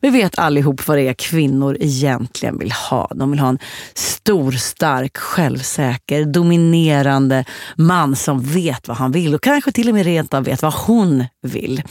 Vi 0.00 0.10
vet 0.10 0.38
allihop 0.38 0.86
vad 0.86 0.98
det 0.98 1.08
är 1.08 1.14
kvinnor 1.14 1.76
egentligen 1.80 2.58
vill 2.58 2.72
ha. 2.72 3.10
De 3.14 3.30
vill 3.30 3.40
ha 3.40 3.48
en 3.48 3.58
stor, 3.94 4.52
stark, 4.52 5.16
självsäker, 5.16 6.24
dominerande 6.24 7.44
man 7.76 8.16
som 8.16 8.40
vet 8.42 8.88
vad 8.88 8.96
han 8.96 9.12
vill 9.12 9.34
och 9.34 9.42
kanske 9.42 9.72
till 9.72 9.88
och 9.88 9.94
med 9.94 10.04
rent 10.04 10.34
av 10.34 10.44
vet 10.44 10.62
vad 10.62 10.74
hon 10.74 11.24
vill. 11.42 11.82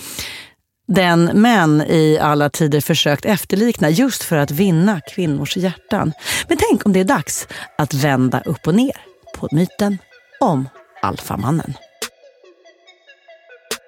Den 0.88 1.26
män 1.26 1.82
i 1.82 2.20
alla 2.22 2.50
tider 2.50 2.82
försökt 2.82 3.26
efterlikna 3.26 3.89
just 3.89 4.24
för 4.24 4.38
att 4.38 4.52
vinna 4.52 5.02
kvinnors 5.02 5.58
hjärtan. 5.58 6.14
Men 6.48 6.58
tänk 6.70 6.86
om 6.86 6.94
det 6.94 7.00
är 7.00 7.04
dags 7.04 7.48
att 7.78 7.94
vända 7.94 8.42
upp 8.42 8.68
och 8.68 8.76
ner 8.76 8.96
på 9.36 9.48
myten 9.52 9.98
om 10.39 10.70
alfamannen. 11.02 11.74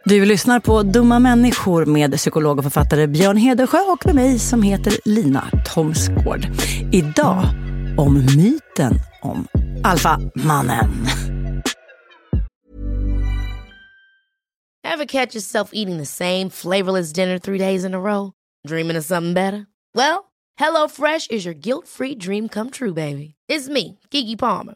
Du 0.05 0.25
lyssnar 0.25 0.59
på 0.59 0.83
Dumma 0.83 1.19
människor 1.19 1.85
med 1.85 2.17
psykolog 2.17 2.57
och 2.57 2.63
författare 2.63 3.07
Björn 3.07 3.37
Hedersjö 3.37 3.77
och 3.77 4.05
med 4.05 4.15
mig 4.15 4.39
som 4.39 4.63
heter 4.63 4.93
Lina 5.05 5.43
Thomsgård. 5.65 6.47
Idag 6.91 7.43
om 7.97 8.13
myten 8.13 8.93
om 9.21 9.47
alfamannen. 9.83 11.07
Have 14.87 15.05
catch 15.05 15.35
yourself 15.35 15.69
eating 15.73 15.97
the 15.97 16.05
same 16.05 16.49
flavorless 16.49 17.13
dinner 17.13 17.39
three 17.39 17.57
days 17.57 17.85
in 17.85 17.93
a 17.93 17.99
row? 17.99 18.31
Dreaming 18.67 18.97
of 18.97 19.05
something 19.05 19.33
better? 19.33 19.65
Well, 19.95 20.23
hello 20.59 20.87
fresh 20.87 21.27
is 21.29 21.45
your 21.45 21.55
guilt-free 21.55 22.15
dream 22.15 22.49
come 22.49 22.69
true, 22.69 22.93
baby. 22.93 23.35
It's 23.51 23.69
me, 23.69 23.97
Gigi 24.11 24.35
Palmer. 24.35 24.75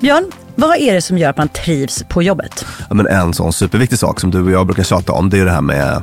Björn, 0.00 0.32
vad 0.54 0.76
är 0.78 0.94
det 0.94 1.02
som 1.02 1.18
gör 1.18 1.30
att 1.30 1.36
man 1.36 1.48
trivs 1.48 2.04
på 2.08 2.22
jobbet? 2.22 2.66
Ja, 2.88 2.94
men 2.94 3.06
en 3.06 3.34
sån 3.34 3.52
superviktig 3.52 3.98
sak 3.98 4.20
som 4.20 4.30
du 4.30 4.42
och 4.44 4.50
jag 4.50 4.66
brukar 4.66 4.82
tjata 4.82 5.12
om, 5.12 5.30
det 5.30 5.38
är 5.38 5.44
det 5.44 5.50
här 5.50 5.60
med 5.60 6.02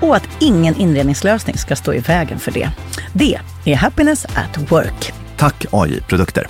och 0.00 0.16
att 0.16 0.28
ingen 0.40 0.76
inredningslösning 0.76 1.58
ska 1.58 1.76
stå 1.76 1.94
i 1.94 1.98
vägen 1.98 2.38
för 2.38 2.50
det. 2.50 2.70
Det 3.12 3.38
är 3.64 3.76
Happiness 3.76 4.24
at 4.24 4.72
Work. 4.72 5.12
Tack 5.36 5.66
AI 5.72 6.00
Produkter. 6.00 6.46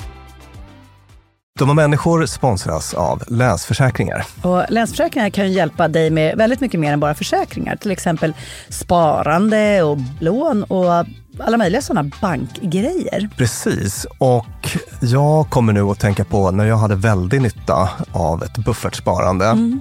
Dumma 1.59 1.75
människor 1.75 2.27
sponsras 2.27 2.95
av 2.95 3.23
Länsförsäkringar. 3.27 4.25
Och 4.43 4.65
Länsförsäkringar 4.69 5.31
kan 5.31 5.47
ju 5.47 5.53
hjälpa 5.53 5.89
dig 5.89 6.11
med 6.11 6.37
väldigt 6.37 6.61
mycket 6.61 6.81
mer 6.81 6.93
än 6.93 7.01
bara 7.01 7.15
försäkringar. 7.15 7.77
Till 7.77 7.91
exempel 7.91 8.35
sparande 8.69 9.83
och 9.83 9.99
lån 10.21 10.63
och 10.63 11.07
alla 11.39 11.57
möjliga 11.57 11.83
sådana 11.83 12.11
bankgrejer. 12.21 13.29
Precis, 13.37 14.07
och 14.19 14.77
jag 15.01 15.51
kommer 15.51 15.73
nu 15.73 15.83
att 15.83 16.01
tänka 16.01 16.25
på 16.25 16.51
när 16.51 16.65
jag 16.65 16.77
hade 16.77 16.95
väldigt 16.95 17.43
nytta 17.43 17.89
av 18.13 18.43
ett 18.43 18.59
buffertsparande. 18.59 19.47
Mm. 19.47 19.81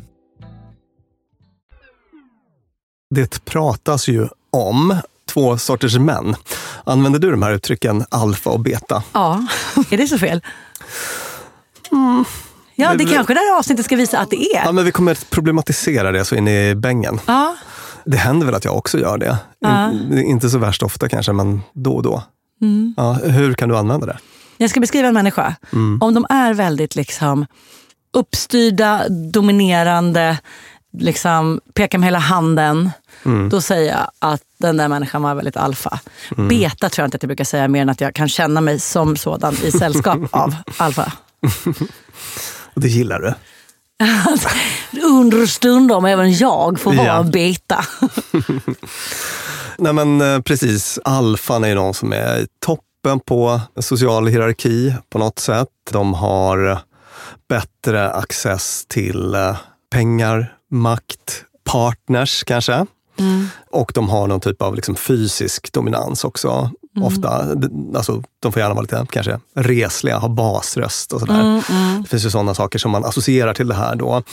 Det 3.11 3.45
pratas 3.45 4.07
ju 4.07 4.27
om 4.51 4.95
två 5.29 5.57
sorters 5.57 5.97
män. 5.97 6.35
Använder 6.83 7.19
du 7.19 7.31
de 7.31 7.43
här 7.43 7.51
uttrycken 7.51 8.05
alfa 8.09 8.49
och 8.49 8.59
beta? 8.59 9.03
Ja, 9.13 9.45
är 9.89 9.97
det 9.97 10.07
så 10.07 10.17
fel? 10.17 10.41
Mm, 11.91 12.25
Ja, 12.75 12.93
det 12.93 13.05
kanske 13.05 13.33
det 13.33 13.39
här 13.39 13.57
avsnittet 13.57 13.85
ska 13.85 13.95
visa 13.95 14.19
att 14.19 14.29
det 14.29 14.43
är. 14.55 14.65
Ja, 14.65 14.71
men 14.71 14.85
vi 14.85 14.91
kommer 14.91 15.11
att 15.11 15.29
problematisera 15.29 16.11
det 16.11 16.25
så 16.25 16.35
in 16.35 16.47
i 16.47 16.75
bängen. 16.75 17.19
Ja. 17.25 17.55
Det 18.05 18.17
händer 18.17 18.45
väl 18.45 18.55
att 18.55 18.65
jag 18.65 18.77
också 18.77 18.99
gör 18.99 19.17
det. 19.17 19.37
In, 19.65 20.17
inte 20.17 20.49
så 20.49 20.57
värst 20.57 20.83
ofta 20.83 21.09
kanske, 21.09 21.33
men 21.33 21.61
då 21.73 21.93
och 21.93 22.03
då. 22.03 22.23
Mm. 22.61 22.93
Ja, 22.97 23.13
hur 23.13 23.53
kan 23.53 23.69
du 23.69 23.77
använda 23.77 24.05
det? 24.05 24.17
Jag 24.57 24.69
ska 24.69 24.79
beskriva 24.79 25.07
en 25.07 25.13
människa. 25.13 25.55
Om 26.01 26.13
de 26.13 26.25
är 26.29 26.53
väldigt 26.53 26.95
liksom 26.95 27.45
uppstyrda, 28.13 29.09
dominerande, 29.09 30.37
liksom 30.97 31.61
pekar 31.73 31.97
med 31.97 32.07
hela 32.07 32.19
handen. 32.19 32.89
Då 33.51 33.61
säger 33.61 33.91
jag 33.91 34.11
att 34.19 34.41
den 34.57 34.77
där 34.77 34.87
människan 34.87 35.21
var 35.21 35.35
väldigt 35.35 35.57
alfa. 35.57 35.99
Beta 36.49 36.89
tror 36.89 37.03
jag 37.03 37.07
inte 37.07 37.15
att 37.15 37.23
jag 37.23 37.27
brukar 37.27 37.43
säga 37.43 37.67
mer 37.67 37.81
än 37.81 37.89
att 37.89 38.01
jag 38.01 38.15
kan 38.15 38.29
känna 38.29 38.61
mig 38.61 38.79
som 38.79 39.17
sådan 39.17 39.53
i 39.63 39.71
sällskap 39.71 40.19
av 40.31 40.55
alfa. 40.77 41.11
Och 42.73 42.81
det 42.81 42.87
gillar 42.87 43.19
du? 43.19 43.33
Understundom 45.07 46.05
även 46.05 46.33
jag 46.33 46.79
får 46.79 46.93
vara 46.93 47.05
Ja. 47.07 47.23
beta. 47.23 47.85
Nej 49.77 49.93
men 49.93 50.21
eh, 50.21 50.41
precis, 50.41 50.99
alfan 51.05 51.63
är 51.63 51.67
ju 51.67 51.75
någon 51.75 51.93
som 51.93 52.13
är 52.13 52.37
i 52.39 52.47
toppen 52.65 53.19
på 53.19 53.61
social 53.79 54.27
hierarki 54.27 54.95
på 55.09 55.19
något 55.19 55.39
sätt. 55.39 55.67
De 55.91 56.13
har 56.13 56.79
bättre 57.49 58.11
access 58.11 58.85
till 58.87 59.33
eh, 59.35 59.57
pengar, 59.91 60.53
makt, 60.71 61.43
partners 61.63 62.43
kanske. 62.43 62.85
Och 63.69 63.91
de 63.95 64.09
har 64.09 64.27
någon 64.27 64.39
typ 64.39 64.61
av 64.61 64.75
liksom 64.75 64.95
fysisk 64.95 65.73
dominans 65.73 66.23
också. 66.23 66.71
Ofta, 67.01 67.55
D- 67.55 67.67
alltså, 67.97 68.23
de 68.39 68.51
får 68.51 68.59
gärna 68.61 68.73
vara 68.73 68.81
lite 68.81 69.05
kanske 69.11 69.39
resliga, 69.55 70.17
ha 70.17 70.27
basröst 70.29 71.13
och 71.13 71.19
sådär. 71.19 71.63
Det 72.01 72.07
finns 72.09 72.25
ju 72.25 72.29
sådana 72.29 72.53
saker 72.53 72.79
som 72.79 72.91
man 72.91 73.05
associerar 73.05 73.53
till 73.53 73.67
det 73.67 73.73
här 73.75 73.95
då. 73.95 74.23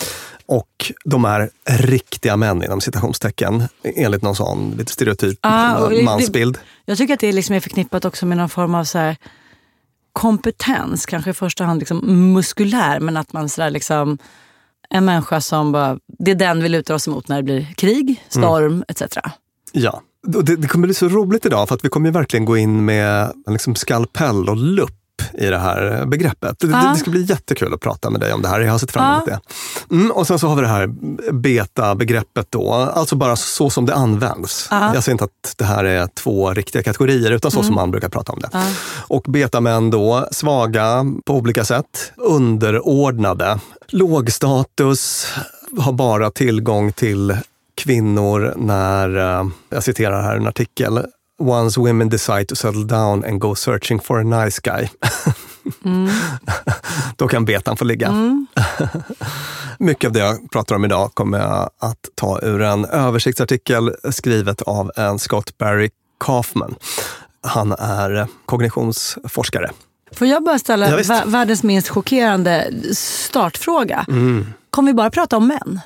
Och 0.46 0.92
de 1.04 1.24
är 1.24 1.50
riktiga 1.66 2.36
män 2.36 2.64
inom 2.64 2.80
citationstecken, 2.80 3.62
enligt 3.82 4.22
någon 4.22 4.36
sån 4.36 4.74
lite 4.78 4.92
stereotyp 4.92 5.38
Ah, 5.42 5.76
och 5.76 5.90
det- 5.90 6.02
mansbild. 6.02 6.58
Jag 6.84 6.98
tycker 6.98 7.14
att 7.14 7.20
det 7.20 7.32
liksom 7.32 7.54
är 7.54 7.60
förknippat 7.60 8.04
också 8.04 8.26
med 8.26 8.36
någon 8.36 8.48
form 8.48 8.74
av 8.74 8.84
så 8.84 8.98
här 8.98 9.16
kompetens. 10.12 11.06
Kanske 11.06 11.30
i 11.30 11.34
första 11.34 11.64
hand 11.64 11.78
liksom 11.78 12.32
muskulär, 12.32 13.00
men 13.00 13.16
att 13.16 13.32
man 13.32 13.48
sådär 13.48 13.70
liksom 13.70 14.18
en 14.94 15.04
människa 15.04 15.40
som 15.40 15.72
bara, 15.72 15.98
det 16.18 16.30
är 16.30 16.34
den 16.34 16.62
vi 16.62 16.68
lutar 16.68 16.94
oss 16.94 17.08
emot 17.08 17.28
när 17.28 17.36
det 17.36 17.42
blir 17.42 17.74
krig, 17.74 18.24
storm 18.28 18.84
etc. 18.88 19.02
Ja. 19.72 20.02
Det, 20.26 20.56
det 20.56 20.68
kommer 20.68 20.86
bli 20.86 20.94
så 20.94 21.08
roligt 21.08 21.46
idag 21.46 21.68
för 21.68 21.74
att 21.74 21.84
vi 21.84 21.88
kommer 21.88 22.10
verkligen 22.10 22.44
gå 22.44 22.56
in 22.56 22.84
med 22.84 23.32
liksom 23.46 23.74
skalpell 23.74 24.48
och 24.48 24.56
lupp 24.56 24.97
i 25.34 25.46
det 25.46 25.58
här 25.58 26.04
begreppet. 26.06 26.58
Det, 26.58 26.66
det, 26.66 26.90
det 26.92 26.96
ska 26.96 27.10
bli 27.10 27.22
jättekul 27.22 27.74
att 27.74 27.80
prata 27.80 28.10
med 28.10 28.20
dig 28.20 28.32
om 28.32 28.42
det 28.42 28.48
här. 28.48 28.60
Jag 28.60 28.72
har 28.72 28.78
sett 28.78 28.90
fram 28.90 29.12
emot 29.12 29.24
Ja. 29.26 29.38
det. 29.88 29.94
Mm, 29.94 30.10
och 30.10 30.26
sen 30.26 30.38
så 30.38 30.48
har 30.48 30.56
vi 30.56 30.62
det 30.62 30.68
här 30.68 30.86
beta-begreppet 31.32 32.46
då, 32.50 32.72
alltså 32.72 33.16
bara 33.16 33.36
så 33.36 33.70
som 33.70 33.86
det 33.86 33.94
används. 33.94 34.68
Ja. 34.70 34.94
Jag 34.94 35.04
säger 35.04 35.14
inte 35.14 35.24
att 35.24 35.54
det 35.56 35.64
här 35.64 35.84
är 35.84 36.06
två 36.06 36.50
riktiga 36.54 36.82
kategorier, 36.82 37.30
utan 37.30 37.50
så 37.50 37.62
som 37.62 37.74
man 37.74 37.90
brukar 37.90 38.08
prata 38.08 38.32
om 38.32 38.40
det. 38.40 38.50
Och 39.08 39.22
betamän 39.28 39.90
då, 39.90 40.28
svaga 40.30 41.04
på 41.24 41.34
olika 41.34 41.64
sätt, 41.64 42.12
underordnade, 42.16 43.58
låg 43.88 44.32
status, 44.32 45.26
har 45.78 45.92
bara 45.92 46.30
tillgång 46.30 46.92
till 46.92 47.36
kvinnor 47.74 48.54
när, 48.56 49.16
eh, 49.40 49.48
jag 49.68 49.82
citerar 49.82 50.22
här 50.22 50.36
en 50.36 50.46
artikel, 50.46 51.04
Once 51.40 51.80
women 51.80 52.08
decide 52.08 52.44
to 52.48 52.54
settle 52.54 52.84
down 52.86 53.24
and 53.24 53.40
go 53.40 53.54
searching 53.54 54.00
for 54.00 54.18
a 54.20 54.44
nice 54.44 54.60
guy. 54.60 54.88
Då 57.16 57.28
kan 57.28 57.44
betan 57.44 57.76
få 57.76 57.84
ligga. 57.84 58.12
Mycket 59.78 60.08
av 60.08 60.12
det 60.12 60.20
jag 60.20 60.50
pratar 60.50 60.74
om 60.74 60.84
idag 60.84 61.14
kommer 61.14 61.38
jag 61.38 61.70
att 61.80 62.08
ta 62.14 62.40
ur 62.42 62.62
en 62.62 62.84
översiktsartikel 62.84 63.94
skrivet 64.10 64.62
av 64.62 64.90
en 64.96 65.18
Scott 65.18 65.58
Barry 65.58 65.90
Kaufman. 66.20 66.74
Han 67.42 67.72
är 67.72 68.26
kognitionsforskare. 68.46 69.70
Får 70.12 70.26
jag 70.26 70.44
bara 70.44 70.58
ställa 70.58 71.00
Ja, 71.00 71.22
världens 71.26 71.62
minst 71.62 71.88
chockerande 71.88 72.70
startfråga? 72.94 74.06
Kommer 74.70 74.90
vi 74.92 74.94
bara 74.94 75.10
prata 75.10 75.36
om 75.36 75.46
män? 75.46 75.80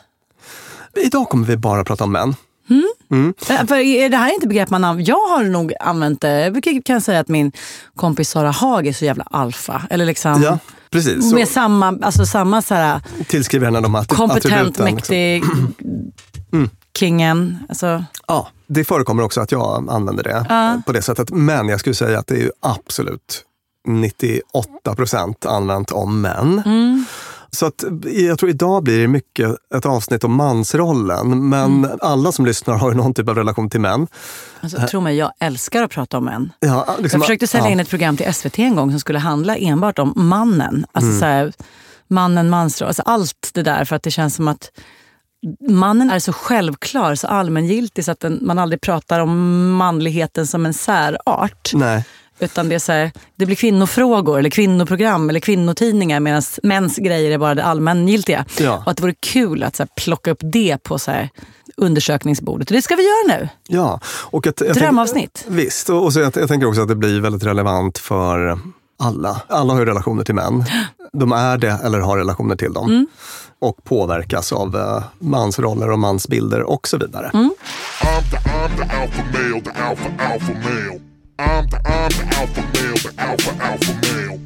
Idag 0.96 1.28
kommer 1.28 1.46
vi 1.46 1.56
bara 1.56 1.84
prata 1.84 2.04
om 2.04 2.12
män. 2.12 2.34
Eh, 2.70 3.66
För 3.66 3.74
är 3.76 4.08
det 4.08 4.16
här 4.16 4.34
inte 4.34 4.48
begrepp 4.48 4.70
man 4.70 4.84
använder? 4.84 5.10
Jag 5.10 5.28
har 5.28 5.44
nog 5.44 5.72
använt 5.80 6.20
det. 6.20 6.40
Jag 6.64 6.82
kan 6.84 7.00
säga 7.00 7.20
att 7.20 7.28
min 7.28 7.52
kompis 7.96 8.30
Sara 8.30 8.50
Haag 8.50 8.86
är 8.86 8.92
så 8.92 9.04
jävla 9.04 9.24
alfa. 9.30 9.82
Eller 9.90 10.06
liksom 10.06 10.42
Ja, 10.42 10.58
precis. 10.90 11.30
Så 11.30 11.34
med 11.34 11.48
samma, 11.48 11.98
alltså 12.02 12.26
samma 12.26 12.62
så 12.62 12.74
här, 12.74 13.00
tillskriver 13.28 13.66
henne 13.66 13.80
de 13.80 13.94
här 13.94 14.02
att- 14.02 14.08
kompetent, 14.08 14.44
attributen, 14.54 14.84
liksom. 14.86 14.94
mäktig, 14.94 15.42
kingen. 16.98 17.58
Alltså, 17.68 18.04
Ja, 18.26 18.48
det 18.66 18.84
förekommer 18.84 19.22
också 19.22 19.40
att 19.40 19.52
jag 19.52 19.86
använder 19.90 20.22
det 20.24 20.46
eh, 20.50 20.80
på 20.86 20.92
det 20.92 21.02
sättet. 21.02 21.30
Men 21.30 21.68
jag 21.68 21.80
skulle 21.80 21.94
säga 21.94 22.18
att 22.18 22.26
det 22.26 22.42
är 22.42 22.50
absolut 22.60 23.44
98 23.88 24.94
procent 24.96 25.46
använt 25.46 25.90
om 25.92 26.20
män. 26.20 26.62
Så 27.56 27.66
att 27.66 27.84
jag 28.04 28.38
tror 28.38 28.50
idag 28.50 28.82
blir 28.82 28.98
det 28.98 29.08
mycket 29.08 29.50
ett 29.74 29.86
avsnitt 29.86 30.24
om 30.24 30.34
mansrollen. 30.34 31.48
Men 31.48 31.90
alla 32.00 32.32
som 32.32 32.46
lyssnar 32.46 32.74
har 32.74 32.90
ju 32.90 32.96
någon 32.96 33.14
typ 33.14 33.28
av 33.28 33.34
relation 33.34 33.70
till 33.70 33.80
män. 33.80 34.06
alltså, 34.60 34.86
tro 34.86 35.00
mig, 35.00 35.16
jag 35.16 35.32
älskar 35.40 35.82
att 35.82 35.90
prata 35.90 36.18
om 36.18 36.24
män. 36.24 36.52
Ja, 36.60 36.96
liksom, 36.98 37.18
Jag 37.20 37.26
försökte 37.26 37.46
sälja 37.46 37.66
ja. 37.66 37.72
in 37.72 37.80
ett 37.80 37.88
program 37.88 38.16
till 38.16 38.34
SVT 38.34 38.58
en 38.58 38.76
gång 38.76 38.90
som 38.90 39.00
skulle 39.00 39.18
handla 39.18 39.56
enbart 39.56 39.98
om 39.98 40.12
mannen. 40.16 40.86
Alltså 40.92 41.08
Mm. 41.08 41.20
så 41.20 41.26
här, 41.26 41.52
mannen, 42.08 42.50
mansroll, 42.50 42.86
alltså 42.88 43.02
allt 43.02 43.50
det 43.54 43.62
där. 43.62 43.84
För 43.84 43.96
att 43.96 44.02
det 44.02 44.10
känns 44.10 44.34
som 44.34 44.48
att 44.48 44.70
mannen 45.68 46.10
är 46.10 46.18
så 46.18 46.32
självklar, 46.32 47.14
så 47.14 47.26
allmängiltig 47.26 48.04
så 48.04 48.10
att 48.12 48.20
den, 48.20 48.38
man 48.42 48.58
aldrig 48.58 48.80
pratar 48.80 49.20
om 49.20 49.70
manligheten 49.72 50.46
som 50.46 50.66
en 50.66 50.74
särart. 50.74 51.70
Nej. 51.74 52.04
Utan 52.42 52.68
det, 52.68 52.74
är 52.74 52.78
så 52.78 52.92
här, 52.92 53.12
det 53.36 53.46
blir 53.46 53.56
kvinnofrågor, 53.56 54.38
eller 54.38 54.50
kvinnoprogram 54.50 55.30
eller 55.30 55.40
kvinnotidningar 55.40 56.20
medan 56.20 56.42
mäns 56.62 56.96
grejer 56.96 57.30
är 57.30 57.38
bara 57.38 57.54
det 57.54 57.64
allmängiltiga. 57.64 58.44
Ja. 58.60 58.82
Och 58.84 58.90
att 58.90 58.96
det 58.96 59.02
vore 59.02 59.14
kul 59.20 59.62
att 59.62 59.76
så 59.76 59.82
här, 59.82 59.88
plocka 59.96 60.30
upp 60.30 60.40
det 60.42 60.82
på 60.82 60.98
så 60.98 61.10
här, 61.10 61.28
undersökningsbordet. 61.76 62.70
Och 62.70 62.76
det 62.76 62.82
ska 62.82 62.96
vi 62.96 63.02
göra 63.02 63.38
nu. 63.38 63.48
Ja. 63.68 64.00
Och 64.06 64.46
att, 64.46 64.60
jag 64.60 64.68
tänk- 64.68 64.78
Drömavsnitt. 64.78 65.44
Visst, 65.48 65.90
och, 65.90 66.04
och 66.04 66.12
så 66.12 66.20
jag, 66.20 66.32
jag 66.36 66.48
tänker 66.48 66.66
också 66.68 66.82
att 66.82 66.88
det 66.88 66.96
blir 66.96 67.20
väldigt 67.20 67.44
relevant 67.44 67.98
för 67.98 68.58
alla. 68.98 69.42
Alla 69.48 69.72
har 69.72 69.80
ju 69.80 69.86
relationer 69.86 70.24
till 70.24 70.34
män. 70.34 70.64
De 71.12 71.32
är 71.32 71.58
det 71.58 71.78
eller 71.84 72.00
har 72.00 72.16
relationer 72.18 72.56
till 72.56 72.72
dem. 72.72 72.90
Mm. 72.90 73.06
Och 73.58 73.84
påverkas 73.84 74.52
av 74.52 74.76
eh, 74.76 75.02
mansroller 75.18 75.90
och 75.90 75.98
mansbilder 75.98 76.62
och 76.62 76.88
så 76.88 76.98
vidare. 76.98 77.30
Mm. 77.34 77.50
I'm 81.42 81.70
the 81.70 81.76
I'm 81.76 82.10
the 82.10 82.36
alpha 82.40 82.60
male, 82.60 82.96
the 82.96 83.22
alpha 83.22 83.50
alpha 83.60 83.92
male. 83.92 84.38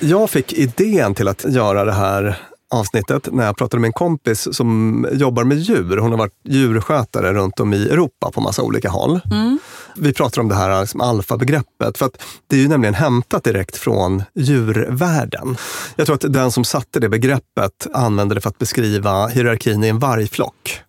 Jag 0.00 0.30
fick 0.30 0.52
idén 0.52 1.14
till 1.14 1.28
att 1.28 1.44
göra 1.44 1.84
det 1.84 1.92
här 1.92 2.38
avsnittet 2.70 3.28
när 3.32 3.46
jag 3.46 3.56
pratade 3.56 3.80
med 3.80 3.88
en 3.88 3.92
kompis 3.92 4.48
som 4.52 5.06
jobbar 5.12 5.44
med 5.44 5.58
djur. 5.58 5.96
Hon 5.96 6.10
har 6.10 6.18
varit 6.18 6.40
djurskötare 6.44 7.32
runt 7.32 7.60
om 7.60 7.74
i 7.74 7.88
Europa 7.88 8.30
på 8.30 8.40
massa 8.40 8.62
olika 8.62 8.90
håll. 8.90 9.20
Vi 9.96 10.12
pratar 10.12 10.40
om 10.40 10.48
det 10.48 10.54
här 10.54 10.80
liksom 10.80 11.00
alfabegreppet, 11.00 11.98
för 11.98 12.06
att 12.06 12.22
det 12.46 12.56
är 12.56 12.60
ju 12.60 12.68
nämligen 12.68 12.94
hämtat 12.94 13.44
direkt 13.44 13.76
från 13.76 14.22
djurvärlden. 14.34 15.56
Jag 15.96 16.06
tror 16.06 16.14
att 16.14 16.32
den 16.32 16.52
som 16.52 16.64
satte 16.64 17.00
det 17.00 17.08
begreppet 17.08 17.86
använde 17.92 18.34
det 18.34 18.40
för 18.40 18.48
att 18.48 18.58
beskriva 18.58 19.26
hierarkin 19.26 19.84
i 19.84 19.88
en 19.88 19.98
vargflock. 19.98 20.80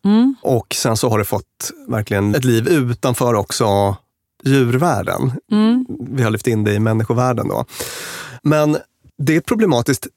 Och 0.42 0.76
sen 0.76 0.98
så 0.98 1.10
har 1.10 1.20
det 1.20 1.26
fått 1.26 1.72
verkligen 1.88 2.36
ett 2.36 2.46
liv 2.46 2.68
utanför 2.68 3.34
också 3.34 3.96
djurvärlden. 4.44 5.32
Vi 6.10 6.24
har 6.24 6.32
lyft 6.32 6.48
in 6.48 6.64
det 6.64 6.74
i 6.74 6.80
människovärlden 6.80 7.48
då. 7.48 7.66
Men 8.44 8.78
det 9.18 9.36
är 9.36 9.42
problematiskt 9.42 10.08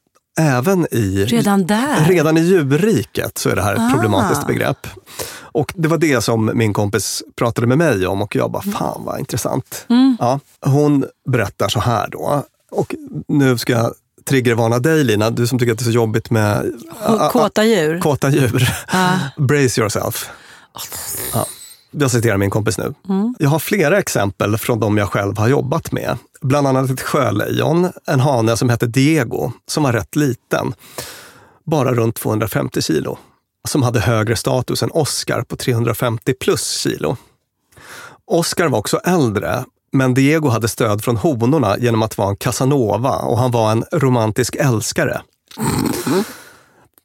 även 0.41 0.87
i... 0.91 1.25
Redan 1.25 1.67
där? 1.67 2.05
Redan 2.09 2.37
i 2.39 2.41
djurriket 2.41 3.39
så 3.39 3.49
är 3.51 3.57
det 3.57 3.63
här 3.63 3.75
ett 3.75 3.81
Ah. 3.81 3.91
problematiskt 3.93 4.47
begrepp. 4.47 4.87
Och 5.37 5.73
det 5.77 5.89
var 5.89 5.99
det 5.99 6.21
som 6.21 6.51
min 6.55 6.73
kompis 6.73 7.23
pratade 7.37 7.67
med 7.67 7.79
mig 7.79 8.07
om 8.07 8.23
och 8.23 8.37
jag 8.37 8.51
bara, 8.51 8.63
fan 8.63 9.03
vad 9.05 9.19
intressant. 9.19 9.87
Ja, 10.19 10.41
hon 10.61 11.05
berättar 11.29 11.69
så 11.69 11.81
här 11.81 12.09
då. 12.09 12.45
Och 12.71 12.95
nu 13.29 13.59
ska 13.59 13.73
jag 13.73 13.93
triggervarna 14.29 14.79
dig 14.79 15.05
Lina, 15.05 15.31
du 15.31 15.47
som 15.47 15.59
tycker 15.59 15.73
att 15.73 15.79
det 15.79 15.83
är 15.83 15.85
så 15.85 15.91
jobbigt 15.91 16.31
med 16.31 16.73
Kåta 17.33 17.65
djur. 17.65 18.01
kåta 18.01 18.31
djur. 18.31 18.69
Brace 19.49 19.81
yourself. 19.81 20.31
Ja. 21.33 21.47
Jag 21.99 22.11
citerar 22.11 22.37
min 22.37 22.51
kompis 22.51 22.79
nu. 22.79 22.95
Jag 23.39 23.49
har 23.51 23.59
flera 23.59 23.99
exempel 23.99 24.59
från 24.59 24.81
de 24.81 24.99
jag 24.99 25.09
själv 25.09 25.39
har 25.39 25.49
jobbat 25.49 25.93
med. 25.93 26.17
Bland 26.41 26.67
annat 26.67 26.91
ett 26.91 27.01
sjölejon, 27.01 27.89
en 28.07 28.21
hane 28.21 28.57
som 28.57 28.69
hette 28.69 28.87
Diego, 28.87 29.53
som 29.67 29.83
var 29.83 29.93
rätt 29.93 30.17
liten. 30.17 30.75
Bara 31.67 31.95
runt 31.95 32.17
250 32.17 32.83
kilo. 32.83 33.19
Som 33.69 33.83
hade 33.83 34.01
högre 34.01 34.37
status 34.37 34.83
än 34.83 34.91
Oscar 34.91 35.43
på 35.43 35.57
350 35.57 36.35
plus 36.41 36.71
kilo. 36.79 37.17
Oscar 38.27 38.69
var 38.69 38.79
också 38.79 38.99
äldre, 38.99 39.65
Men 39.93 40.15
Diego 40.15 40.49
hade 40.49 40.69
stöd 40.69 41.05
från 41.05 41.17
honorna 41.17 41.79
genom 41.79 42.03
att 42.03 42.19
vara 42.19 42.29
en 42.29 42.37
casanova 42.37 43.17
och 43.17 43.39
han 43.39 43.51
var 43.51 43.73
en 43.73 43.85
romantisk 43.93 44.57
älskare. 44.57 45.21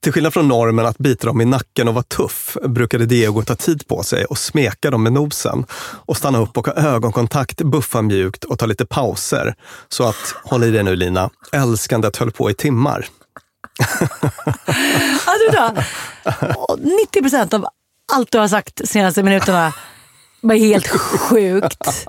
Till 0.04 0.14
skillnad 0.14 0.34
från 0.34 0.48
normen 0.48 0.86
att 0.86 0.98
bita 0.98 1.28
dem 1.28 1.42
i 1.42 1.46
nacken 1.46 1.88
och 1.88 1.94
vara 1.94 2.04
tuff 2.04 2.58
brukade 2.64 3.06
Diego 3.06 3.42
ta 3.42 3.56
tid 3.56 3.88
på 3.88 4.04
sig 4.04 4.26
och 4.26 4.38
smeka 4.38 4.92
dem 4.92 5.04
med 5.04 5.14
nosen 5.14 5.66
och 6.06 6.18
stanna 6.18 6.40
upp 6.40 6.58
och 6.58 6.68
ha 6.68 6.74
ögonkontakt, 6.74 7.62
buffa 7.62 8.02
mjukt 8.02 8.44
och 8.44 8.60
ta 8.60 8.66
lite 8.66 8.86
pauser. 8.86 9.56
Så 9.90 10.04
att, 10.04 10.36
håll 10.44 10.64
i 10.64 10.72
dig 10.72 10.84
nu 10.84 10.96
Lina, 10.96 11.30
älskandet 11.52 12.18
höll 12.18 12.32
på 12.32 12.50
i 12.50 12.54
timmar. 12.54 13.08
Alltså, 15.26 15.86
90 16.78 17.22
procent 17.22 17.54
av 17.54 17.66
allt 18.14 18.32
du 18.32 18.38
har 18.38 18.48
sagt 18.48 18.76
de 18.76 18.88
senaste 18.88 19.24
minuterna 19.24 19.74
var 20.42 20.56
helt 20.56 20.88
sjukt. 20.88 22.08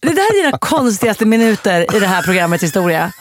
Det 0.00 0.08
där 0.08 0.38
är 0.38 0.44
dina 0.44 0.58
konstigaste 0.58 1.26
minuter 1.26 1.96
i 1.96 2.00
det 2.00 2.06
här 2.06 2.22
programmets 2.22 2.64
historia. 2.64 3.12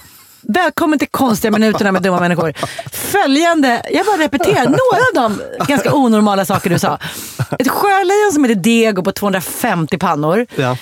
Välkommen 0.50 1.00
till 1.00 1.08
konstiga 1.08 1.52
minuterna 1.52 1.92
med 1.92 2.02
dumma 2.02 2.20
människor. 2.20 2.54
Följande, 2.92 3.82
jag 3.94 4.06
bara 4.06 4.18
repeterar 4.18 4.66
några 4.66 5.26
av 5.32 5.38
de 5.60 5.66
ganska 5.68 5.94
onormala 5.94 6.46
saker 6.46 6.70
du 6.70 6.80
sa. 6.80 7.00
Ett 7.60 7.68
sjölejon 7.70 8.32
som 8.34 8.44
heter 8.44 8.56
Dego 8.62 9.04
på 9.04 9.12
250 9.12 9.98
pannor 9.98 10.46
Ja. 10.56 10.78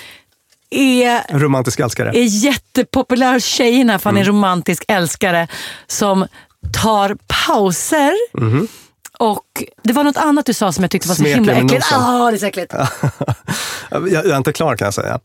är 0.70 1.38
Romantisk 1.38 1.80
älskare. 1.80 2.08
är 2.08 2.44
jättepopulär 2.44 3.32
hos 3.32 3.44
tjejerna 3.44 3.98
för 3.98 4.10
han 4.10 4.16
är 4.16 4.20
en 4.20 4.26
romantisk 4.26 4.84
älskare 4.88 5.48
som 5.86 6.26
tar 6.82 7.16
pauser. 7.46 8.12
Och 9.18 9.44
Det 9.82 9.92
var 9.92 10.04
något 10.04 10.16
annat 10.16 10.46
du 10.46 10.54
sa 10.54 10.72
som 10.72 10.84
jag 10.84 10.90
tyckte 10.90 11.08
var 11.08 11.14
så 11.14 11.24
himla 11.24 11.52
äckligt. 11.52 11.86
Ah, 11.92 12.30
det 12.30 12.36
är 12.36 12.38
så 12.38 12.46
äckligt. 12.46 12.74
jag, 13.90 14.08
jag 14.12 14.26
är 14.26 14.36
inte 14.36 14.52
klar 14.52 14.76
kan 14.76 14.84
jag 14.86 14.94
säga. 14.94 15.20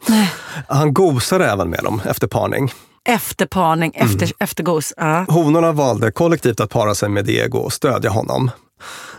Han 0.68 0.94
gosade 0.94 1.46
även 1.52 1.70
med 1.70 1.80
dem 1.84 2.02
efter 2.06 2.28
parning. 2.28 2.74
Efter 3.10 3.46
parning, 3.46 3.92
efter, 3.96 4.32
efter 4.40 4.64
gos. 4.64 4.94
Ja. 4.98 5.26
Honorna 5.30 5.72
valde 5.72 6.12
kollektivt 6.12 6.60
att 6.60 6.70
para 6.70 6.96
sig 6.96 7.10
med 7.10 7.26
Diego 7.26 7.58
och 7.58 7.74
stödja 7.74 8.10
honom. 8.10 8.52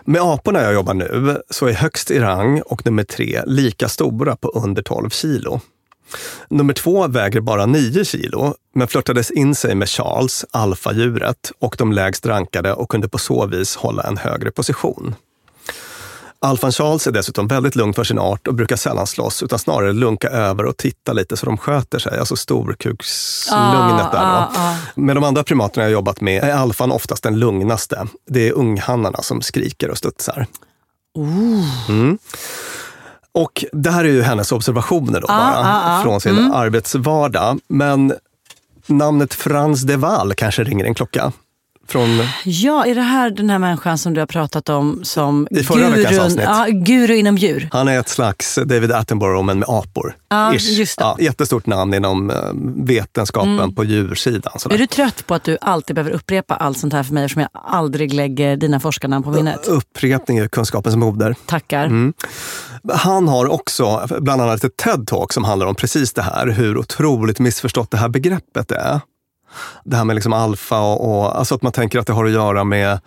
Med 0.05 0.23
aporna 0.23 0.63
jag 0.63 0.75
jobbar 0.75 0.95
nu 0.95 1.43
så 1.51 1.67
är 1.67 1.73
högst 1.73 2.11
i 2.11 2.19
rang 2.21 2.61
och 2.61 2.87
nummer 2.87 3.05
tre 3.05 3.43
lika 3.47 3.89
stora 3.89 4.37
på 4.37 4.49
under 4.49 4.83
12 4.83 5.11
kilo. 5.11 5.61
Nummer 6.49 6.75
två 6.75 7.09
väger 7.09 7.41
bara 7.41 7.67
9 7.67 8.05
kilo, 8.05 8.55
men 8.75 8.89
flörtades 8.89 9.31
in 9.31 9.55
sig 9.55 9.75
med 9.75 9.89
Charles, 9.89 10.45
alfadjuret, 10.51 11.53
och 11.59 11.75
de 11.79 11.93
lägst 11.93 12.27
rankade 12.27 12.73
och 12.73 12.89
kunde 12.89 13.09
på 13.09 13.19
så 13.19 13.47
vis 13.47 13.77
hålla 13.77 14.03
en 14.03 14.17
högre 14.17 14.51
position. 14.51 15.15
Alfan 16.45 16.73
Charles 16.73 17.07
är 17.07 17.13
dessutom 17.13 17.47
väldigt 17.47 17.77
lugn 17.77 17.95
för 17.95 18.05
sin 18.05 18.19
art 18.19 18.47
och 18.47 18.55
brukar 18.55 18.77
sällan 18.77 19.07
slåss, 19.07 19.43
utan 19.43 19.59
snarare 19.59 19.93
lunka 19.93 20.29
över 20.29 20.65
och 20.65 20.77
titta 20.77 21.13
lite 21.13 21.37
så 21.37 21.47
de 21.47 21.59
sköter 21.59 21.99
sig. 21.99 22.19
Alltså 22.19 22.37
storkukslugnet 22.37 24.13
där. 24.13 24.19
Ah, 24.19 24.51
ah, 24.57 24.75
Med 24.95 25.17
de 25.17 25.25
andra 25.25 25.45
primaterna 25.45 25.85
jag 25.85 25.93
jobbat 25.93 26.21
med 26.21 26.45
är 26.45 26.53
alfan 26.53 26.93
oftast 26.93 27.23
den 27.23 27.39
lugnaste. 27.39 28.07
Det 28.31 28.49
är 28.49 28.53
unghannarna 28.53 29.23
som 29.23 29.43
skriker 29.43 29.91
och 29.91 29.99
studsar. 29.99 30.47
Mm. 31.89 32.19
Och 33.33 33.65
det 33.73 33.91
här 33.91 34.05
är 34.05 34.09
ju 34.09 34.23
hennes 34.23 34.53
observationer 34.53 35.21
då 35.21 35.27
bara, 35.27 35.59
ah, 35.59 35.99
ah. 35.99 36.03
från 36.03 36.21
sin 36.21 36.53
arbetsvardag. 36.53 37.61
Men 37.69 38.15
namnet 38.87 39.35
Frans 39.35 39.83
de 39.83 39.97
Waal 39.97 40.35
kanske 40.35 40.65
ringer 40.65 40.85
en 40.85 40.95
klocka. 40.95 41.33
Från, 41.89 42.09
Ja, 42.45 42.87
är 42.87 42.95
det 42.95 43.01
här 43.03 43.31
den 43.31 43.51
här 43.51 43.59
människan 43.59 43.99
som 43.99 44.15
du 44.15 44.21
har 44.21 44.27
pratat 44.27 44.69
om 44.69 45.01
som 45.05 45.49
I 45.51 45.63
förra 45.63 45.89
veckans 45.91 46.19
avsnitt. 46.19 46.45
ja, 46.45 46.67
guru 46.71 47.15
inom 47.17 47.37
djur? 47.37 47.69
han 47.73 47.89
är 47.89 48.01
ett 48.01 48.09
slags 48.09 48.59
David 48.65 48.93
Attenborough 48.93 49.45
men 49.45 49.59
med 49.59 49.69
apor. 49.69 50.17
Ja, 50.29 50.55
Ish. 50.55 50.69
just 50.79 50.99
det. 50.99 51.05
Ja, 51.05 51.17
jättestort 51.21 51.67
namn 51.67 51.95
inom 51.95 52.31
eh, 52.31 52.37
vetenskapen 52.87 53.75
på 53.75 53.85
djursidan. 53.85 54.53
Sådär. 54.59 54.75
Är 54.75 54.79
du 54.79 54.87
trött 54.87 55.27
på 55.27 55.35
att 55.35 55.45
du 55.45 55.59
alltid 55.61 55.97
behöver 55.97 56.11
upprepa 56.13 56.55
allt 56.55 56.79
sånt 56.79 56.93
här 56.93 57.03
för 57.03 57.15
mig 57.15 57.25
eftersom 57.25 57.43
jag 57.43 57.63
aldrig 57.65 58.15
lägger 58.15 58.57
dina 58.57 58.81
forskarnamn 58.81 59.25
på 59.25 59.31
minnet? 59.31 59.67
Upprepning 59.67 60.39
är 60.39 60.49
kunskapens 60.49 60.97
moder. 60.97 61.35
Tackar. 61.47 61.85
Mm. 61.87 62.13
Han 62.93 63.29
har 63.29 63.53
också 63.53 64.07
bland 64.21 64.43
annat 64.43 64.65
ett 64.65 64.77
TED-talk 64.85 65.33
som 65.33 65.45
handlar 65.45 65.67
om 65.67 65.75
precis 65.75 66.13
det 66.13 66.23
här, 66.23 66.47
hur 66.47 66.79
otroligt 66.79 67.39
missförstått 67.39 67.91
det 67.91 67.97
här 67.97 68.09
begreppet 68.09 68.71
är. 68.73 69.01
Det 69.85 69.97
här 69.97 70.05
med 70.05 70.15
liksom 70.15 70.33
alfa 70.33 70.81
och, 70.81 71.11
och 71.11 71.39
alltså 71.39 71.55
att 71.55 71.63
man 71.63 71.73
tänker 71.73 71.99
att 71.99 72.07
det 72.07 72.13
har 72.13 72.25
att 72.25 72.33
göra 72.33 72.65
med 72.65 73.01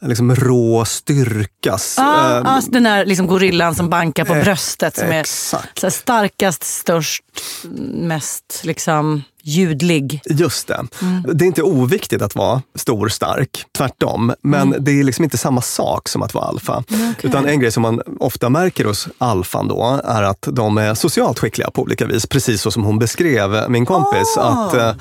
liksom 0.00 0.34
rå 0.34 0.84
styrkas. 0.84 1.98
Ah, 1.98 2.02
alltså 2.40 2.70
den 2.70 2.82
där 2.82 3.06
liksom 3.06 3.26
gorillan 3.26 3.74
som 3.74 3.88
bankar 3.88 4.24
på 4.24 4.34
eh, 4.34 4.44
bröstet 4.44 4.96
som 4.96 5.08
är 5.08 5.20
exakt. 5.20 5.82
här 5.82 5.90
starkast, 5.90 6.64
störst, 6.64 7.24
mest 7.92 8.60
liksom 8.64 9.22
ljudlig. 9.44 10.20
Just 10.30 10.68
det. 10.68 10.84
Mm. 11.02 11.22
Det 11.34 11.44
är 11.44 11.46
inte 11.46 11.62
oviktigt 11.62 12.22
att 12.22 12.34
vara 12.34 12.62
stor 12.74 13.08
det 13.08 13.64
tvärtom. 13.78 14.32
Men 14.42 14.68
Mm. 14.68 14.84
det 14.84 15.00
är 15.00 15.04
liksom 15.04 15.24
inte 15.24 15.38
samma 15.38 15.60
sak 15.60 16.08
som 16.08 16.22
att 16.22 16.34
vara 16.34 16.44
alfa. 16.44 16.84
Utan 17.22 17.46
en 17.46 17.60
grej 17.60 17.72
som 17.72 17.82
man 17.82 18.00
ofta 18.20 18.48
märker 18.48 18.84
hos 18.84 19.08
alfan 19.18 19.68
då 19.68 20.00
är 20.04 20.22
att 20.22 20.48
de 20.52 20.78
är 20.78 20.94
socialt 20.94 21.38
skickliga 21.38 21.70
på 21.70 21.82
olika 21.82 22.06
vis. 22.06 22.26
Precis 22.26 22.60
så 22.62 22.70
som 22.70 22.84
hon 22.84 22.98
beskrev, 22.98 23.70
min 23.70 23.86
kompis. 23.86 24.36
Ah. 24.38 24.66
Att 24.66 24.74
eh, 24.74 24.92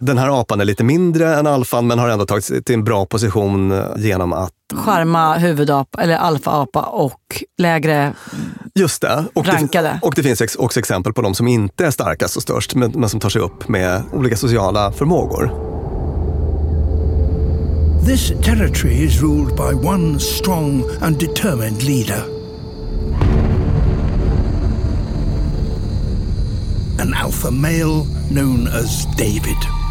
den 0.00 0.18
här 0.18 0.40
apan 0.40 0.60
är 0.60 0.64
lite 0.64 0.84
mindre 0.84 1.34
än 1.36 1.46
alfan 1.46 1.86
men 1.86 1.98
har 1.98 2.08
ändå 2.08 2.26
tagit 2.26 2.44
sig 2.44 2.62
till 2.62 2.74
en 2.74 2.84
bra 2.84 3.06
position 3.06 3.82
genom 3.96 4.32
att 4.32 4.52
Charma, 4.76 5.34
huvudapa 5.38 6.02
eller 6.02 6.16
alfaapa 6.16 6.82
och 6.82 7.44
lägre... 7.58 8.12
Just 8.74 9.02
det. 9.02 9.24
Och 9.34 9.46
Rankade. 9.46 9.88
det, 9.88 9.98
och 10.02 10.12
det 10.16 10.22
finns 10.22 10.40
ex- 10.40 10.56
också 10.56 10.80
exempel 10.80 11.12
på 11.12 11.22
de 11.22 11.34
som 11.34 11.48
inte 11.48 11.86
är 11.86 11.90
starkast 11.90 12.36
och 12.36 12.42
störst 12.42 12.74
men, 12.74 12.90
men 12.94 13.08
som 13.08 13.20
tar 13.20 13.28
sig 13.28 13.42
upp 13.42 13.68
med 13.68 14.02
olika 14.12 14.36
sociala 14.36 14.92
förmågor. 14.92 15.50
This 18.06 18.28
territory 18.44 18.92
is 19.04 19.22
ruled 19.22 19.56
by 19.56 19.88
one 19.88 20.20
strong 20.20 20.84
and 21.00 21.18
determined 21.18 21.82
leader. 21.82 22.22
An 27.00 27.14
alpha 27.14 27.50
male 27.50 28.04
known 28.30 28.68
as 28.68 29.06
David. 29.18 29.83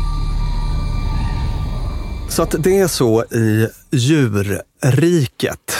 Så 2.35 2.43
att 2.43 2.55
det 2.59 2.79
är 2.79 2.87
så 2.87 3.23
i 3.23 3.67
djurriket. 3.91 5.75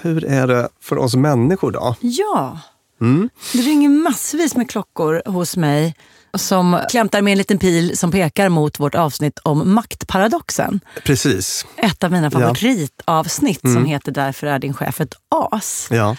Hur 0.00 0.24
är 0.24 0.46
det 0.46 0.68
för 0.80 0.98
oss 0.98 1.14
människor 1.16 1.70
då? 1.72 1.96
Ja. 2.00 2.58
Mm. 3.00 3.30
Det 3.52 3.58
ringer 3.58 3.88
massvis 3.88 4.56
med 4.56 4.70
klockor 4.70 5.22
hos 5.26 5.56
mig 5.56 5.94
som 6.34 6.80
klämtar 6.90 7.22
med 7.22 7.32
en 7.32 7.38
liten 7.38 7.58
pil 7.58 7.98
som 7.98 8.10
pekar 8.10 8.48
mot 8.48 8.80
vårt 8.80 8.94
avsnitt 8.94 9.38
om 9.38 9.74
maktparadoxen. 9.74 10.80
Precis. 11.04 11.66
Ett 11.76 12.04
av 12.04 12.12
mina 12.12 12.30
Ja. 12.32 12.38
Mm. 12.38 12.54
favoritavsnitt 12.54 13.60
som 13.60 13.84
heter 13.84 14.12
Därför 14.12 14.46
är 14.46 14.58
din 14.58 14.74
chef 14.74 15.00
ett 15.00 15.14
as. 15.28 15.88
Ja. 15.90 16.16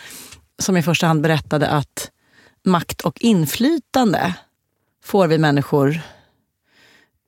Som 0.60 0.78
i 0.78 0.84
första 0.84 1.08
hand 1.08 1.22
berättade 1.22 1.68
att 1.68 2.10
makt 2.66 3.02
och 3.02 3.22
inflytande 3.22 4.34
får 5.04 5.28
vi 5.28 5.38
människor 5.38 6.02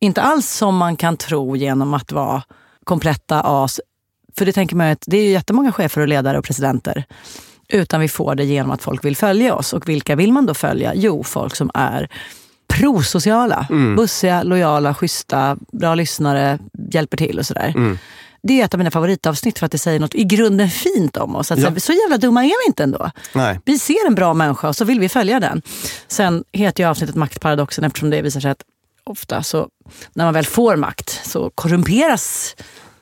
inte 0.03 0.21
alls 0.21 0.49
som 0.49 0.77
man 0.77 0.95
kan 0.95 1.17
tro 1.17 1.55
genom 1.55 1.93
att 1.93 2.11
vara 2.11 2.43
kompletta 2.83 3.41
as. 3.45 3.81
För 4.37 4.45
det 4.45 4.51
tänker 4.53 4.75
man 4.75 4.87
att 4.91 5.03
det 5.07 5.17
är 5.17 5.23
ju 5.23 5.29
jättemånga 5.29 5.71
chefer 5.71 6.01
och 6.01 6.07
ledare 6.07 6.37
och 6.37 6.45
presidenter. 6.45 7.05
Utan 7.69 8.01
vi 8.01 8.07
får 8.07 8.35
det 8.35 8.43
genom 8.45 8.71
att 8.71 8.81
folk 8.81 9.05
vill 9.05 9.15
följa 9.15 9.55
oss. 9.55 9.73
Och 9.73 9.89
vilka 9.89 10.15
vill 10.15 10.31
man 10.33 10.45
då 10.45 10.53
följa? 10.53 10.93
Jo, 10.95 11.23
folk 11.23 11.55
som 11.55 11.71
är 11.73 12.07
prosociala. 12.73 13.67
Bussiga, 13.97 14.43
lojala, 14.43 14.93
schyssta, 14.93 15.57
bra 15.71 15.95
lyssnare, 15.95 16.59
hjälper 16.91 17.17
till 17.17 17.39
och 17.39 17.45
sådär. 17.45 17.97
Det 18.47 18.61
är 18.61 18.65
ett 18.65 18.73
av 18.73 18.77
mina 18.77 18.91
favoritavsnitt 18.91 19.59
för 19.59 19.65
att 19.65 19.71
det 19.71 19.77
säger 19.77 19.99
något 19.99 20.15
i 20.15 20.23
grunden 20.23 20.69
fint 20.69 21.17
om 21.17 21.35
oss. 21.35 21.51
Att 21.51 21.59
Ja. 21.59 21.73
så, 21.73 21.79
så 21.79 21.93
jävla 21.93 22.17
dumma 22.17 22.43
är 22.43 22.47
vi 22.65 22.67
inte 22.67 22.83
ändå. 22.83 23.11
Nej. 23.33 23.59
Vi 23.65 23.79
ser 23.79 24.07
en 24.07 24.15
bra 24.15 24.33
människa 24.33 24.67
och 24.67 24.75
så 24.75 24.85
vill 24.85 24.99
vi 24.99 25.09
följa 25.09 25.39
den. 25.39 25.61
Sen 26.07 26.43
heter 26.51 26.83
ju 26.83 26.89
avsnittet 26.89 27.15
Maktparadoxen 27.15 27.83
eftersom 27.83 28.09
det 28.09 28.21
visar 28.21 28.39
sig 28.39 28.51
att 28.51 28.61
ofta 29.05 29.43
så 29.43 29.67
när 30.13 30.25
man 30.25 30.33
väl 30.33 30.45
får 30.45 30.75
makt 30.75 31.21
så 31.25 31.49
korrumperas. 31.55 32.55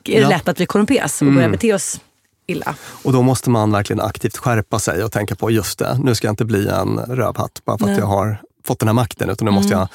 Är 0.04 0.14
det 0.14 0.20
Ja. 0.20 0.28
lätt 0.28 0.48
att 0.48 0.60
vi 0.60 0.66
korrumperas 0.66 1.22
och 1.22 1.32
börjar 1.32 1.48
bete 1.48 1.74
oss 1.74 2.00
illa. 2.46 2.74
Och 3.04 3.12
då 3.12 3.22
måste 3.22 3.50
man 3.50 3.72
verkligen 3.72 4.00
aktivt 4.00 4.36
skärpa 4.36 4.78
sig 4.78 5.04
och 5.04 5.12
tänka 5.12 5.34
på 5.34 5.50
just 5.50 5.78
det, 5.78 5.98
nu 6.04 6.14
ska 6.14 6.26
jag 6.26 6.32
inte 6.32 6.44
bli 6.44 6.68
en 6.68 6.98
rövhatt 6.98 7.60
bara 7.64 7.78
för 7.78 7.90
att 7.92 7.98
jag 7.98 8.06
har 8.06 8.40
fått 8.64 8.78
den 8.78 8.88
här 8.88 8.94
makten, 8.94 9.30
utan 9.30 9.44
nu 9.46 9.50
måste 9.50 9.72
jag 9.72 9.88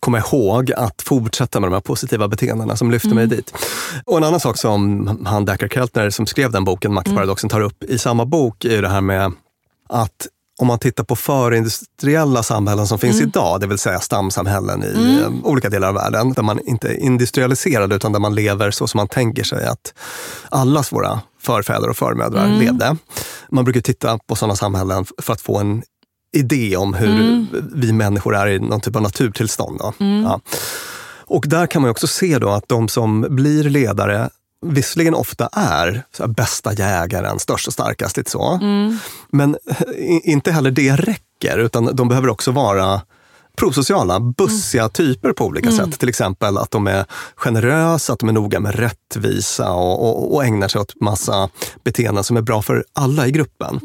komma 0.00 0.18
ihåg 0.18 0.72
att 0.72 1.02
fortsätta 1.02 1.60
med 1.60 1.70
de 1.70 1.74
här 1.74 1.80
positiva 1.80 2.28
beteendena 2.28 2.76
som 2.76 2.90
lyfter 2.90 3.08
mig 3.14 3.26
dit. 3.26 3.54
Och 4.04 4.16
en 4.16 4.24
annan 4.24 4.40
sak 4.40 4.56
som 4.58 5.08
han 5.26 5.44
Dacker 5.44 5.68
Keltner 5.68 6.10
som 6.10 6.26
skrev 6.26 6.52
den 6.52 6.64
boken, 6.64 6.94
Maktparadoxen, 6.94 7.50
tar 7.50 7.60
upp 7.60 7.84
i 7.84 7.98
samma 7.98 8.24
bok 8.24 8.64
är 8.64 8.82
det 8.82 8.88
här 8.88 9.00
med 9.00 9.32
att 9.88 10.26
om 10.60 10.66
man 10.66 10.78
tittar 10.78 11.04
på 11.04 11.16
förindustriella 11.16 12.42
samhällen 12.42 12.86
som 12.86 12.98
finns 12.98 13.20
idag, 13.20 13.60
det 13.60 13.66
vill 13.66 13.78
säga 13.78 14.00
stamsamhällen 14.00 14.82
i 14.82 15.20
eh, 15.20 15.28
olika 15.44 15.68
delar 15.68 15.88
av 15.88 15.94
världen, 15.94 16.32
där 16.32 16.42
man 16.42 16.60
inte 16.66 16.88
är 16.88 16.94
industrialiserad 16.94 17.92
utan 17.92 18.12
där 18.12 18.20
man 18.20 18.34
lever 18.34 18.70
så 18.70 18.86
som 18.86 18.98
man 18.98 19.08
tänker 19.08 19.44
sig 19.44 19.66
att 19.66 19.94
allas 20.48 20.92
våra 20.92 21.20
förfäder 21.42 21.88
och 21.88 21.96
förmödrar 21.96 22.48
levde. 22.48 22.96
Man 23.48 23.64
brukar 23.64 23.80
titta 23.80 24.18
på 24.18 24.36
sådana 24.36 24.56
samhällen 24.56 25.04
för 25.22 25.32
att 25.32 25.40
få 25.40 25.58
en 25.58 25.82
idé 26.36 26.76
om 26.76 26.94
hur 26.94 27.46
vi 27.74 27.92
människor 27.92 28.36
är 28.36 28.46
i 28.46 28.58
någon 28.58 28.80
typ 28.80 28.96
av 28.96 29.02
naturtillstånd. 29.02 29.78
Då. 29.78 29.94
Ja. 29.98 30.40
Och 31.26 31.44
där 31.48 31.66
kan 31.66 31.82
man 31.82 31.90
också 31.90 32.06
se 32.06 32.38
då 32.38 32.50
att 32.50 32.68
de 32.68 32.88
som 32.88 33.26
blir 33.30 33.64
ledare 33.64 34.30
visserligen 34.66 35.14
ofta 35.14 35.48
är 35.52 36.02
här, 36.18 36.26
bästa 36.26 36.72
jägaren, 36.72 37.38
störst 37.38 37.66
och 37.66 37.72
starkast. 37.72 38.16
Lite 38.16 38.30
så. 38.30 38.58
Men 39.32 39.56
i- 39.96 40.30
inte 40.30 40.52
heller 40.52 40.70
det 40.70 40.96
räcker, 40.96 41.58
utan 41.58 41.96
de 41.96 42.08
behöver 42.08 42.28
också 42.28 42.50
vara 42.50 43.00
prosociala, 43.56 44.20
bussiga 44.20 44.88
typer 44.88 45.32
på 45.32 45.44
olika 45.44 45.70
sätt. 45.70 45.98
Till 45.98 46.08
exempel 46.08 46.58
att 46.58 46.70
de 46.70 46.86
är 46.86 47.04
generösa, 47.36 48.12
att 48.12 48.18
de 48.18 48.28
är 48.28 48.32
noga 48.32 48.60
med 48.60 48.74
rättvisa 48.74 49.72
och, 49.72 50.08
och, 50.08 50.34
och 50.34 50.44
ägnar 50.44 50.68
sig 50.68 50.80
åt 50.80 51.00
massa 51.00 51.48
beteenden 51.84 52.24
som 52.24 52.36
är 52.36 52.42
bra 52.42 52.62
för 52.62 52.84
alla 52.92 53.26
i 53.26 53.30
gruppen. 53.30 53.80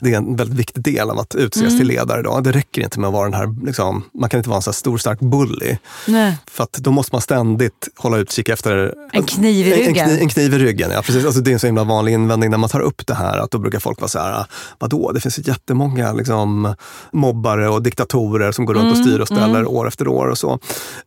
Det 0.00 0.12
är 0.12 0.16
en 0.16 0.36
väldigt 0.36 0.58
viktig 0.58 0.82
del 0.82 1.10
av 1.10 1.18
att 1.18 1.34
utses 1.34 1.78
till 1.78 1.86
ledare. 1.86 2.22
Då. 2.22 2.40
Det 2.40 2.52
räcker 2.52 2.82
inte 2.82 3.00
med 3.00 3.08
att 3.08 3.14
vara 3.14 3.24
den 3.24 3.34
här, 3.34 3.66
liksom, 3.66 4.04
man 4.14 4.30
kan 4.30 4.38
inte 4.38 4.48
vara 4.48 4.56
en 4.56 4.62
så 4.62 4.72
stor 4.72 4.98
stark 4.98 5.20
bully. 5.20 5.76
Nej. 6.06 6.38
För 6.50 6.64
att 6.64 6.72
då 6.72 6.90
måste 6.90 7.14
man 7.14 7.22
ständigt 7.22 7.88
hålla 7.96 8.16
utkik 8.16 8.48
efter 8.48 8.94
En 9.12 9.22
kniv 9.22 9.66
i 9.66 9.72
en, 9.72 9.78
en, 9.78 9.86
ryggen. 9.86 10.06
kniv, 10.06 10.20
en 10.20 10.28
kniv 10.28 10.54
i 10.54 10.58
ryggen. 10.58 10.90
Ja, 10.90 11.02
precis. 11.02 11.24
Alltså, 11.24 11.40
det 11.40 11.50
är 11.50 11.52
en 11.52 11.58
så 11.58 11.66
himla 11.66 11.84
vanlig 11.84 12.12
invändning 12.12 12.50
när 12.50 12.58
man 12.58 12.70
tar 12.70 12.80
upp 12.80 13.06
det 13.06 13.14
här. 13.14 13.38
Att 13.38 13.50
då 13.50 13.58
brukar 13.58 13.78
folk 13.78 14.00
vara 14.00 14.08
så 14.08 14.18
här, 14.18 14.46
vadå, 14.78 15.12
det 15.12 15.20
finns 15.20 15.38
jättemånga 15.38 16.12
liksom, 16.12 16.74
mobbare 17.12 17.68
och 17.68 17.82
diktatorer 17.82 18.52
som 18.52 18.64
går 18.64 18.74
runt 18.74 18.92
och 18.92 18.98
styr 18.98 19.07
och 19.20 19.26
ställer 19.26 19.66
år 19.66 19.88
efter 19.88 20.08
år 20.08 20.26
och 20.26 20.38
så. 20.38 20.58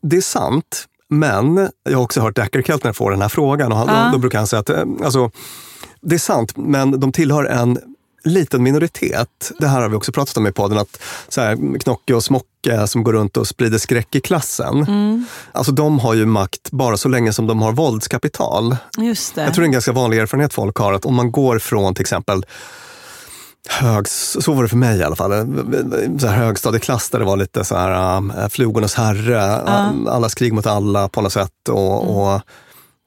Det 0.02 0.18
är 0.18 0.22
sant, 0.22 0.86
men 1.10 1.70
jag 1.84 1.98
har 1.98 2.04
också 2.04 2.22
hört 2.22 2.36
Decker 2.36 2.62
Keltner 2.62 2.94
få 2.94 3.10
den 3.10 3.22
här 3.22 3.30
frågan 3.30 3.72
och 3.72 3.78
han, 3.78 3.88
Ja. 3.88 4.06
då, 4.06 4.12
då 4.12 4.18
brukar 4.18 4.38
han 4.38 4.48
säga 4.48 4.60
att 4.60 4.70
eh, 4.70 4.84
alltså, 5.04 5.32
det 6.02 6.16
är 6.16 6.20
sant, 6.20 6.58
men 6.58 7.00
de 7.00 7.12
tillhör 7.12 7.46
en 7.46 7.80
liten 8.24 8.64
minoritet. 8.64 9.52
Det 9.60 9.68
här 9.68 9.82
har 9.82 9.90
vi 9.90 9.96
också 9.96 10.12
pratat 10.12 10.38
om 10.38 10.48
i 10.48 10.52
podden, 10.52 10.78
att 10.78 11.02
så 11.30 11.42
här, 11.42 11.80
Knocke 11.80 12.14
och 12.14 12.24
Smocke 12.24 12.88
som 12.88 13.04
går 13.04 13.14
runt 13.14 13.38
och 13.38 13.48
sprider 13.48 13.78
skräck 13.78 14.16
i 14.16 14.22
klassen. 14.22 14.86
Alltså 15.52 15.72
de 15.72 16.00
har 16.00 16.14
ju 16.14 16.26
makt 16.26 16.72
bara 16.72 16.98
så 16.98 17.10
länge 17.10 17.34
som 17.34 17.48
de 17.48 17.62
har 17.62 17.72
våldskapital. 17.72 18.76
Just 18.98 19.36
det. 19.36 19.44
Jag 19.44 19.54
tror 19.54 19.62
det 19.62 19.66
är 19.66 19.68
en 19.68 19.72
ganska 19.72 19.92
vanlig 19.92 20.18
erfarenhet 20.20 20.54
folk 20.54 20.78
har, 20.78 20.94
att 20.94 21.06
om 21.06 21.16
man 21.16 21.32
går 21.32 21.60
från 21.60 21.94
till 21.96 22.02
exempel 22.02 22.46
hög, 23.70 24.08
så 24.08 24.54
var 24.54 24.64
det 24.64 24.70
för 24.70 24.78
mig 24.78 25.00
i 25.00 25.04
alla 25.04 25.16
fall, 25.16 25.32
så 26.20 26.28
här 26.28 26.38
högstadieklass 26.38 27.10
där 27.10 27.20
det 27.20 27.26
var 27.26 27.38
lite 27.38 27.64
så 27.64 27.76
här 27.76 28.16
äh, 28.16 28.48
flugornas 28.50 28.94
herre, 28.94 29.62
äh, 29.68 30.14
allas 30.14 30.36
krig 30.36 30.54
mot 30.54 30.66
alla 30.66 31.10
på 31.10 31.22
något 31.22 31.34
sätt. 31.34 31.70
Och, 31.70 32.34
och 32.34 32.42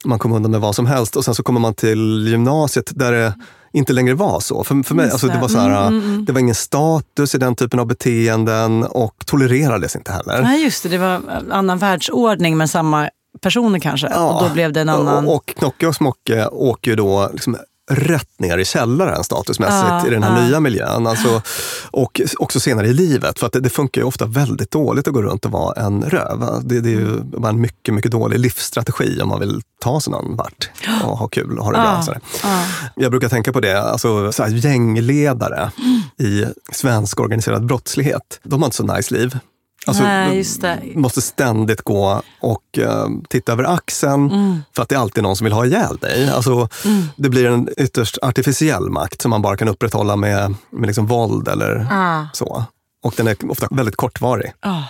man 0.04 0.18
kom 0.18 0.32
undan 0.32 0.50
med 0.50 0.60
vad 0.60 0.74
som 0.74 0.86
helst. 0.86 1.16
Och 1.16 1.24
sen 1.24 1.34
så 1.34 1.42
kommer 1.42 1.60
man 1.60 1.74
till 1.74 2.28
gymnasiet 2.28 2.90
där 2.94 3.12
det 3.12 3.34
inte 3.72 3.92
längre 3.92 4.14
var 4.14 4.40
så. 4.40 4.64
För, 4.64 4.82
för 4.82 4.94
mig, 4.94 5.10
alltså, 5.10 5.26
det, 5.26 5.38
var 5.38 5.48
så 5.48 5.58
här, 5.58 5.86
Mm, 5.86 6.24
det 6.24 6.32
var 6.32 6.40
ingen 6.40 6.54
status 6.54 7.34
i 7.34 7.38
den 7.38 7.54
typen 7.54 7.80
av 7.80 7.86
beteenden 7.86 8.84
och 8.84 9.14
tolererades 9.26 9.96
inte 9.96 10.12
heller. 10.12 10.42
Nej, 10.42 10.64
just 10.64 10.82
det. 10.82 10.88
Det 10.88 10.98
var 10.98 11.20
annan 11.50 11.78
världsordning 11.78 12.56
men 12.56 12.68
samma 12.68 13.08
personer 13.40 13.78
kanske. 13.78 14.06
och 14.06 14.42
då 14.42 14.54
blev 14.54 14.72
det 14.72 14.80
en 14.80 14.88
annan... 14.88 15.26
Och, 15.28 15.34
och 15.34 15.46
Knocke 15.46 15.86
och 15.86 15.94
Smocke 15.94 16.46
åker 16.46 16.90
ju 16.90 16.96
då 16.96 17.30
liksom 17.32 17.56
rätt 17.90 18.28
ner 18.40 18.58
i 18.58 18.64
källaren 18.64 19.24
statusmässigt 19.24 19.88
Ja, 19.88 20.06
i 20.06 20.10
den 20.10 20.22
här 20.22 20.40
ja. 20.40 20.46
nya 20.46 20.60
miljön. 20.60 21.06
Alltså, 21.06 21.42
och 21.90 22.20
också 22.38 22.60
senare 22.60 22.86
i 22.86 22.92
livet, 22.94 23.38
för 23.38 23.46
att 23.46 23.52
det, 23.52 23.60
det 23.60 23.70
funkar 23.70 24.00
ju 24.00 24.06
ofta 24.06 24.26
väldigt 24.26 24.70
dåligt 24.70 25.08
att 25.08 25.14
gå 25.14 25.22
runt 25.22 25.44
och 25.44 25.50
vara 25.52 25.82
en 25.86 26.02
röv. 26.02 26.60
Det, 26.64 26.80
det 26.80 26.88
är 26.88 26.92
ju 26.92 27.04
Mm. 27.04 27.30
bara 27.30 27.48
en 27.48 27.60
mycket, 27.60 27.94
mycket 27.94 28.10
dålig 28.12 28.38
livsstrategi 28.38 29.20
om 29.22 29.28
man 29.28 29.40
vill 29.40 29.60
ta 29.80 30.00
sig 30.00 30.10
någon 30.10 30.36
vart 30.36 30.70
och 31.04 31.18
ha 31.18 31.28
kul 31.28 31.58
och 31.58 31.64
ha 31.64 31.72
det 31.72 31.78
bra. 31.78 31.94
Ja, 31.96 32.02
sådär. 32.02 32.20
ja. 32.42 32.62
Jag 32.96 33.10
brukar 33.10 33.28
tänka 33.28 33.52
på 33.52 33.60
det, 33.60 33.82
alltså 33.82 34.32
gängledare 34.50 35.70
Mm. 35.78 36.00
i 36.32 36.44
svensk 36.72 37.20
organiserad 37.20 37.66
brottslighet, 37.66 38.40
de 38.42 38.62
har 38.62 38.66
inte 38.66 38.76
så 38.76 38.82
nice 38.94 39.14
liv. 39.14 39.38
Alltså, 39.86 40.02
Nej, 40.02 40.36
just 40.36 40.60
det. 40.60 40.78
måste 40.94 41.22
ständigt 41.22 41.82
gå 41.82 42.22
och 42.40 42.78
eh, 42.78 43.06
titta 43.28 43.52
över 43.52 43.64
axeln 43.64 44.30
Mm. 44.30 44.62
för 44.76 44.82
att 44.82 44.88
det 44.88 44.94
är 44.94 44.98
alltid 44.98 45.22
någon 45.22 45.36
som 45.36 45.44
vill 45.44 45.52
ha 45.52 45.66
ihjäl 45.66 45.96
dig. 45.96 46.30
Alltså, 46.30 46.68
Det 47.16 47.28
blir 47.28 47.46
en 47.46 47.68
ytterst 47.76 48.18
artificiell 48.22 48.90
makt 48.90 49.22
som 49.22 49.30
man 49.30 49.42
bara 49.42 49.56
kan 49.56 49.68
upprätthålla 49.68 50.16
med, 50.16 50.54
med 50.70 50.86
liksom 50.86 51.06
våld 51.06 51.48
eller 51.48 51.86
Ah. 51.90 52.26
så. 52.32 52.64
Och 53.04 53.14
den 53.16 53.26
är 53.28 53.50
ofta 53.50 53.68
väldigt 53.70 53.96
kortvarig. 53.96 54.52
Ah. 54.60 54.82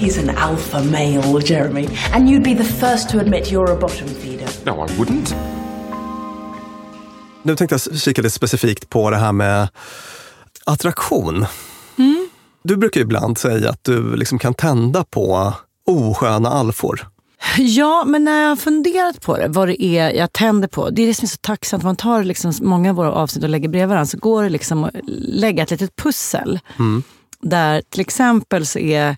He's 0.00 0.18
an 0.30 0.36
alpha 0.36 0.82
male, 0.82 1.40
Jeremy. 1.46 1.88
And 2.14 2.28
you'd 2.28 2.44
be 2.44 2.54
the 2.64 2.72
first 2.72 3.08
to 3.10 3.18
admit 3.18 3.44
you're 3.52 3.72
a 3.72 3.76
bottom 3.80 4.08
feeder. 4.08 4.48
No, 4.64 4.86
I 4.88 4.92
wouldn't. 4.98 5.34
Nu 7.42 7.56
tänkte 7.56 7.74
jag 7.90 7.98
kika 8.00 8.22
lite 8.22 8.34
specifikt 8.34 8.88
på 8.88 9.10
det 9.10 9.16
här 9.16 9.32
med 9.32 9.68
attraktion. 10.66 11.46
Du 12.64 12.76
brukar 12.76 13.00
ibland 13.00 13.38
säga 13.38 13.70
att 13.70 13.84
du 13.84 14.16
liksom 14.16 14.38
kan 14.38 14.54
tända 14.54 15.04
på 15.04 15.54
osköna 15.86 16.48
alfor. 16.48 17.08
Ja, 17.58 18.04
men 18.06 18.24
när 18.24 18.42
jag 18.42 18.48
har 18.48 18.56
funderat 18.56 19.20
på 19.20 19.36
det, 19.36 19.48
vad 19.48 19.68
det 19.68 19.82
är 19.84 20.10
jag 20.10 20.32
tänder 20.32 20.68
på. 20.68 20.90
Det 20.90 21.02
är 21.02 21.06
det 21.06 21.14
som 21.14 21.24
är 21.24 21.28
så 21.28 21.38
tacksamt. 21.40 21.82
Man 21.82 21.96
tar 21.96 22.24
liksom 22.24 22.52
många 22.60 22.90
av 22.90 22.96
våra 22.96 23.12
avsnitt 23.12 23.44
och 23.44 23.50
lägger 23.50 23.68
bredvid 23.68 23.88
varandra. 23.88 24.06
Så 24.06 24.18
går 24.18 24.42
det 24.42 24.48
liksom 24.48 24.84
att 24.84 24.94
lägga 25.16 25.62
ett 25.62 25.70
litet 25.70 25.96
pussel. 25.96 26.60
Där 27.40 27.82
till 27.90 28.00
exempel 28.00 28.66
så 28.66 28.78
är 28.78 29.16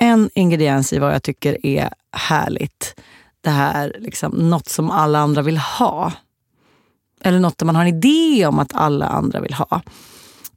en 0.00 0.30
ingrediens 0.34 0.92
i 0.92 0.98
vad 0.98 1.14
jag 1.14 1.22
tycker 1.22 1.66
är 1.66 1.90
härligt. 2.12 2.94
Det 3.40 3.50
här 3.50 3.96
liksom, 3.98 4.50
något 4.50 4.68
som 4.68 4.90
alla 4.90 5.18
andra 5.18 5.42
vill 5.42 5.58
ha. 5.58 6.12
Eller 7.20 7.38
något 7.38 7.58
där 7.58 7.66
man 7.66 7.76
har 7.76 7.82
en 7.82 8.04
idé 8.04 8.46
om 8.46 8.58
att 8.58 8.74
alla 8.74 9.06
andra 9.06 9.40
vill 9.40 9.54
ha. 9.54 9.82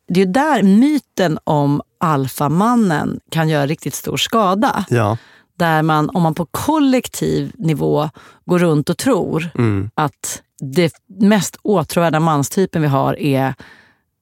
Det 0.08 0.22
är 0.22 0.26
ju 0.26 0.32
där 0.32 0.64
myten 0.64 1.40
om 1.44 1.82
alfamannen 2.00 3.20
kan 3.32 3.50
göra 3.50 3.66
riktigt 3.68 3.96
stor 3.96 4.18
skada 4.18 4.86
Ja. 4.90 5.18
där 5.58 5.82
man, 5.82 6.10
om 6.10 6.22
man 6.24 6.34
på 6.36 6.46
kollektiv 6.46 7.52
nivå 7.58 8.10
går 8.46 8.60
runt 8.60 8.90
och 8.90 8.98
tror 8.98 9.50
Mm. 9.58 9.90
att 9.96 10.42
det 10.60 10.94
mest 11.20 11.58
åtråvärda 11.62 12.20
manstypen 12.20 12.82
vi 12.82 12.88
har 12.88 13.20
är 13.20 13.54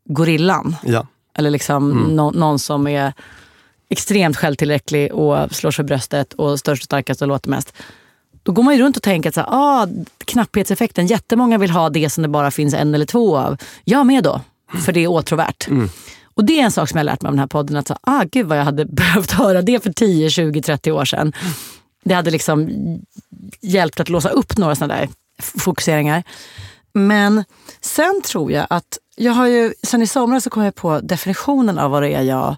gorillan. 0.09 0.75
Ja. 0.83 1.07
Eller 1.37 1.49
liksom 1.49 1.89
nå- 1.89 2.31
någon 2.31 2.59
som 2.59 2.87
är 2.87 3.13
extremt 3.89 4.37
självtillräcklig 4.37 5.13
och 5.13 5.51
slår 5.55 5.71
sig 5.71 5.85
bröstet 5.85 6.33
och 6.33 6.59
störst 6.59 6.81
och 6.81 6.85
starkast 6.85 7.21
och 7.21 7.27
låter 7.27 7.49
mest. 7.49 7.73
Då 8.43 8.51
går 8.51 8.63
man 8.63 8.75
ju 8.75 8.81
runt 8.81 8.97
och 8.97 9.03
tänker 9.03 9.29
att 9.29 9.35
så 9.35 9.41
ah, 9.41 9.87
knapphetseffekten, 10.25 11.07
jättemånga 11.07 11.57
vill 11.57 11.69
ha 11.71 11.89
det 11.89 12.09
som 12.09 12.21
det 12.21 12.27
bara 12.27 12.51
finns 12.51 12.73
en 12.73 12.95
eller 12.95 13.05
två 13.05 13.37
av. 13.37 13.57
Jag 13.83 14.05
med 14.05 14.23
då, 14.23 14.41
för 14.75 14.91
det 14.91 14.99
är 14.99 15.07
åtråvärt. 15.07 15.67
Och 16.35 16.45
det 16.45 16.59
är 16.59 16.63
en 16.63 16.71
sak 16.71 16.89
som 16.89 16.97
jag 16.97 16.99
har 16.99 17.11
lärt 17.11 17.21
mig 17.21 17.29
av 17.29 17.33
den 17.33 17.39
här 17.39 17.47
podden. 17.47 17.77
Att 17.77 17.87
så, 17.87 17.97
ah, 18.01 18.23
gud 18.31 18.45
vad 18.45 18.57
jag 18.57 18.63
hade 18.63 18.85
behövt 18.89 19.31
höra 19.31 19.61
det 19.61 19.83
för 19.83 19.93
10, 19.93 20.29
20, 20.29 20.61
30 20.61 20.91
år 20.91 21.05
sedan. 21.05 21.33
Det 22.05 22.13
hade 22.13 22.31
liksom 22.31 22.69
hjälpt 23.61 23.99
att 23.99 24.09
låsa 24.09 24.29
upp 24.29 24.57
några 24.57 24.75
sådana 24.75 24.95
där 24.95 25.09
fokuseringar. 25.39 26.23
Men 26.93 27.43
sen 27.81 28.21
tror 28.25 28.51
jag 28.51 28.67
att, 28.69 28.97
jag 29.15 29.31
har 29.31 29.47
ju, 29.47 29.73
sen 29.83 30.01
i 30.01 30.07
somras 30.07 30.43
så 30.43 30.49
kom 30.49 30.63
jag 30.63 30.75
på 30.75 30.99
definitionen 30.99 31.79
av 31.79 31.91
vad 31.91 32.03
det 32.03 32.13
är 32.13 32.21
jag 32.21 32.55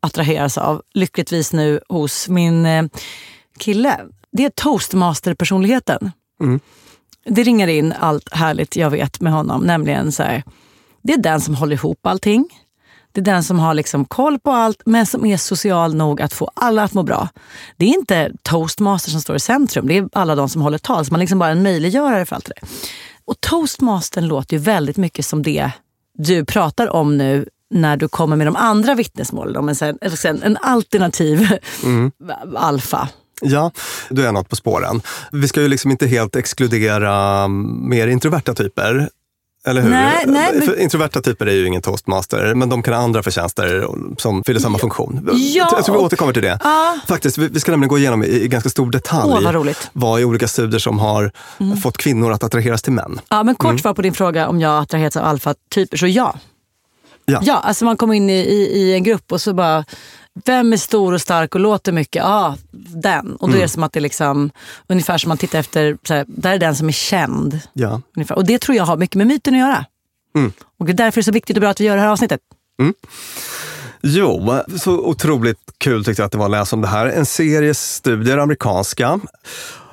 attraheras 0.00 0.58
av. 0.58 0.82
Lyckligtvis 0.94 1.52
nu 1.52 1.80
hos 1.88 2.28
min 2.28 2.66
eh, 2.66 2.84
kille. 3.58 4.00
Det 4.32 4.44
är 4.44 4.50
toastmaster-personligheten. 4.50 6.12
Det 7.24 7.42
ringar 7.42 7.68
in 7.68 7.94
allt 7.98 8.32
härligt 8.32 8.76
jag 8.76 8.90
vet 8.90 9.20
med 9.20 9.32
honom. 9.32 9.62
Nämligen 9.62 10.12
så 10.12 10.22
här, 10.22 10.42
det 11.02 11.12
är 11.12 11.18
den 11.18 11.40
som 11.40 11.54
håller 11.54 11.74
ihop 11.76 12.06
allting. 12.06 12.48
Det 13.12 13.20
är 13.20 13.24
den 13.24 13.42
som 13.44 13.58
har 13.58 13.74
liksom 13.74 14.04
koll 14.04 14.38
på 14.38 14.50
allt 14.50 14.82
men 14.86 15.06
som 15.06 15.26
är 15.26 15.36
social 15.36 15.94
nog 15.94 16.22
att 16.22 16.32
få 16.32 16.50
alla 16.56 16.82
att 16.84 16.94
må 16.94 17.02
bra. 17.02 17.28
Det 17.76 17.84
är 17.84 17.88
inte 17.88 18.30
toastmaster 18.42 19.10
som 19.10 19.20
står 19.20 19.36
i 19.36 19.40
centrum, 19.40 19.86
det 19.86 19.96
är 19.98 20.08
alla 20.12 20.34
de 20.34 20.48
som 20.48 20.62
håller 20.62 20.78
tal. 20.78 21.04
Så 21.06 21.12
man 21.12 21.20
är 21.20 21.22
liksom 21.22 21.38
bara 21.38 21.50
en 21.50 21.62
möjliggörare 21.62 22.26
för 22.26 22.36
allt 22.36 22.44
det 22.44 22.52
där. 22.60 22.68
Och 23.24 23.40
toastmastern 23.40 24.26
låter 24.28 24.56
ju 24.56 24.62
väldigt 24.62 24.96
mycket 24.96 25.26
som 25.26 25.42
det 25.42 25.70
du 26.18 26.44
pratar 26.44 26.88
om 26.92 27.18
nu 27.18 27.48
när 27.74 27.96
du 27.96 28.08
kommer 28.08 28.36
med 28.36 28.46
de 28.46 28.56
andra 28.56 28.94
vittnesmålen 28.94 29.56
om 29.56 29.68
en, 29.68 29.74
sen- 29.74 30.42
en 30.42 30.56
alternativ 30.56 31.48
alfa. 32.56 33.08
Ja, 33.42 33.70
då 34.08 34.22
är 34.22 34.32
något 34.32 34.48
på 34.48 34.56
spåren. 34.56 35.02
Vi 35.32 35.48
ska 35.48 35.60
ju 35.62 35.68
liksom 35.68 35.90
inte 35.90 36.06
helt 36.06 36.36
exkludera 36.36 37.48
mer 37.48 38.06
introverta 38.08 38.54
typer. 38.54 39.08
Eller 39.66 39.82
hur? 39.82 39.90
Nej, 39.90 40.24
nej, 40.26 40.62
men- 40.66 40.78
introverta 40.80 41.20
typer 41.20 41.46
är 41.46 41.52
ju 41.52 41.66
ingen 41.66 41.82
toastmaster, 41.82 42.54
men 42.54 42.68
de 42.68 42.82
kan 42.82 42.94
ha 42.94 43.00
andra 43.00 43.22
förtjänster 43.22 43.86
som 44.18 44.44
fyller 44.44 44.60
samma 44.60 44.78
funktion. 44.78 45.28
Ja, 45.32 45.68
jag 45.76 45.84
tror 45.84 45.94
vi 45.96 46.00
återkommer 46.02 46.32
till 46.32 46.42
det. 46.42 46.58
Ja. 46.64 46.98
Faktiskt, 47.08 47.38
vi, 47.38 47.60
ska 47.60 47.70
nämligen 47.70 47.88
gå 47.88 47.98
igenom 47.98 48.24
i, 48.24 48.48
ganska 48.48 48.70
stor 48.70 48.90
detalj 48.90 49.32
Åh, 49.34 49.42
vad 49.44 49.54
roligt. 49.54 49.90
vad 49.92 50.20
i 50.20 50.24
olika 50.24 50.48
studier 50.48 50.78
som 50.80 50.98
har 50.98 51.32
fått 51.82 51.96
kvinnor 51.98 52.32
att 52.32 52.44
attraheras 52.44 52.82
till 52.82 52.92
män. 52.92 53.20
Ja, 53.28 53.42
men 53.42 53.54
kort 53.54 53.68
Mm. 53.70 53.78
svar 53.78 53.94
på 53.94 54.02
din 54.02 54.14
fråga 54.14 54.48
om 54.48 54.60
jag 54.60 54.82
attraheras 54.82 55.16
av 55.16 55.24
alfa-typer, 55.24 55.96
så 55.96 56.06
ja. 56.06 56.34
Ja. 57.24 57.40
Ja, 57.42 57.54
alltså 57.56 57.84
man 57.84 57.96
kommer 57.96 58.14
in 58.14 58.30
i, 58.30 58.38
i, 58.38 58.62
i 58.82 58.94
en 58.94 59.02
grupp 59.02 59.32
och 59.32 59.40
så 59.40 59.54
bara, 59.54 59.84
vem 60.44 60.72
är 60.72 60.76
stor 60.76 61.12
och 61.12 61.20
stark 61.20 61.54
och 61.54 61.60
låter 61.60 61.92
mycket? 61.92 62.22
Ja, 62.22 62.56
den. 62.94 63.32
Och 63.36 63.48
då 63.48 63.52
Mm. 63.52 63.58
är 63.58 63.62
det 63.62 63.68
som 63.68 63.82
att 63.82 63.92
det 63.92 63.98
är 63.98 64.02
liksom, 64.02 64.50
ungefär 64.88 65.18
som 65.18 65.28
man 65.28 65.38
tittar 65.38 65.58
efter, 65.58 65.96
så 66.02 66.14
här, 66.14 66.24
där 66.28 66.52
är 66.54 66.58
den 66.58 66.76
som 66.76 66.88
är 66.88 66.92
känd. 66.92 67.60
Ja. 67.72 68.00
Ungefär. 68.16 68.34
Och 68.36 68.44
det 68.44 68.58
tror 68.58 68.76
jag 68.76 68.84
har 68.84 68.96
mycket 68.96 69.16
med 69.16 69.26
myten 69.26 69.54
att 69.54 69.60
göra. 69.60 69.84
Mm. 70.36 70.52
Och 70.78 70.86
det 70.86 70.92
är 70.92 70.94
därför 70.94 71.20
det 71.20 71.22
är 71.22 71.24
så 71.24 71.32
viktigt 71.32 71.56
och 71.56 71.60
bra 71.60 71.70
att 71.70 71.80
vi 71.80 71.84
gör 71.84 71.96
det 71.96 72.02
här 72.02 72.08
avsnittet. 72.08 72.40
Jo, 74.02 74.58
så 74.80 74.92
otroligt 74.98 75.58
kul 75.78 76.04
tyckte 76.04 76.22
jag 76.22 76.26
att 76.26 76.32
det 76.32 76.38
var 76.38 76.44
att 76.44 76.50
läsa 76.50 76.76
om 76.76 76.82
det 76.82 76.88
här. 76.88 77.06
En 77.06 77.26
serie 77.26 77.74
studier, 77.74 78.38
amerikanska. 78.38 79.20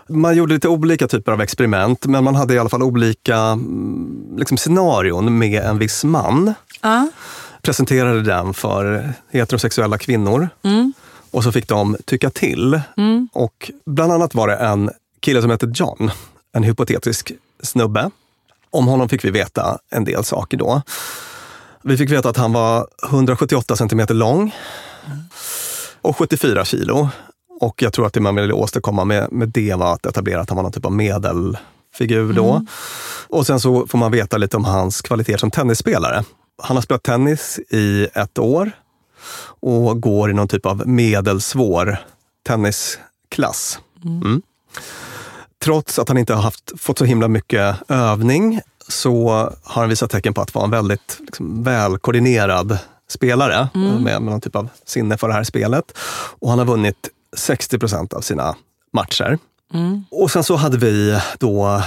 Man 0.10 0.36
gjorde 0.36 0.54
lite 0.54 0.68
olika 0.68 1.08
typer 1.08 1.32
av 1.32 1.42
experiment, 1.42 2.06
men 2.06 2.24
man 2.24 2.36
hade 2.36 2.54
i 2.54 2.60
alla 2.60 2.70
fall 2.70 2.84
olika 2.84 3.38
mm, 3.38 4.36
liksom, 4.38 4.58
scenarion 4.58 5.38
med 5.38 5.64
en 5.64 5.78
viss 5.78 6.04
man. 6.04 6.54
Ja. 6.82 7.10
Presenterade 7.62 8.22
den 8.22 8.54
för 8.54 9.14
heterosexuella 9.32 9.98
kvinnor. 9.98 10.50
Och 11.32 11.44
så 11.44 11.52
fick 11.52 11.68
de 11.68 11.98
tycka 12.06 12.30
till. 12.30 12.82
Och 13.34 13.72
bland 13.86 14.12
annat 14.12 14.36
var 14.36 14.48
det 14.48 14.56
en 14.56 14.90
kille 15.20 15.42
som 15.42 15.52
hette 15.52 15.72
John, 15.76 16.12
en 16.54 16.64
hypotetisk 16.64 17.32
snubbe. 17.64 18.10
Om 18.70 18.88
honom 18.88 19.10
fick 19.10 19.26
vi 19.26 19.32
veta 19.32 19.78
en 19.92 20.04
del 20.04 20.24
saker 20.24 20.58
då. 20.58 20.82
Vi 21.84 21.98
fick 21.98 22.12
veta 22.12 22.30
att 22.30 22.38
han 22.38 22.54
var 22.54 22.88
178 23.04 23.76
centimeter 23.76 24.14
lång 24.14 24.56
och 26.02 26.18
74 26.18 26.66
kilo. 26.66 27.10
Och 27.60 27.82
jag 27.82 27.94
tror 27.94 28.08
att 28.08 28.14
det 28.14 28.20
man 28.20 28.36
ville 28.36 28.54
åstadkomma 28.54 29.06
med, 29.06 29.32
med 29.32 29.50
det 29.50 29.74
var 29.74 29.94
att 29.94 30.06
etablera 30.06 30.42
att 30.42 30.50
han 30.50 30.56
var 30.56 30.64
någon 30.64 30.72
typ 30.72 30.86
av 30.86 30.92
medelfigur 30.92 32.34
då. 32.34 32.66
Och 33.28 33.48
sen 33.48 33.60
så 33.60 33.88
får 33.88 33.98
man 33.98 34.12
veta 34.12 34.38
lite 34.38 34.58
om 34.58 34.66
hans 34.66 35.02
kvaliteter 35.02 35.38
som 35.38 35.52
tennisspelare. 35.52 36.24
Han 36.64 36.78
har 36.78 36.82
spelat 36.82 37.04
tennis 37.04 37.60
i 37.70 38.08
ett 38.14 38.40
år 38.40 38.72
och 39.60 40.02
går 40.02 40.32
i 40.32 40.34
någon 40.34 40.48
typ 40.48 40.66
av 40.66 40.88
medelsvår 40.88 41.98
tennisklass. 42.48 43.80
Mm. 44.06 44.42
Trots 45.64 46.00
att 46.00 46.08
han 46.08 46.18
inte 46.18 46.34
har 46.34 46.42
haft, 46.42 46.72
fått 46.78 46.98
så 46.98 47.06
himla 47.06 47.28
mycket 47.28 47.76
övning 47.88 48.62
så 48.88 49.30
har 49.64 49.82
han 49.82 49.90
visat 49.90 50.12
tecken 50.12 50.34
på 50.34 50.42
att 50.42 50.56
vara 50.56 50.66
en 50.66 50.72
väldigt 50.72 51.18
liksom, 51.20 51.64
välkoordinerad 51.64 52.78
spelare 53.10 53.70
med, 53.74 54.02
med 54.02 54.22
någon 54.22 54.42
typ 54.42 54.56
av 54.56 54.70
sinne 54.86 55.18
för 55.18 55.28
det 55.28 55.34
här 55.34 55.44
spelet. 55.44 55.98
Och 56.40 56.50
han 56.50 56.60
har 56.60 56.66
vunnit 56.66 57.10
60 57.36 57.80
procent 57.80 58.14
av 58.14 58.22
sina 58.22 58.56
matcher. 58.94 59.38
Och 60.12 60.32
sen 60.32 60.44
så 60.44 60.56
hade 60.56 60.78
vi 60.78 61.20
då 61.40 61.82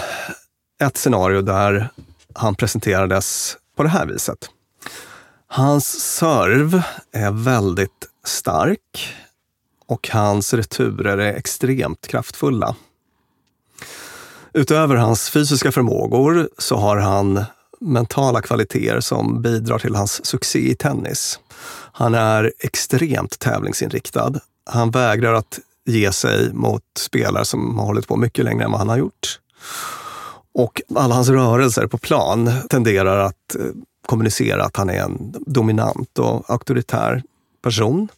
ett 0.83 0.97
scenario 0.97 1.43
där 1.43 1.89
han 2.35 2.55
presenterades 2.55 3.57
på 3.77 3.83
det 3.83 3.89
här 3.89 4.07
viset. 4.07 4.51
Hans 5.53 6.01
serv 6.01 6.83
är 7.13 7.31
väldigt 7.31 8.09
stark 8.25 9.15
och 9.87 10.09
hans 10.13 10.55
returer 10.55 11.19
är 11.19 11.35
extremt 11.35 12.07
kraftfulla. 12.07 12.77
Utöver 14.53 14.97
hans 14.97 15.31
fysiska 15.31 15.73
förmågor 15.73 16.49
så 16.59 16.77
har 16.77 16.97
han 16.97 17.45
mentala 17.81 18.43
kvaliteter 18.43 19.01
som 19.01 19.43
bidrar 19.43 19.79
till 19.79 19.95
hans 19.95 20.27
succé 20.27 20.71
i 20.71 20.75
tennis. 20.75 21.39
Han 21.93 22.15
är 22.15 22.53
extremt 22.59 23.39
tävlingsinriktad. 23.39 24.41
Han 24.65 24.91
vägrar 24.91 25.35
att 25.35 25.59
ge 25.87 26.13
sig 26.13 26.53
mot 26.53 26.83
spelare 26.99 27.45
som 27.45 27.79
har 27.79 27.87
hållit 27.87 28.09
på 28.09 28.17
mycket 28.17 28.45
längre 28.45 28.65
än 28.65 28.71
vad 28.71 28.81
han 28.81 28.89
har 28.89 28.99
gjort. 28.99 29.41
Och 30.55 30.83
alla 30.95 31.15
hans 31.15 31.29
rörelser 31.29 31.87
på 31.87 31.99
plan 31.99 32.51
tenderar 32.69 33.19
att 33.19 33.55
eh, 33.55 33.65
kommunicera 34.11 34.65
att 34.65 34.77
han 34.77 34.91
är 34.91 35.03
en 35.03 35.35
dominant 35.47 36.19
och 36.19 36.51
auktoritär 36.51 37.23
person. 37.63 38.09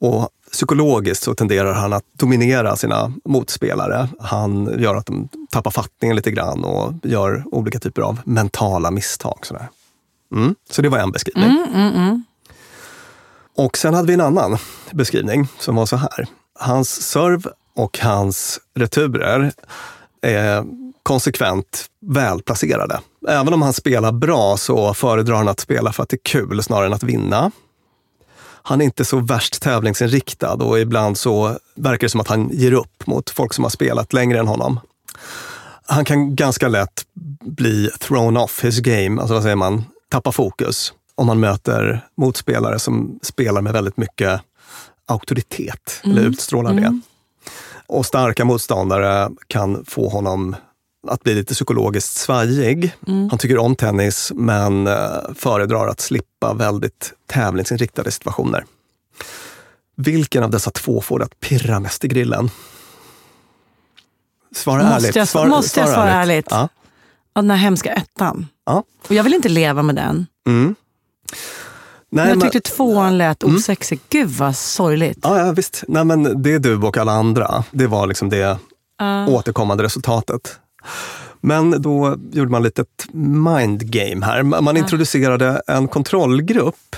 Och 0.00 0.28
psykologiskt 0.52 1.22
så 1.22 1.34
tenderar 1.34 1.72
han 1.72 1.92
att 1.92 2.04
dominera 2.12 2.76
sina 2.76 3.12
motspelare. 3.24 4.08
Han 4.20 4.80
gör 4.80 4.94
att 4.94 5.06
de 5.06 5.28
tappar 5.50 5.70
fattningen 5.70 6.16
lite 6.16 6.30
grann 6.30 6.64
och 6.64 6.94
gör 7.02 7.44
olika 7.52 7.78
typer 7.78 8.02
av 8.02 8.20
mentala 8.24 8.90
misstag. 8.90 9.38
Sådär. 9.42 9.68
Mm. 10.34 10.54
Så 10.70 10.82
det 10.82 10.88
var 10.88 10.98
en 10.98 11.12
beskrivning. 11.12 11.58
Och 13.56 13.76
sen 13.76 13.94
hade 13.94 14.06
vi 14.06 14.14
en 14.14 14.20
annan 14.20 14.58
beskrivning 14.90 15.48
som 15.58 15.76
var 15.76 15.86
så 15.86 15.96
här. 15.96 16.26
Hans 16.54 17.02
serv 17.02 17.48
och 17.74 17.98
hans 17.98 18.60
returer 18.74 19.52
är 20.22 20.64
konsekvent 21.02 21.86
välplacerade. 22.00 23.00
Även 23.28 23.54
om 23.54 23.62
han 23.62 23.72
spelar 23.72 24.12
bra 24.12 24.56
så 24.56 24.94
föredrar 24.94 25.36
han 25.36 25.48
att 25.48 25.60
spela 25.60 25.92
för 25.92 26.02
att 26.02 26.08
det 26.08 26.16
är 26.16 26.24
kul 26.24 26.62
snarare 26.62 26.86
än 26.86 26.92
att 26.92 27.02
vinna. 27.02 27.50
Han 28.62 28.80
är 28.80 28.84
inte 28.84 29.04
så 29.04 29.20
värst 29.20 29.62
tävlingsinriktad 29.62 30.54
och 30.54 30.80
ibland 30.80 31.18
så 31.18 31.58
verkar 31.74 32.06
det 32.06 32.10
som 32.10 32.20
att 32.20 32.28
han 32.28 32.50
ger 32.52 32.72
upp 32.72 33.06
mot 33.06 33.30
folk 33.30 33.54
som 33.54 33.64
har 33.64 33.70
spelat 33.70 34.12
längre 34.12 34.38
än 34.38 34.48
honom. 34.48 34.80
Han 35.86 36.04
kan 36.04 36.36
ganska 36.36 36.68
lätt 36.68 37.04
bli 37.44 37.90
thrown 37.98 38.36
off 38.36 38.64
his 38.64 38.80
game, 38.80 39.20
alltså 39.20 39.34
vad 39.34 39.42
säger 39.42 39.56
man, 39.56 39.84
tappa 40.08 40.32
fokus 40.32 40.92
om 41.14 41.26
man 41.26 41.40
möter 41.40 42.06
motspelare 42.16 42.78
som 42.78 43.18
spelar 43.22 43.60
med 43.60 43.72
väldigt 43.72 43.96
mycket 43.96 44.40
auktoritet, 45.06 46.00
eller 46.04 46.22
utstrålar 46.22 46.72
det. 46.72 47.00
Och 47.86 48.06
starka 48.06 48.44
motståndare 48.44 49.30
kan 49.46 49.84
få 49.84 50.08
honom 50.08 50.56
att 51.08 51.22
bli 51.22 51.34
lite 51.34 51.54
psykologiskt 51.54 52.16
svajig. 52.16 52.94
Han 53.06 53.38
tycker 53.38 53.58
om 53.58 53.76
tennis 53.76 54.32
men 54.34 54.86
eh, 54.86 54.94
föredrar 55.34 55.88
att 55.88 56.00
slippa 56.00 56.54
väldigt 56.54 57.12
tävlingsinriktade 57.26 58.10
situationer. 58.10 58.64
Vilken 59.96 60.42
av 60.42 60.50
dessa 60.50 60.70
två 60.70 61.00
får 61.00 61.18
det 61.18 61.24
att 61.24 61.40
pirra 61.40 61.80
mest 61.80 62.04
i 62.04 62.08
grillen? 62.08 62.50
Svara 64.54 64.82
Måste 64.82 64.94
ärligt. 64.96 65.16
jag- 65.16 65.28
Svara, 65.28 65.48
måste 65.48 65.80
jag 65.80 65.88
svara 65.88 66.10
ärligt? 66.12 66.46
Ja. 66.50 66.68
Den 67.34 67.50
här 67.50 67.56
hemska 67.58 67.92
ettan. 67.92 68.46
Ja. 68.66 68.84
Och 69.08 69.14
jag 69.14 69.24
vill 69.24 69.34
inte 69.34 69.48
leva 69.48 69.82
med 69.82 69.94
den. 69.94 70.26
Mm. 70.46 70.74
Nej, 72.12 72.24
jag 72.24 72.28
men- 72.28 72.30
Mm. 72.42 72.50
tyckte 72.50 72.70
tvåan 72.70 73.18
lät 73.18 73.44
osexig. 73.44 74.00
Gud 74.08 74.28
vad 74.28 74.56
sorgligt. 74.56 75.18
Ja, 75.22 75.38
ja, 75.46 75.52
visst. 75.52 75.84
Nej, 75.88 76.04
men 76.04 76.42
det 76.42 76.52
är 76.54 76.58
du 76.58 76.76
och 76.76 76.96
alla 76.96 77.12
andra. 77.12 77.64
Det 77.70 77.86
var 77.86 78.06
liksom 78.06 78.28
det 78.28 78.58
återkommande 79.28 79.84
resultatet. 79.84 80.58
Men 81.40 81.82
då 81.82 82.16
gjorde 82.32 82.50
man 82.50 82.62
lite 82.62 82.82
ett 82.82 83.06
mind 83.14 83.90
game 83.90 84.26
här. 84.26 84.42
Man 84.42 84.76
introducerade 84.76 85.62
en 85.66 85.88
kontrollgrupp 85.88 86.96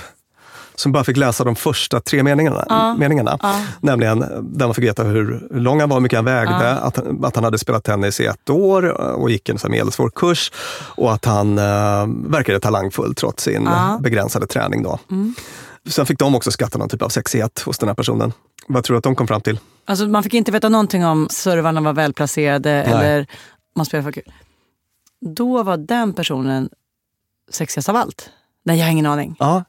som 0.75 0.93
bara 0.93 1.05
fick 1.05 1.17
läsa 1.17 1.45
de 1.45 1.57
första 1.57 2.01
tre 2.01 2.23
meningarna. 2.23 2.95
meningarna. 2.99 3.39
Nämligen 3.81 4.19
där 4.43 4.67
man 4.67 4.75
fick 4.75 4.85
veta 4.85 5.03
hur 5.05 5.49
lång 5.51 5.81
han 5.81 5.89
var, 5.89 5.97
hur 5.97 6.01
mycket 6.03 6.17
han 6.19 6.25
vägde, 6.25 6.71
att, 6.73 6.97
han- 6.97 7.25
att 7.25 7.35
han 7.35 7.45
hade 7.45 7.59
spelat 7.59 7.85
tennis 7.85 8.21
i 8.21 8.27
ett 8.27 8.51
år 8.51 8.85
och 9.01 9.31
gick 9.31 9.49
en 9.49 9.59
medelsvår 9.69 10.11
kurs 10.15 10.53
och 10.97 11.13
att 11.13 11.25
han 11.25 11.59
eh, 11.59 12.07
verkade 12.29 12.61
talangfull 12.61 13.15
trots 13.15 13.45
sin 13.45 13.69
begränsade 14.01 14.47
träning. 14.47 14.83
Då. 14.83 14.99
Sen 15.89 16.07
fick 16.07 16.19
de 16.19 16.35
också 16.35 16.51
skatta 16.51 16.79
någon 16.79 16.89
typ 16.89 17.03
av 17.03 17.09
sexighet 17.09 17.61
hos 17.67 17.79
den 17.79 17.89
här 17.89 17.95
personen. 17.95 18.33
Vad 18.69 18.85
tror 18.85 18.95
du 18.95 18.99
att 18.99 19.05
de 19.05 19.15
kom 19.17 19.27
fram 19.29 19.41
till? 19.41 19.59
Alltså, 19.87 20.07
man 20.07 20.23
fick 20.23 20.35
inte 20.35 20.53
veta 20.53 20.69
någonting 20.69 21.05
om 21.07 21.29
servarna 21.31 21.81
var 21.81 21.93
välplacerade 21.93 22.71
eller 22.71 23.27
man 23.75 23.87
spelade 23.87 24.05
för 24.05 24.23
kul. 24.23 24.33
Då 25.21 25.63
var 25.63 25.77
den 25.77 26.13
personen 26.13 26.69
sexigast 27.51 27.89
av 27.89 27.97
allt. 27.97 28.31
Nej, 28.65 28.79
jag 28.79 28.85
har 28.87 28.93
ingen 28.93 29.07
aning. 29.07 29.37
Ja, 29.39 29.65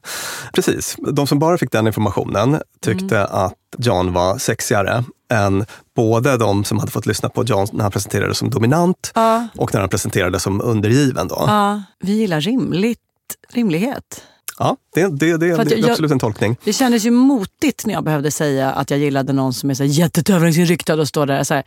precis. 0.52 0.96
De 1.12 1.26
som 1.26 1.38
bara 1.38 1.58
fick 1.58 1.72
den 1.72 1.86
informationen 1.86 2.60
tyckte 2.80 3.24
att 3.24 3.58
John 3.78 4.12
var 4.12 4.38
sexigare 4.38 5.04
än 5.30 5.64
både 5.96 6.36
de 6.36 6.64
som 6.64 6.78
hade 6.78 6.90
fått 6.90 7.06
lyssna 7.06 7.28
på 7.28 7.44
John 7.44 7.66
när 7.72 7.82
han 7.82 7.92
presenterade 7.92 8.34
som 8.34 8.50
dominant 8.50 9.12
och 9.56 9.74
när 9.74 9.80
han 9.80 9.88
presenterade 9.88 10.40
som 10.40 10.60
undergiven. 10.60 11.28
Då. 11.28 11.44
Ja, 11.46 11.82
vi 12.00 12.12
gillar 12.12 12.40
rimligt, 12.40 13.00
rimlighet. 13.48 14.22
Ja, 14.58 14.76
det, 14.94 15.00
det, 15.00 15.36
det, 15.36 15.36
det 15.36 15.46
är 15.78 15.90
absolut 15.90 16.10
en 16.12 16.18
tolkning. 16.18 16.56
Det 16.64 16.72
kändes 16.72 17.04
ju 17.04 17.10
motigt 17.10 17.86
när 17.86 17.94
jag 17.94 18.04
behövde 18.04 18.30
säga 18.30 18.72
att 18.72 18.90
jag 18.90 19.00
gillade 19.00 19.32
någon 19.32 19.54
som 19.54 19.70
är 19.70 19.74
så 19.74 19.84
jättetävlingsinriktad 19.84 20.94
och 20.94 21.08
står 21.08 21.26
där. 21.26 21.44
Så 21.44 21.54
här. 21.54 21.62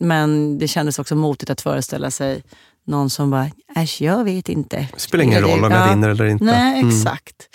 Men 0.00 0.58
det 0.58 0.68
kändes 0.68 0.98
också 0.98 1.14
motigt 1.14 1.50
att 1.50 1.60
föreställa 1.60 2.10
sig 2.10 2.42
någon 2.86 3.10
som 3.10 3.30
bara, 3.30 3.50
äsch 3.76 4.02
jag 4.02 4.24
vet 4.24 4.48
inte. 4.48 4.88
Det 4.94 5.00
spelar 5.00 5.24
ingen 5.24 5.42
roll 5.42 5.64
om 5.64 5.70
jag 5.70 5.88
vinner 5.90 6.08
eller 6.08 6.24
inte. 6.24 6.44
Nej, 6.44 6.78
Mm. 6.80 6.88
exakt. 6.88 7.48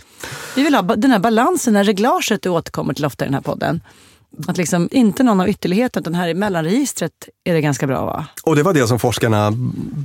Vi 0.56 0.64
vill 0.64 0.76
ha 0.76 0.82
den 0.82 1.12
här 1.12 1.20
balansen, 1.20 1.74
det 1.74 1.80
här 1.80 1.84
reglaget 1.84 2.42
du 2.42 2.50
återkommer 2.50 2.94
till 2.94 3.06
ofta 3.06 3.26
i 3.26 3.28
den 3.28 3.34
här 3.34 3.42
podden. 3.42 3.82
Att 4.48 4.58
liksom 4.58 4.90
inte 4.92 5.24
någon 5.24 5.42
av 5.42 5.50
ytterligheten, 5.50 6.04
utan 6.04 6.16
här 6.16 6.28
i 6.28 6.34
mellanregistret 6.34 7.12
är 7.44 7.54
det 7.54 7.62
ganska 7.62 7.88
bra 7.88 8.06
va? 8.06 8.26
Och 8.44 8.56
det 8.56 8.64
var 8.64 8.74
det 8.74 8.88
som 8.88 9.00
forskarna 9.00 9.52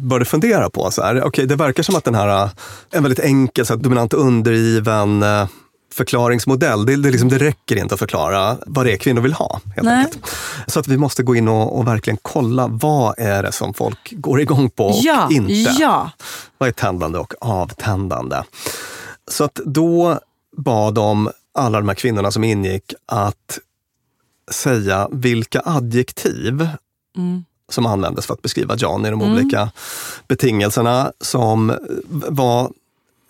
började 0.03 0.25
fundera 0.25 0.71
på. 0.71 0.91
Så 0.91 1.03
här. 1.03 1.25
Okej, 1.25 1.47
det 1.47 1.57
verkar 1.57 1.83
som 1.83 1.97
att 1.97 2.05
den 2.05 2.15
här, 2.15 2.45
äh, 2.45 2.51
en 2.91 3.03
väldigt 3.03 3.25
enkel, 3.25 3.67
så 3.67 3.75
här, 3.75 3.81
dominant 3.81 4.13
undergiven 4.13 5.23
äh, 5.23 5.47
förklaringsmodell, 5.97 6.87
det, 6.87 6.97
det, 6.97 7.11
liksom, 7.11 7.29
det 7.29 7.39
räcker 7.39 7.77
inte 7.77 7.95
att 7.95 7.99
förklara 7.99 8.57
vad 8.67 8.87
det 8.87 8.93
är 8.93 8.97
kvinnor 8.97 9.21
vill 9.21 9.33
ha. 9.33 9.61
Helt 9.77 9.89
enkelt. 9.89 10.27
Så 10.67 10.81
att 10.81 10.89
vi 10.89 10.97
måste 10.97 11.23
gå 11.23 11.37
in 11.37 11.49
och, 11.49 11.79
och 11.79 11.87
verkligen 11.87 12.19
kolla 12.23 12.67
vad 12.67 13.15
är 13.19 13.43
det 13.43 13.53
som 13.53 13.75
folk 13.75 14.13
går 14.13 14.41
igång 14.41 14.71
på 14.71 14.87
och 14.87 15.01
ja, 15.03 15.29
inte. 15.31 15.53
ja. 15.53 16.11
Vad 16.59 16.69
är 16.69 16.73
tändande 16.73 17.19
och 17.19 17.35
avtändande? 17.41 18.43
Så 19.31 19.45
att 19.45 19.55
då 19.55 20.21
bad 20.57 20.95
de 20.95 21.31
alla 21.55 21.79
de 21.79 21.89
här 21.89 21.95
kvinnorna 21.95 22.31
som 22.31 22.45
ingick 22.45 22.95
att 23.07 23.59
säga 24.51 25.09
vilka 25.13 25.63
adjektiv 25.65 26.69
som 27.69 27.87
användes 27.87 28.27
för 28.27 28.35
att 28.35 28.43
beskriva 28.43 28.77
John 28.77 29.07
i 29.07 29.11
de 29.11 29.23
olika 29.23 29.71
betingelserna 30.29 31.13
som 31.21 31.77
var 32.09 32.71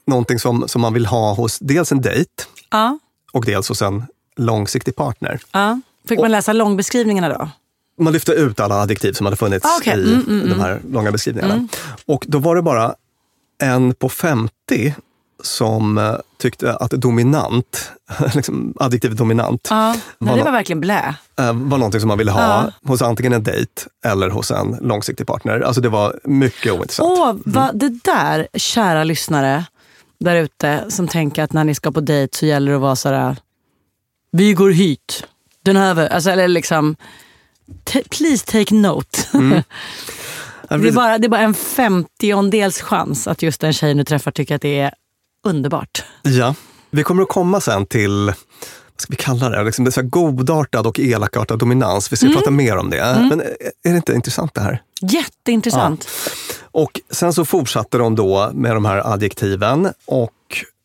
någonting 0.07 0.39
som, 0.39 0.69
som 0.69 0.81
man 0.81 0.93
vill 0.95 1.07
ha 1.07 1.35
hos 1.35 1.59
dels 1.59 1.93
en 1.93 2.01
dejt 2.01 2.31
Ja. 2.71 2.99
och 3.33 3.45
dels 3.45 3.69
hos 3.69 3.83
en 3.83 4.05
långsiktig 4.37 4.97
partner. 4.97 5.41
ja. 5.53 5.81
Fick 6.09 6.21
man 6.21 6.31
läsa 6.31 6.53
långbeskrivningarna 6.53 7.29
då? 7.29 7.49
Man 8.05 8.13
lyfte 8.13 8.33
ut 8.33 8.61
alla 8.61 8.75
adjektiv 8.83 9.13
som 9.13 9.27
hade 9.27 9.37
funnits 9.37 9.65
Ah, 9.67 9.77
okej. 9.81 9.99
i 10.01 10.13
Mm, 10.15 10.27
mm, 10.29 10.49
de 10.49 10.61
här 10.61 10.81
långa 10.91 11.13
beskrivningarna. 11.13 11.55
Mm. 11.55 11.69
Och 12.07 12.25
då 12.29 12.39
var 12.39 12.57
det 12.57 12.63
bara 12.63 12.95
en 13.63 13.95
på 13.95 14.09
50 14.09 14.95
som 15.43 15.99
eh, 15.99 16.15
tyckte 16.39 16.77
att 16.77 16.91
dominant, 16.91 17.93
liksom 18.35 18.75
adjektivet 18.81 19.19
dominant, 19.19 19.67
Ja. 19.71 19.97
Var, 20.19 20.37
det 20.37 20.43
var 20.43 20.53
verkligen 20.53 20.81
blä. 20.81 21.15
eh, 21.39 21.47
var 21.47 21.79
någonting 21.79 22.01
som 22.01 22.09
man 22.09 22.19
ville 22.19 22.31
ha 22.31 22.41
Ja. 22.43 22.73
hos 22.89 23.03
antingen 23.03 23.33
en 23.33 23.43
dejt 23.43 23.83
eller 24.05 24.31
hos 24.31 24.51
en 24.51 24.77
långsiktig 24.81 25.27
partner. 25.27 25.61
Alltså 25.61 25.81
det 25.81 25.89
var 25.89 26.21
mycket 26.25 26.73
ointressant. 26.73 27.09
Åh, 27.19 27.35
vad 27.45 27.79
det 27.79 27.89
där, 28.05 28.49
kära 28.55 29.05
lyssnare 29.05 29.65
där 30.21 30.37
ute 30.37 30.85
som 30.89 31.09
tänker 31.09 31.43
att 31.43 31.53
när 31.53 31.65
ni 31.65 31.75
ska 31.75 31.91
på 31.93 32.01
dejt 32.01 32.37
så 32.39 32.47
gäller 32.47 32.71
det 32.71 32.77
att 32.77 32.83
vara 32.83 32.97
sådär, 32.97 33.37
vi 34.33 34.53
går 34.55 34.71
hit, 34.71 35.27
den 35.65 35.77
här, 35.77 36.09
alltså, 36.09 36.31
eller 36.31 36.49
liksom, 36.49 36.97
please 38.11 38.47
take 38.47 38.75
note. 38.75 39.19
det, 40.69 40.89
är 40.89 40.93
bara, 40.93 41.19
det 41.19 41.27
är 41.27 41.29
bara 41.29 41.41
en 41.41 41.55
femtiondels 41.55 42.81
chans 42.81 43.27
att 43.29 43.43
just 43.43 43.61
den 43.61 43.73
tjejen 43.73 43.97
du 43.97 44.05
träffar 44.05 44.31
tycker 44.31 44.55
att 44.57 44.63
det 44.63 44.81
är 44.81 44.95
underbart. 45.47 46.05
Ja, 46.23 46.55
vi 46.91 47.03
kommer 47.03 47.23
att 47.23 47.29
komma 47.29 47.61
sen 47.61 47.87
till 47.87 48.27
vad 48.27 49.01
ska 49.03 49.11
vi 49.11 49.17
kalla 49.17 49.49
det? 49.49 49.65
Liksom 49.65 49.85
det 49.85 49.93
så 49.93 50.03
godartad 50.03 50.87
och 50.87 51.01
elakartad 51.01 51.59
dominans. 51.59 52.13
Vi 52.13 52.17
ska 52.17 52.27
Mm. 52.27 52.37
prata 52.39 52.51
mer 52.51 52.77
om 52.77 52.91
det. 52.91 53.17
Men 53.31 53.41
är 53.41 53.91
det 53.91 53.97
inte 53.97 54.13
intressant 54.13 54.55
det 54.55 54.61
här? 54.61 54.83
Jätteintressant. 55.01 56.09
Och 56.63 57.01
sen 57.11 57.33
så 57.33 57.45
fortsatte 57.45 57.99
de 57.99 58.15
då 58.15 58.51
med 58.55 58.77
de 58.77 58.85
här 58.85 59.13
adjektiven 59.13 59.89
och 60.07 60.33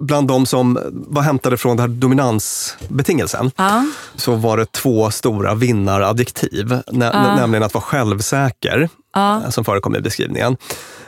bland 0.04 0.28
de 0.28 0.46
som 0.46 0.80
var 0.92 1.22
hämtade 1.22 1.58
från 1.58 1.78
den 1.78 1.90
här 1.90 1.98
dominansbetingelsen 1.98 3.52
Ja. 3.58 3.86
så 4.16 4.36
var 4.36 4.58
det 4.58 4.72
två 4.72 5.12
stora 5.12 5.56
vinnaradjektiv. 5.56 6.80
Nä, 6.92 7.06
Ja. 7.14 7.36
Nämligen 7.36 7.64
att 7.64 7.74
vara 7.74 7.84
självsäker, 7.84 8.90
Ja. 9.14 9.44
eh, 9.44 9.50
som 9.50 9.66
förekom 9.66 9.96
i 9.96 10.02
beskrivningen. 10.02 10.58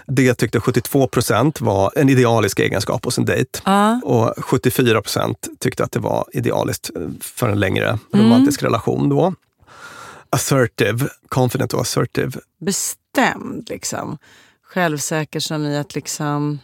Det 0.07 0.33
tyckte 0.33 0.59
72 0.59 1.07
procent 1.07 1.61
var 1.61 1.91
en 1.95 2.09
idealisk 2.09 2.59
egenskap 2.59 3.05
hos 3.05 3.17
en 3.17 3.25
dejt. 3.25 3.59
Ja. 3.65 4.01
Och 4.03 4.33
74 4.45 5.01
procent 5.01 5.47
tyckte 5.59 5.83
att 5.83 5.91
det 5.91 5.99
var 5.99 6.25
idealiskt 6.33 6.89
eh, 6.95 7.01
för 7.21 7.49
en 7.49 7.59
längre 7.59 7.99
romantisk 8.13 8.63
relation 8.63 9.09
då. 9.09 9.33
Assertive, 10.29 11.07
confident 11.27 11.73
och 11.73 11.81
assertive. 11.81 12.31
Bestämd 12.59 13.69
liksom. 13.69 14.17
Självsäker 14.63 15.39
som 15.39 15.65
i 15.65 15.77
att 15.77 15.95
liksom, 15.95 16.59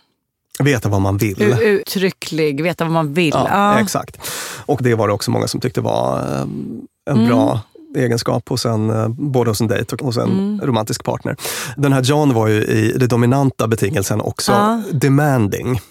Veta 0.64 0.90
vad 0.90 1.02
man 1.02 1.18
vill. 1.18 1.42
uttrycklig, 1.62 2.64
veta 2.64 2.84
vad 2.84 2.94
man 2.94 3.14
vill. 3.14 3.30
Ja, 3.34 3.48
Ja. 3.50 3.80
exakt. 3.80 4.18
Och 4.66 4.84
det 4.84 4.96
var 4.96 5.08
det 5.08 5.14
också 5.14 5.32
många 5.32 5.48
som 5.48 5.62
tyckte 5.62 5.82
var 5.82 6.20
eh, 6.20 6.42
en 6.42 7.18
Mm. 7.18 7.28
bra 7.28 7.62
egenskap 7.98 8.50
hos 8.50 8.66
en, 8.66 8.90
eh, 8.90 9.08
både 9.08 9.50
hos 9.52 9.62
en 9.62 9.68
dejt 9.68 9.96
och 9.96 10.02
hos 10.02 10.18
en 10.18 10.24
Mm. 10.32 10.62
romantisk 10.62 11.04
partner. 11.04 11.36
Den 11.78 11.94
här 11.94 12.02
John 12.02 12.34
var 12.34 12.48
ju 12.48 12.64
i 12.64 12.94
den 12.98 13.08
dominanta 13.08 13.68
betingelsen 13.68 14.22
också 14.22 14.52
Ja. 14.52 14.82
demanding, 14.92 15.82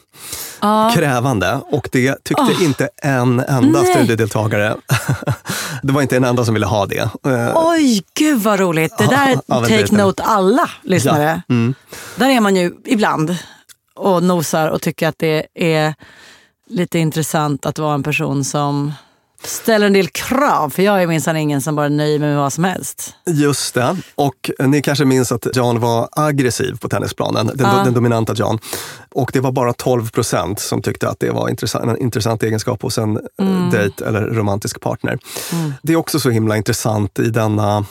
Ja. 0.61 0.93
krävande. 0.95 1.61
Och 1.71 1.89
det 1.93 2.25
tyckte 2.25 2.43
Ah. 2.43 2.63
inte 2.65 2.89
en 3.03 3.41
enda 3.41 3.83
Nej. 3.83 3.91
studiedeltagare. 3.95 4.77
det 5.83 5.93
var 5.93 6.03
inte 6.03 6.17
en 6.17 6.25
enda 6.25 6.45
som 6.45 6.55
ville 6.55 6.67
ha 6.67 6.87
det. 6.87 6.99
Eh, 7.27 7.53
Oj, 7.55 8.03
gud 8.15 8.43
vad 8.43 8.61
roligt. 8.61 8.99
Det 8.99 9.07
där 9.07 9.41
Ja, 9.47 9.61
take 9.61 9.77
dejten. 9.77 9.99
note 9.99 10.23
alla 10.23 10.71
lyssnare. 10.83 11.43
Ja. 11.49 11.55
Mm. 11.55 11.75
Där 12.17 12.29
är 12.29 12.41
man 12.41 12.57
ju 12.57 12.73
ibland 12.85 13.37
och 13.95 14.23
nosar 14.23 14.69
och 14.69 14.83
tycker 14.83 15.09
att 15.09 15.19
det 15.19 15.47
är 15.55 15.95
lite 16.71 16.99
intressant 16.99 17.67
att 17.67 17.79
vara 17.79 17.95
en 17.95 18.03
person 18.03 18.45
som 18.45 18.93
ställer 19.43 19.87
en 19.87 19.93
del 19.93 20.09
krav. 20.09 20.71
För 20.71 20.83
jag 20.83 21.03
är 21.03 21.07
minsann 21.07 21.37
ingen 21.37 21.61
som 21.61 21.77
bara 21.77 21.89
nöjer 21.89 22.19
mig 22.19 22.29
med 22.29 22.39
vad 22.39 22.53
som 22.53 22.65
helst. 22.65 23.15
Just 23.27 23.75
det. 23.75 23.97
Och 24.15 24.51
ni 24.59 24.83
kanske 24.83 25.05
minns 25.05 25.33
att 25.33 25.57
John 25.57 25.81
var 25.81 26.09
aggressiv 26.13 26.79
på 26.81 26.89
tennisplanen, 26.89 27.47
den, 27.47 27.67
Ja. 27.67 27.85
den 27.85 27.95
dominanta 27.95 28.35
John. 28.35 28.59
Och 29.11 29.31
det 29.33 29.41
var 29.41 29.53
bara 29.53 29.73
12 29.73 30.11
procent 30.11 30.61
som 30.61 30.83
tyckte 30.83 31.09
att 31.09 31.21
det 31.21 31.31
var 31.31 31.49
intressant, 31.49 31.85
en 31.85 31.97
intressant 31.97 32.43
egenskap 32.43 32.83
hos 32.83 32.99
en 32.99 33.21
mm. 33.41 33.71
dejt 33.71 34.05
eller 34.05 34.21
romantisk 34.21 34.81
partner. 34.81 35.19
Mm. 35.53 35.73
Det 35.83 35.93
är 35.93 35.97
också 35.97 36.21
så 36.21 36.31
himla 36.31 36.57
intressant 36.57 37.19
i 37.19 37.31
denna 37.31 37.85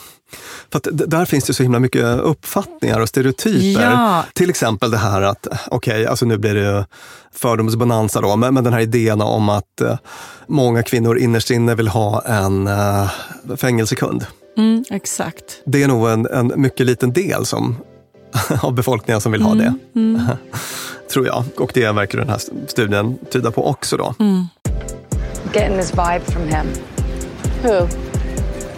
för 0.72 0.92
där 0.92 1.26
finns 1.26 1.44
det 1.46 1.54
så 1.54 1.64
himla 1.64 1.80
mycket 1.80 2.20
uppfattningar 2.20 3.00
och 3.00 3.10
stereotyper. 3.10 3.84
Ja. 3.84 4.24
Till 4.34 4.50
exempel 4.50 4.92
det 4.92 4.98
här 4.98 5.22
att, 5.22 5.48
okej, 5.72 6.06
alltså 6.08 6.26
nu 6.26 6.38
blir 6.38 6.56
det 6.56 6.86
fördomsbonanza 7.34 8.22
då, 8.22 8.36
men, 8.36 8.54
men 8.54 8.64
den 8.64 8.74
här 8.74 8.80
idén 8.80 9.22
om 9.22 9.50
att 9.50 9.82
eh, 9.82 9.98
många 10.48 10.84
kvinnor 10.84 11.18
innerst 11.18 11.52
inne 11.52 11.76
vill 11.76 11.88
ha 11.88 12.22
en 12.22 12.68
eh, 12.68 13.10
fängelsekund. 13.58 14.26
Mm, 14.58 14.84
exakt. 14.90 15.62
Det 15.66 15.84
är 15.84 15.88
nog 15.88 16.10
en, 16.10 16.26
en 16.26 16.54
mycket 16.56 16.86
liten 16.86 17.14
del 17.14 17.46
som, 17.46 17.76
av 18.62 18.74
befolkningen 18.74 19.22
som 19.22 19.32
vill 19.32 19.42
ha 19.42 19.54
det. 19.54 19.74
Mm. 19.96 20.22
Tror 21.12 21.28
jag. 21.28 21.44
Och 21.58 21.72
det 21.74 21.92
verkar 21.92 22.18
den 22.18 22.30
här 22.30 22.42
studien 22.68 23.18
tyda 23.32 23.52
på 23.52 23.68
också. 23.68 23.98
då. 23.98 24.16
Mm. 24.20 24.46
Getting 25.54 25.78
this 25.78 25.92
vibe 25.92 26.22
from 26.26 26.44
him. 26.44 26.68
Who? 27.64 27.88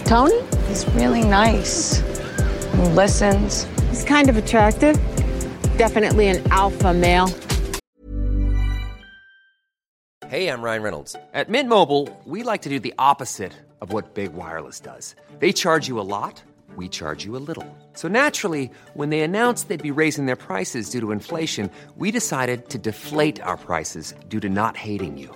Tony? 0.05 0.48
He's 0.69 0.85
really 0.93 1.23
nice. 1.23 1.97
He 2.75 2.83
listens. 2.89 3.63
He's 3.89 4.03
kind 4.03 4.29
of 4.29 4.37
attractive. 4.37 4.97
Definitely 5.77 6.27
an 6.27 6.43
alpha 6.51 6.93
male. 6.93 7.33
Hey, 10.27 10.47
I'm 10.47 10.61
Ryan 10.61 10.83
Reynolds. 10.83 11.15
At 11.33 11.49
Mint 11.49 11.69
Mobile, 11.69 12.07
we 12.23 12.43
like 12.43 12.61
to 12.61 12.69
do 12.69 12.79
the 12.79 12.93
opposite 12.99 13.53
of 13.81 13.91
what 13.91 14.13
Big 14.13 14.33
Wireless 14.33 14.79
does. 14.79 15.15
They 15.39 15.51
charge 15.51 15.87
you 15.87 15.99
a 15.99 16.05
lot, 16.05 16.43
we 16.75 16.87
charge 16.87 17.25
you 17.25 17.35
a 17.35 17.41
little. 17.41 17.65
So 17.93 18.07
naturally, 18.07 18.69
when 18.93 19.09
they 19.09 19.21
announced 19.21 19.69
they'd 19.69 19.81
be 19.81 19.89
raising 19.89 20.27
their 20.27 20.35
prices 20.35 20.91
due 20.91 20.99
to 20.99 21.11
inflation, 21.11 21.71
we 21.95 22.11
decided 22.11 22.69
to 22.69 22.77
deflate 22.77 23.41
our 23.41 23.57
prices 23.57 24.13
due 24.27 24.39
to 24.41 24.49
not 24.49 24.77
hating 24.77 25.17
you. 25.17 25.35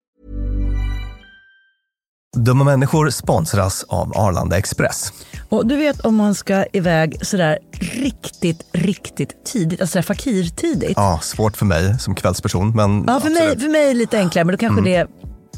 Dumma 2.37 2.63
människor 2.63 3.09
sponsras 3.09 3.85
av 3.87 4.17
Arlanda 4.17 4.57
Express. 4.57 5.13
Och 5.49 5.67
du 5.67 5.75
vet 5.77 5.99
om 5.99 6.15
man 6.15 6.35
ska 6.35 6.65
iväg 6.73 7.25
sådär 7.25 7.59
riktigt, 7.79 8.65
riktigt 8.71 9.45
tidigt, 9.45 9.81
alltså 9.81 10.01
fakirtidigt. 10.01 10.93
Ja, 10.95 11.19
svårt 11.23 11.57
för 11.57 11.65
mig 11.65 11.99
som 11.99 12.15
kvällsperson. 12.15 12.71
Men 12.75 13.03
Ja, 13.07 13.19
för 13.19 13.29
mig, 13.29 13.59
för 13.59 13.69
mig 13.69 13.93
lite 13.93 14.17
enklare, 14.17 14.45
men 14.45 14.53
då 14.53 14.57
kanske 14.57 14.79
Mm. 14.81 15.07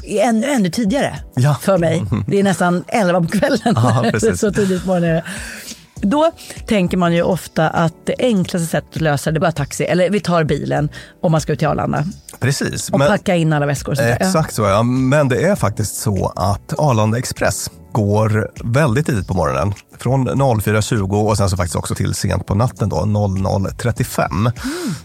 det 0.04 0.18
är 0.20 0.28
ännu, 0.28 0.46
ännu 0.46 0.70
tidigare 0.70 1.18
Ja. 1.34 1.56
för 1.62 1.78
mig. 1.78 2.04
Det 2.28 2.38
är 2.38 2.42
nästan 2.42 2.84
11 2.88 3.20
på 3.20 3.28
kvällen. 3.28 3.60
Ja, 3.76 4.04
så 4.36 4.52
tidigt 4.52 4.80
på 4.82 4.86
morgonen 4.88 5.10
är 5.10 5.14
det. 5.14 5.24
Då 6.00 6.30
tänker 6.66 6.96
man 6.96 7.12
ju 7.14 7.22
ofta 7.22 7.68
att 7.68 7.94
det 8.06 8.14
enklaste 8.18 8.66
sättet 8.68 8.96
att 8.96 9.02
lösa 9.02 9.30
det 9.30 9.38
är 9.38 9.40
bara 9.40 9.52
taxi, 9.52 9.84
eller 9.84 10.10
vi 10.10 10.20
tar 10.20 10.44
bilen 10.44 10.88
om 11.20 11.32
man 11.32 11.40
ska 11.40 11.52
ut 11.52 11.58
till 11.58 11.68
Arlanda 11.68 12.04
Precis. 12.40 12.90
och 12.90 12.98
men- 12.98 13.08
packa 13.08 13.34
in 13.36 13.52
alla 13.52 13.66
väskor. 13.66 13.92
och. 13.94 14.00
Exakt 14.00 14.54
så 14.54 14.62
ja. 14.62 14.82
Men 14.82 15.28
det 15.28 15.42
är 15.44 15.56
faktiskt 15.56 15.96
så 15.96 16.32
att 16.36 16.78
Arlanda 16.78 17.18
Express 17.18 17.70
går 17.94 18.50
väldigt 18.64 19.06
tidigt 19.06 19.28
på 19.28 19.34
morgonen. 19.34 19.74
Från 19.98 20.28
04.20 20.28 21.28
och 21.28 21.36
sen 21.36 21.50
så 21.50 21.56
faktiskt 21.56 21.76
också 21.76 21.94
till 21.94 22.14
sent 22.14 22.46
på 22.46 22.54
natten 22.54 22.88
då, 22.88 22.96
00.35. 22.96 24.30
Mm. 24.30 24.52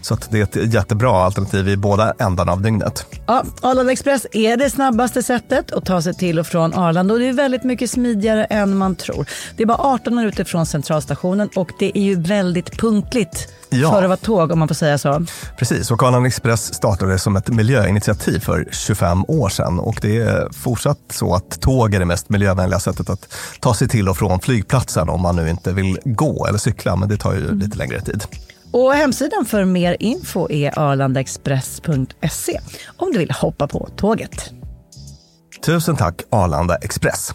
Så 0.02 0.16
det 0.30 0.38
är 0.38 0.42
ett 0.42 0.74
jättebra 0.74 1.24
alternativ 1.24 1.68
i 1.68 1.76
båda 1.76 2.14
ändarna 2.18 2.52
av 2.52 2.62
dygnet. 2.62 3.06
Ja, 3.26 3.44
Arlanda 3.60 3.92
Express 3.92 4.26
är 4.32 4.56
det 4.56 4.70
snabbaste 4.70 5.22
sättet 5.22 5.72
att 5.72 5.84
ta 5.84 6.02
sig 6.02 6.14
till 6.14 6.38
och 6.38 6.46
från 6.46 6.74
Arlanda 6.74 7.14
och 7.14 7.20
det 7.20 7.28
är 7.28 7.32
väldigt 7.32 7.64
mycket 7.64 7.90
smidigare 7.90 8.44
än 8.44 8.76
man 8.76 8.96
tror. 8.96 9.26
Det 9.56 9.62
är 9.62 9.66
bara 9.66 9.78
18 9.78 10.14
minuter 10.14 10.44
från 10.44 10.66
centralstationen 10.66 11.48
och 11.56 11.70
det 11.78 11.98
är 11.98 12.02
ju 12.02 12.14
väldigt 12.20 12.78
punktligt 12.80 13.48
Ja. 13.70 13.98
att 13.98 14.08
vara 14.08 14.16
tåg 14.16 14.52
om 14.52 14.58
man 14.58 14.68
får 14.68 14.74
säga 14.74 14.98
så. 14.98 15.24
Precis, 15.58 15.90
och 15.90 16.02
Arlanda 16.02 16.26
Express 16.26 16.74
startade 16.74 17.18
som 17.18 17.36
ett 17.36 17.48
miljöinitiativ 17.48 18.40
för 18.40 18.68
25 18.70 19.24
år 19.28 19.48
sedan 19.48 19.78
och 19.78 19.98
det 20.02 20.16
är 20.16 20.48
fortsatt 20.52 20.98
så 21.10 21.34
att 21.34 21.60
tåg 21.60 21.94
är 21.94 21.98
det 21.98 22.04
mest 22.04 22.28
miljövänliga 22.28 22.80
sättet 22.80 23.10
att 23.10 23.34
ta 23.60 23.74
sig 23.74 23.88
till 23.88 24.08
och 24.08 24.16
från 24.16 24.40
flygplatsen 24.40 25.08
om 25.08 25.20
man 25.20 25.36
nu 25.36 25.50
inte 25.50 25.72
vill 25.72 25.98
gå 26.04 26.46
eller 26.46 26.58
cykla, 26.58 26.96
men 26.96 27.08
det 27.08 27.16
tar 27.16 27.34
ju 27.34 27.54
lite 27.54 27.78
längre 27.78 28.00
tid. 28.00 28.24
Och 28.72 28.94
hemsidan 28.94 29.44
för 29.44 29.64
mer 29.64 29.96
info 30.00 30.50
är 30.50 30.78
arlandaexpress.se 30.78 32.60
om 32.96 33.12
du 33.12 33.18
vill 33.18 33.30
hoppa 33.30 33.68
på 33.68 33.88
tåget. 33.96 34.50
Tusen 35.64 35.96
tack 35.96 36.22
Arlanda 36.30 36.76
Express. 36.76 37.34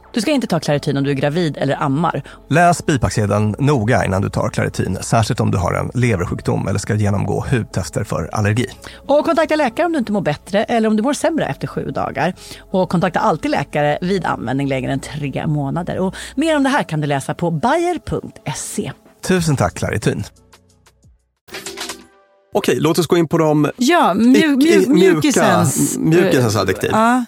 Du 0.13 0.21
ska 0.21 0.31
inte 0.31 0.47
ta 0.47 0.59
Clarityn 0.59 0.97
om 0.97 1.03
du 1.03 1.09
är 1.09 1.15
gravid 1.15 1.57
eller 1.57 1.83
ammar. 1.83 2.21
Läs 2.49 2.85
bipacksedeln 2.85 3.55
noga 3.59 4.05
innan 4.05 4.21
du 4.21 4.29
tar 4.29 4.49
Claritin, 4.49 4.97
särskilt 5.01 5.39
om 5.39 5.51
du 5.51 5.57
har 5.57 5.73
en 5.73 5.91
leversjukdom 6.01 6.67
eller 6.67 6.79
ska 6.79 6.95
genomgå 6.95 7.45
hudtester 7.51 8.03
för 8.03 8.29
allergi. 8.35 8.65
Och 9.07 9.25
kontakta 9.25 9.55
läkare 9.55 9.85
om 9.85 9.91
du 9.91 9.99
inte 9.99 10.11
mår 10.11 10.21
bättre 10.21 10.63
eller 10.63 10.89
om 10.89 10.95
du 10.97 11.03
mår 11.03 11.13
sämre 11.13 11.45
efter 11.45 11.67
sju 11.67 11.85
dagar. 11.91 12.33
Och 12.71 12.89
kontakta 12.89 13.19
alltid 13.19 13.51
läkare 13.51 13.97
vid 14.01 14.25
användning 14.25 14.67
längre 14.67 14.91
än 14.91 14.99
tre 14.99 15.47
månader. 15.47 15.97
Och 15.99 16.15
mer 16.35 16.55
om 16.57 16.63
det 16.63 16.69
här 16.69 16.83
kan 16.83 17.01
du 17.01 17.07
läsa 17.07 17.33
på 17.33 17.51
bayer.se. 17.51 18.91
Tusen 19.27 19.55
tack 19.55 19.73
Claritin. 19.73 20.23
Okej, 22.53 22.77
låt 22.79 22.99
oss 22.99 23.07
gå 23.07 23.17
in 23.17 23.27
på 23.27 23.37
de 23.37 23.71
Ja, 23.77 24.13
mju, 24.13 24.23
mju, 24.57 24.69
icke- 24.69 24.89
mjukisens... 24.89 25.97
mjukisens 25.97 26.55
adjektiv. 26.55 26.89
Ja, 26.93 27.25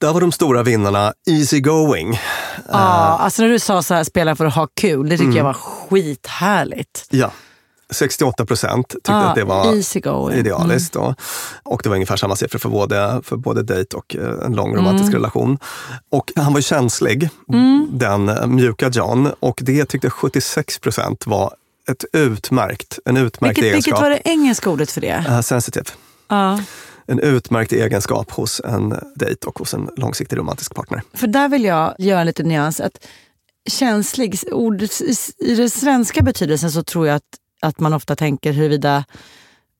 Där 0.00 0.12
var 0.12 0.20
de 0.20 0.32
stora 0.32 0.62
vinnarna 0.62 1.12
easy 1.30 1.60
going. 1.60 2.20
ja, 2.68 2.76
alltså 3.20 3.42
när 3.42 3.48
du 3.48 3.58
sa 3.58 3.82
så 3.82 3.94
här, 3.94 4.04
spela 4.04 4.36
för 4.36 4.44
att 4.44 4.54
ha 4.54 4.66
kul, 4.74 5.08
det 5.08 5.16
tycker 5.16 5.24
Mm. 5.24 5.36
jag 5.36 5.44
var 5.44 5.52
skithärligt. 5.54 7.06
Ja. 7.10 7.30
68 7.92 8.46
procent 8.46 8.88
tyckte 8.88 9.10
Ja, 9.12 9.16
att 9.28 9.34
det 9.34 9.44
var 9.44 9.74
idealiskt. 10.34 10.92
Då. 10.92 11.14
Och 11.62 11.80
det 11.82 11.88
var 11.88 11.96
ungefär 11.96 12.16
samma 12.16 12.36
siffror 12.36 12.58
för 12.58 12.68
både, 12.68 13.20
för 13.24 13.36
både 13.36 13.62
dejt 13.62 13.96
och 13.96 14.16
eh, 14.16 14.46
en 14.46 14.52
lång 14.52 14.76
romantisk 14.76 15.08
Mm. 15.08 15.14
relation. 15.14 15.58
Och 16.10 16.32
han 16.36 16.52
var 16.52 16.58
ju 16.58 16.62
känslig, 16.62 17.28
den 17.90 18.28
eh, 18.28 18.46
mjuka 18.46 18.88
John. 18.88 19.28
Och 19.40 19.58
det 19.62 19.84
tyckte 19.84 20.10
76 20.10 20.78
procent 20.78 21.26
var 21.26 21.54
ett 21.90 22.04
utmärkt, 22.12 22.98
en 23.04 23.16
utmärkt 23.16 23.58
Vilket, 23.58 23.64
egenskap. 23.72 23.86
vilket 23.86 24.02
var 24.02 24.10
det 24.10 24.20
engelska 24.24 24.70
ordet 24.70 24.90
för 24.90 25.00
det? 25.00 25.24
Eh, 25.28 25.40
sensitive. 25.40 25.86
Ja. 26.28 26.60
En 27.10 27.20
utmärkt 27.20 27.72
egenskap 27.72 28.30
hos 28.30 28.60
en 28.64 28.94
dejt 29.14 29.46
och 29.46 29.58
hos 29.58 29.74
en 29.74 29.90
långsiktig 29.96 30.36
romantisk 30.38 30.74
partner. 30.74 31.02
För 31.14 31.26
där 31.26 31.48
vill 31.48 31.64
jag 31.64 31.94
göra 31.98 32.20
en 32.20 32.26
liten 32.26 32.48
nyans. 32.48 32.80
Att 32.80 33.06
känslig, 33.70 34.38
ordet, 34.52 35.00
I 35.38 35.54
den 35.54 35.70
svenska 35.70 36.22
betydelsen 36.22 36.70
så 36.70 36.82
tror 36.82 37.06
jag 37.06 37.16
att, 37.16 37.38
att 37.62 37.80
man 37.80 37.92
ofta 37.92 38.16
tänker 38.16 38.52
huruvida 38.52 39.04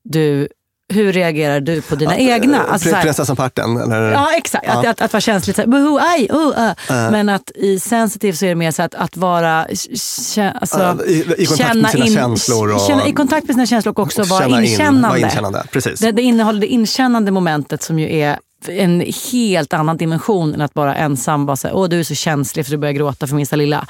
du 0.02 0.48
hur 0.90 1.12
reagerar 1.12 1.60
du 1.60 1.82
på 1.82 1.94
dina 1.96 2.16
egna? 2.18 2.62
Alltså, 2.62 2.88
så 2.88 2.94
här- 2.94 3.02
Prinsessan 3.02 3.36
på 3.36 3.42
ärten? 3.42 3.76
Ja, 4.12 4.28
exakt. 4.36 4.68
Att, 4.68 4.84
Ja. 4.84 4.90
att, 4.90 5.00
att 5.00 5.12
vara 5.12 5.20
känslig. 5.20 5.56
Så 5.56 5.62
här, 5.62 5.68
"Boho, 5.68 5.98
aj, 6.02 6.28
uh." 6.32 6.68
Äh. 6.96 7.10
Men 7.10 7.28
att 7.28 7.50
i 7.54 7.80
sensitiv 7.80 8.32
så 8.32 8.44
är 8.44 8.48
det 8.48 8.54
mer 8.54 8.70
så 8.70 8.82
att, 8.82 8.94
att 8.94 9.16
vara... 9.16 9.66
kä- 9.66 10.52
Alltså, 10.60 10.78
Ja, 10.78 11.04
i- 11.06 11.34
i 11.38 11.46
kontakt 11.46 11.74
med 11.74 11.90
sina 11.90 12.06
känslor 12.06 12.74
och- 12.74 12.80
känna, 12.80 13.06
I 13.06 13.12
kontakt 13.12 13.46
med 13.46 13.54
sina 13.56 13.66
känslor 13.66 13.92
och 13.92 13.98
också 13.98 14.22
Och 14.22 14.28
vara 14.28 14.40
känna 14.42 14.58
in, 14.62 14.64
inkännande. 14.70 15.08
vara 15.08 15.18
inkännande, 15.18 15.64
precis. 15.72 16.00
Det, 16.00 16.12
det 16.12 16.22
innehåller 16.22 16.60
det 16.60 16.66
inkännande 16.66 17.30
momentet 17.30 17.82
som 17.82 17.98
ju 17.98 18.16
är 18.16 18.38
en 18.68 19.04
helt 19.32 19.72
annan 19.72 19.96
dimension 19.96 20.54
än 20.54 20.60
att 20.60 20.74
bara 20.74 20.94
ensam 20.94 21.46
vara 21.46 21.56
såhär, 21.56 21.76
åh 21.76 21.88
du 21.88 22.00
är 22.00 22.04
så 22.04 22.14
känslig 22.14 22.64
för 22.66 22.70
du 22.72 22.76
börjar 22.78 22.92
gråta 22.92 23.26
för 23.26 23.34
minsta 23.36 23.56
lilla. 23.56 23.86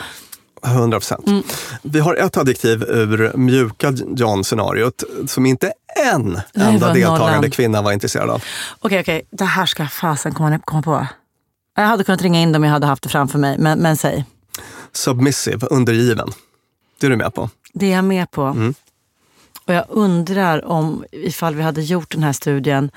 100 0.67 0.99
procent. 0.99 1.27
Mm. 1.27 1.43
Vi 1.83 2.01
har 2.01 2.15
ett 2.15 2.37
adjektiv 2.37 2.83
ur 2.83 3.33
mjuka 3.37 3.93
John-scenariot 4.17 5.05
som 5.27 5.47
inte 5.47 5.73
en 5.97 6.41
enda 6.55 6.93
deltagande 6.93 7.51
kvinna 7.51 7.83
var 7.83 7.93
intresserad 7.93 8.31
av. 8.31 8.43
Okej, 8.81 9.01
okej, 9.01 9.23
det 9.31 9.45
här 9.45 9.67
ska 9.67 9.83
jag 9.83 9.93
fasen 9.93 10.35
komma, 10.35 10.59
komma 10.59 10.83
på. 10.83 11.07
Jag 11.77 11.83
hade 11.83 12.05
kunnat 12.05 12.23
ringa 12.23 12.41
in 12.41 12.53
dem 12.53 12.65
jag 12.65 12.71
hade 12.71 12.87
haft 12.87 13.03
det 13.03 13.09
framför 13.09 13.39
mig, 13.39 13.59
men, 13.59 13.79
men 13.79 13.97
säg. 13.97 14.25
Submissive, 14.93 15.67
undergiven. 15.67 16.33
Det 17.01 17.07
är 17.07 17.11
du 17.11 17.17
med 17.17 17.35
på? 17.35 17.51
Det 17.73 17.87
är 17.87 17.97
jag 17.97 18.05
med 18.05 18.31
på. 18.31 18.43
Mm. 18.43 18.75
Och 19.67 19.75
jag 19.75 19.85
undrar 19.89 20.65
om 20.65 21.05
ifall 21.13 21.55
vi 21.55 21.63
hade 21.63 21.83
gjort 21.83 22.11
den 22.13 22.23
här 22.23 22.33
studien 22.33 22.91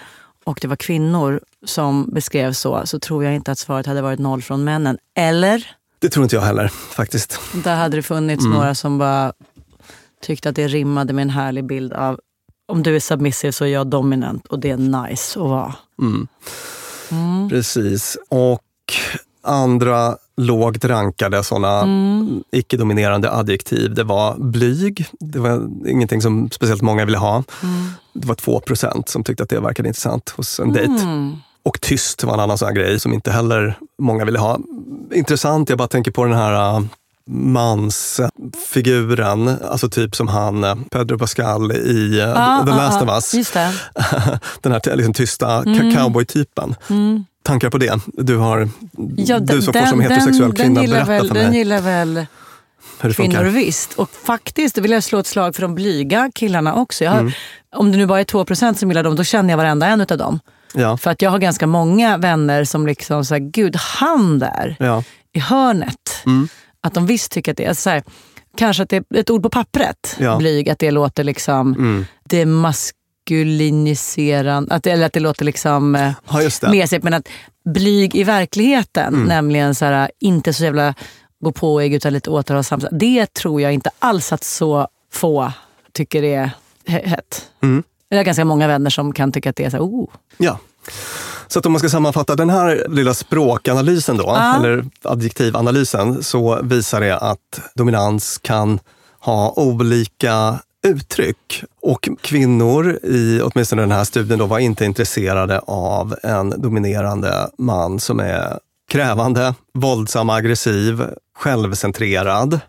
och 0.45 0.57
det 0.61 0.67
var 0.67 0.75
kvinnor 0.75 1.41
som 1.65 2.09
beskrev 2.13 2.53
så, 2.53 2.81
så 2.85 2.99
tror 2.99 3.23
jag 3.23 3.35
inte 3.35 3.51
att 3.51 3.59
svaret 3.59 3.85
hade 3.85 4.01
varit 4.01 4.19
noll 4.19 4.41
från 4.41 4.63
männen. 4.63 4.97
Eller? 5.15 5.71
Det 5.99 6.09
tror 6.09 6.23
inte 6.23 6.35
jag 6.35 6.43
heller 6.43 6.67
faktiskt. 6.67 7.39
Där 7.63 7.75
hade 7.75 7.97
det 7.97 8.03
funnits 8.03 8.45
Mm. 8.45 8.57
några 8.57 8.75
som 8.75 8.97
bara 8.97 9.33
tyckte 10.21 10.49
att 10.49 10.55
det 10.55 10.67
rimmade 10.67 11.13
med 11.13 11.21
en 11.21 11.29
härlig 11.29 11.65
bild 11.65 11.93
av 11.93 12.19
om 12.67 12.83
du 12.83 12.95
är 12.95 12.99
submissive 12.99 13.51
så 13.53 13.65
är 13.65 13.69
jag 13.69 13.87
dominant 13.87 14.47
och 14.47 14.59
det 14.59 14.69
är 14.69 14.77
nice 14.77 15.39
att 15.39 15.49
vara. 15.49 15.75
Mm. 16.01 16.27
Mm. 17.11 17.49
Precis. 17.49 18.17
Och 18.29 18.61
andra 19.43 20.15
lågt 20.37 20.85
rankade 20.85 21.43
sådana 21.43 21.81
Mm. 21.81 22.43
icke-dominerande 22.51 23.31
adjektiv, 23.31 23.93
det 23.93 24.03
var 24.03 24.35
blyg. 24.37 25.05
Det 25.19 25.39
var 25.39 25.69
ingenting 25.87 26.21
som 26.21 26.49
speciellt 26.51 26.81
många 26.81 27.05
ville 27.05 27.17
ha. 27.17 27.35
Mm. 27.63 27.89
Det 28.13 28.27
var 28.27 28.35
2 28.35 28.59
procent 28.59 29.09
som 29.09 29.23
tyckte 29.23 29.43
att 29.43 29.49
det 29.49 29.59
verkade 29.59 29.87
intressant 29.87 30.29
hos 30.29 30.59
en 30.59 30.73
dejt. 30.73 31.03
Mm. 31.03 31.35
Och 31.63 31.81
tyst 31.81 32.23
var 32.23 32.33
en 32.33 32.39
annan 32.39 32.57
sån 32.57 32.73
grej 32.73 32.99
som 32.99 33.13
inte 33.13 33.31
heller 33.31 33.77
många 33.99 34.25
ville 34.25 34.39
ha. 34.39 34.59
Intressant, 35.13 35.69
jag 35.69 35.77
bara 35.77 35.87
tänker 35.87 36.11
på 36.11 36.23
den 36.25 36.33
här 36.33 36.77
uh, 36.77 36.85
mansfiguren, 37.29 39.57
alltså 39.69 39.89
typ 39.89 40.15
som 40.15 40.27
han, 40.27 40.63
uh, 40.63 40.75
Pedro 40.91 41.17
Pascal 41.17 41.71
i 41.71 42.21
uh, 42.21 42.29
Ah, 42.35 42.65
The 42.65 42.71
ah, 42.71 42.75
Last 42.75 43.01
ah. 43.01 43.03
of 43.03 43.09
Us. 43.09 43.33
Just 43.33 43.53
det. 43.53 43.73
den 44.61 44.71
här 44.71 44.95
liksom, 44.95 45.13
tysta 45.13 45.57
Mm. 45.57 45.95
cowboy-typen. 45.95 46.75
Mm. 46.89 47.25
Tankar 47.43 47.69
på 47.69 47.77
det? 47.77 47.99
Du, 48.05 48.37
har, 48.37 48.69
Ja, 49.17 49.39
du 49.39 49.61
som 49.61 49.73
får 49.73 49.85
som 49.85 50.01
heterosexuell 50.01 50.53
den, 50.53 50.55
kvinna 50.55 50.81
den 50.81 50.89
berätta 50.89 51.11
väl, 51.11 51.27
för 51.27 51.35
Den 51.35 51.49
mig 51.49 51.57
gillar 51.57 51.81
väl 51.81 52.25
kvinnor 53.15 53.43
visst. 53.43 53.93
Och 53.93 54.09
faktiskt 54.25 54.77
vill 54.77 54.91
jag 54.91 55.03
slå 55.03 55.19
ett 55.19 55.27
slag 55.27 55.55
för 55.55 55.61
de 55.61 55.75
blyga 55.75 56.31
killarna 56.35 56.75
också. 56.75 57.05
Har, 57.05 57.19
Mm. 57.19 57.31
Om 57.75 57.91
det 57.91 57.97
nu 57.97 58.05
bara 58.05 58.19
är 58.19 58.23
2% 58.23 58.73
som 58.73 58.89
gillar 58.89 59.03
dem, 59.03 59.15
då 59.15 59.23
känner 59.23 59.49
jag 59.49 59.57
varenda 59.57 59.87
en 59.87 60.01
av 60.01 60.17
dem. 60.17 60.39
Ja. 60.73 60.97
För 60.97 61.11
att 61.11 61.21
jag 61.21 61.29
har 61.29 61.39
ganska 61.39 61.67
många 61.67 62.17
vänner 62.17 62.63
som 62.63 62.87
liksom 62.87 63.25
säger, 63.25 63.49
gud 63.49 63.75
han 63.75 64.39
där 64.39 64.75
Ja. 64.79 65.03
i 65.33 65.39
hörnet. 65.39 66.21
Mm. 66.25 66.47
Att 66.83 66.93
de 66.93 67.05
visst 67.05 67.31
tycker 67.31 67.51
att 67.51 67.57
det 67.57 67.65
är 67.65 67.73
så 67.73 67.89
här, 67.89 68.03
kanske 68.57 68.83
att 68.83 68.89
det 68.89 68.95
är 68.97 69.03
ett 69.19 69.29
ord 69.29 69.43
på 69.43 69.49
pappret, 69.49 70.15
Ja. 70.19 70.37
blyg, 70.37 70.69
att 70.69 70.79
det 70.79 70.91
låter 70.91 71.23
liksom 71.23 71.73
Mm. 71.73 72.05
det 72.23 72.45
maskuliniserande, 72.45 74.75
att, 74.75 74.87
eller 74.87 75.05
att 75.05 75.13
det 75.13 75.19
låter 75.19 75.45
liksom 75.45 75.95
eh, 75.95 76.11
Ja, 76.31 76.49
det. 76.61 76.69
mesigt, 76.69 77.03
men 77.03 77.13
att 77.13 77.27
blyg 77.65 78.15
i 78.15 78.23
verkligheten, 78.23 79.13
Mm. 79.13 79.27
nämligen 79.27 79.75
så 79.75 79.85
här, 79.85 80.11
inte 80.19 80.53
så 80.53 80.63
jävla 80.63 80.93
gå 81.39 81.51
på 81.51 81.83
utan 81.83 82.13
lite 82.13 82.29
återhållsam. 82.29 82.81
Det 82.91 83.33
tror 83.33 83.61
jag 83.61 83.73
inte 83.73 83.89
alls 83.99 84.33
att 84.33 84.43
så 84.43 84.87
få 85.13 85.51
tycker 85.91 86.21
det 86.21 86.33
är 86.33 86.51
he- 86.87 87.07
hett. 87.07 87.45
Mm. 87.63 87.83
Jag 88.09 88.17
har 88.17 88.23
ganska 88.23 88.45
många 88.45 88.67
vänner 88.67 88.89
som 88.89 89.13
kan 89.13 89.31
tycka 89.31 89.49
att 89.49 89.55
det 89.55 89.63
är 89.65 89.69
så 89.69 89.77
här, 89.77 89.83
oh. 89.83 90.09
Ja. 90.37 90.59
Så 91.53 91.59
att 91.59 91.65
om 91.65 91.71
man 91.71 91.79
ska 91.79 91.89
sammanfatta 91.89 92.35
den 92.35 92.49
här 92.49 92.85
lilla 92.89 93.13
språkanalysen 93.13 94.17
då, 94.17 94.23
Ja. 94.23 94.55
eller 94.55 94.85
adjektivanalysen, 95.03 96.23
så 96.23 96.59
visar 96.63 97.01
det 97.01 97.17
att 97.17 97.61
dominans 97.75 98.37
kan 98.37 98.79
ha 99.19 99.53
olika 99.55 100.59
uttryck. 100.87 101.63
Och 101.81 102.09
kvinnor 102.21 102.99
i 103.03 103.41
åtminstone 103.43 103.81
den 103.81 103.91
här 103.91 104.03
studien 104.03 104.39
då 104.39 104.45
var 104.45 104.59
inte 104.59 104.85
intresserade 104.85 105.59
av 105.67 106.15
en 106.23 106.49
dominerande 106.61 107.49
man 107.57 107.99
som 107.99 108.19
är 108.19 108.59
krävande, 108.89 109.55
våldsam, 109.73 110.29
aggressiv, 110.29 111.03
självcentrerad. 111.37 112.59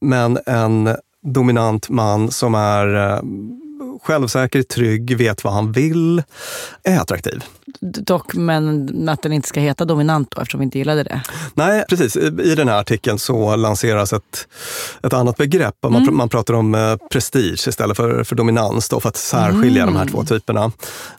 Men 0.00 0.38
en 0.46 0.96
dominant 1.26 1.88
man 1.88 2.30
som 2.30 2.54
är 2.54 2.94
eh, 3.12 3.20
självsäker, 4.02 4.62
trygg, 4.62 5.16
vet 5.16 5.44
vad 5.44 5.52
han 5.52 5.72
vill, 5.72 6.22
är 6.84 6.98
attraktiv. 7.00 7.44
Dock, 7.80 8.34
men 8.34 9.08
att 9.08 9.22
den 9.22 9.32
inte 9.32 9.48
ska 9.48 9.60
heta 9.60 9.84
dominant 9.84 10.28
då, 10.36 10.40
eftersom 10.42 10.60
vi 10.60 10.64
inte 10.64 10.78
gillade 10.78 11.02
det. 11.02 11.20
Nej, 11.54 11.84
precis. 11.88 12.16
I 12.16 12.26
i 12.42 12.54
den 12.54 12.68
här 12.68 12.80
artikeln 12.80 13.18
så 13.18 13.56
lanseras 13.56 14.12
ett, 14.12 14.48
ett 15.02 15.12
annat 15.12 15.36
begrepp. 15.36 15.74
Man, 15.82 15.94
Mm. 15.96 16.08
pr- 16.08 16.12
man 16.12 16.28
pratar 16.28 16.54
om 16.54 16.74
eh, 16.74 16.96
prestige 17.10 17.68
istället 17.68 17.96
för, 17.96 18.24
för 18.24 18.36
dominans 18.36 18.88
då, 18.88 19.00
för 19.00 19.08
att 19.08 19.16
särskilja 19.16 19.86
de 19.86 19.94
här 19.96 20.02
Mm. 20.02 20.12
två 20.14 20.24
typerna. 20.24 20.72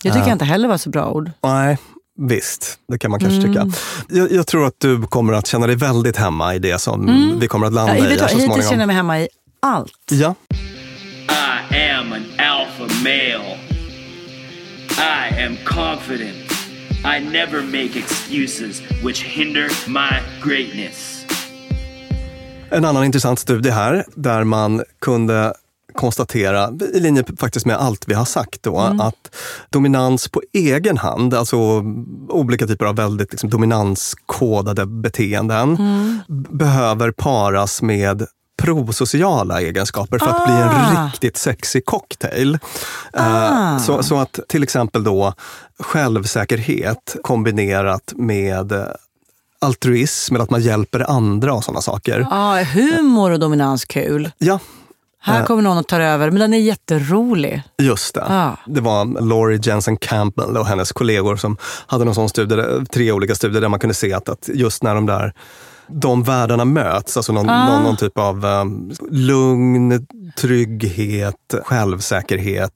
Det 0.03 0.09
tycker 0.09 0.17
Eh, 0.19 0.27
jag 0.27 0.35
inte 0.35 0.45
heller 0.45 0.67
var 0.67 0.77
så 0.77 0.89
bra 0.89 1.11
ord. 1.11 1.31
Nej, 1.43 1.77
visst. 2.19 2.77
Det 2.91 2.97
kan 2.99 3.11
man 3.11 3.19
kanske 3.19 3.39
Mm. 3.39 3.53
tycka. 3.53 3.71
Jag, 4.09 4.31
jag 4.31 4.47
tror 4.47 4.65
att 4.65 4.75
du 4.77 5.01
kommer 5.01 5.33
att 5.33 5.47
känna 5.47 5.67
dig 5.67 5.75
väldigt 5.75 6.17
hemma 6.17 6.55
i 6.55 6.59
det 6.59 6.79
som 6.81 7.07
Mm. 7.09 7.39
vi 7.39 7.47
kommer 7.47 7.67
att 7.67 7.73
landa 7.73 7.97
Ja, 7.97 8.05
i 8.05 8.09
här 8.09 8.17
så 8.17 8.23
hittills 8.23 8.43
småningom. 8.45 8.61
känner 8.69 8.79
jag 8.81 8.87
mig 8.87 8.95
hemma 8.95 9.19
i 9.21 9.27
allt. 9.61 9.91
Ja. 10.11 10.35
Am 12.01 12.13
an 12.13 12.23
alpha 12.37 12.87
male. 13.03 13.57
I 14.97 15.41
am 15.45 15.57
confident. 15.65 16.35
I 17.05 17.19
never 17.19 17.61
make 17.61 17.99
excuses 17.99 18.81
which 19.03 19.23
hinder 19.23 19.67
my 19.87 20.19
greatness. 20.43 21.25
En 22.69 22.85
annan 22.85 23.03
intressant 23.03 23.39
studie 23.39 23.69
här 23.69 24.05
där 24.15 24.43
man 24.43 24.83
kunde 25.01 25.53
konstatera, 25.95 26.69
i 26.93 26.99
linje 26.99 27.23
faktiskt 27.39 27.65
med 27.65 27.75
allt 27.77 28.07
vi 28.07 28.13
har 28.13 28.25
sagt 28.25 28.63
då, 28.63 28.79
Mm. 28.79 28.99
att 28.99 29.35
dominans 29.69 30.27
på 30.29 30.41
egen 30.53 30.97
hand, 30.97 31.33
alltså 31.33 31.83
olika 32.29 32.67
typer 32.67 32.85
av 32.85 32.95
väldigt 32.95 33.31
liksom, 33.31 33.49
dominanskodade 33.49 34.85
beteenden, 34.85 35.75
Mm. 35.75 36.19
behöver 36.57 37.11
paras 37.11 37.81
med 37.81 38.25
prosociala 38.61 39.61
egenskaper 39.61 40.19
för 40.19 40.27
att 40.27 40.45
bli 40.45 40.53
Ah. 40.53 40.99
en 40.99 41.05
riktigt 41.11 41.37
sexig 41.37 41.85
cocktail. 41.85 42.59
Eh, 43.13 43.75
Ah. 43.75 43.79
Så, 43.79 44.03
så 44.03 44.17
att 44.19 44.39
till 44.47 44.63
exempel 44.63 45.03
då 45.03 45.33
självsäkerhet 45.79 47.15
kombinerat 47.23 48.13
med 48.15 48.73
altruism, 49.61 50.35
eller 50.35 50.43
att 50.43 50.49
man 50.49 50.61
hjälper 50.61 51.11
andra 51.11 51.53
och 51.53 51.63
sådana 51.63 51.81
saker. 51.81 52.27
Ja, 52.31 52.63
humor 52.73 53.31
och 53.31 53.39
dominans 53.39 53.85
kul. 53.85 54.31
Ja, 54.37 54.59
Här 55.23 55.39
Eh. 55.39 55.45
kommer 55.45 55.61
någon 55.61 55.77
att 55.77 55.87
ta 55.87 55.97
över, 56.01 56.31
men 56.31 56.39
den 56.39 56.53
är 56.53 56.57
jätterolig. 56.59 57.63
Just 57.77 58.13
det. 58.15 58.23
Ah. 58.29 58.57
Det 58.65 58.81
var 58.81 59.21
Laurie 59.21 59.59
Jensen 59.63 59.97
Campbell 59.97 60.57
och 60.57 60.65
hennes 60.65 60.91
kollegor 60.91 61.35
som 61.35 61.57
hade 61.87 62.05
någon 62.05 62.15
sån 62.15 62.29
studie, 62.29 62.85
tre 62.93 63.11
olika 63.11 63.35
studier 63.35 63.61
där 63.61 63.67
man 63.69 63.79
kunde 63.79 63.93
se 63.93 64.13
att, 64.13 64.29
att 64.29 64.49
just 64.53 64.83
när 64.83 64.95
de 64.95 65.05
där 65.05 65.33
de 65.93 66.23
världarna 66.23 66.65
möts, 66.65 67.17
alltså 67.17 67.33
någon, 67.33 67.49
Ah. 67.49 67.69
någon, 67.69 67.83
någon 67.83 67.97
typ 67.97 68.17
av 68.17 68.45
um, 68.45 68.91
lugn, 69.11 70.07
trygghet, 70.37 71.53
självsäkerhet 71.63 72.71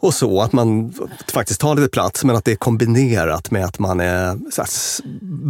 och 0.00 0.14
så, 0.14 0.40
att 0.42 0.52
man 0.52 0.92
faktiskt 1.32 1.60
tar 1.60 1.74
lite 1.74 1.88
plats 1.88 2.24
men 2.24 2.36
att 2.36 2.44
det 2.44 2.52
är 2.52 2.56
kombinerat 2.56 3.50
med 3.50 3.64
att 3.64 3.78
man 3.78 4.00
är 4.00 4.26
här, 4.26 4.66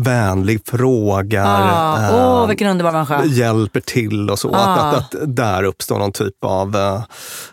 vänlig, 0.04 0.60
frågar, 0.66 1.46
Ah, 1.72 2.42
Åh, 2.42 2.48
vilken 2.48 2.68
underbar 2.68 2.92
människa. 2.92 3.24
hjälper 3.24 3.80
till 3.80 4.30
och 4.30 4.38
så. 4.38 4.54
Ah. 4.54 4.58
Att, 4.74 4.94
att, 4.94 5.14
att 5.14 5.36
där 5.36 5.62
uppstår 5.62 5.98
någon 5.98 6.12
typ 6.12 6.44
av 6.44 6.76
uh, 6.76 7.02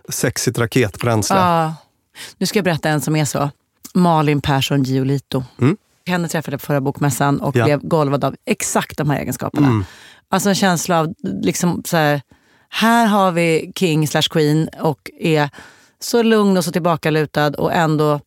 sexigt 0.10 0.60
raketbränsle. 0.60 1.36
Ja. 1.38 1.74
Nu 2.38 2.46
ska 2.46 2.58
jag 2.58 2.64
berätta 2.66 2.90
en 2.90 3.02
som 3.02 3.16
är 3.16 3.26
så. 3.26 3.50
Malin 3.94 4.42
Persson 4.42 4.84
Giolito. 4.84 5.44
Mm. 5.62 5.78
Henne 6.12 6.28
träffade 6.28 6.54
jag 6.54 6.62
på 6.62 6.66
förra 6.66 6.82
bokmässan 6.82 7.42
och 7.42 7.56
Ja. 7.56 7.64
blev 7.66 7.80
golvad 7.88 8.24
av 8.24 8.36
exakt 8.46 8.98
de 8.98 9.10
här 9.10 9.20
egenskaperna. 9.20 9.68
Mm. 9.68 9.86
Alltså 10.30 10.50
en 10.50 10.56
känsla 10.56 11.00
av, 11.00 11.14
liksom 11.42 11.82
så 11.86 11.98
här, 11.98 12.22
här 12.70 13.06
har 13.06 13.32
vi 13.32 13.72
king 13.76 14.08
slash 14.08 14.22
queen 14.30 14.70
och 14.82 15.12
är 15.20 15.50
så 16.00 16.24
lugn 16.24 16.58
och 16.58 16.66
så 16.66 16.72
tillbakalutad 16.72 17.48
och 17.50 17.74
ändå 17.74 18.20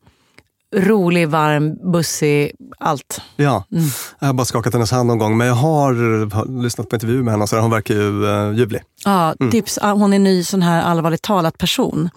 rolig, 0.76 1.28
varm, 1.28 1.92
bussig, 1.92 2.52
allt. 2.78 3.20
Ja, 3.36 3.64
Mm. 3.72 3.84
jag 4.18 4.26
har 4.26 4.34
bara 4.34 4.44
skakat 4.44 4.72
hennes 4.72 4.90
hand 4.90 5.06
någon 5.06 5.18
gång, 5.18 5.36
men 5.36 5.46
jag 5.46 5.54
har, 5.54 5.92
har 6.34 6.62
lyssnat 6.62 6.88
på 6.88 6.96
intervju 6.96 7.22
med 7.22 7.32
henne 7.32 7.42
och 7.42 7.48
så 7.48 7.58
hon 7.60 7.70
verkar 7.70 7.94
ju 7.94 8.24
uh, 8.24 8.54
ljuvlig. 8.58 8.82
Ja, 9.04 9.34
Mm. 9.40 9.50
tips. 9.50 9.78
ah, 9.82 9.92
Hon 9.92 10.12
är 10.12 10.18
ny 10.18 10.44
sån 10.44 10.62
här 10.62 10.82
allvarligt 10.82 11.22
talat 11.22 11.58
person. 11.58 12.10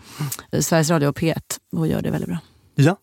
Sveriges 0.60 0.90
Radio 0.90 1.08
och 1.08 1.18
P1 1.20 1.36
och 1.76 1.88
gör 1.88 2.02
det 2.02 2.12
väldigt 2.12 2.30
bra. 2.30 2.38
Ja. 2.76 2.98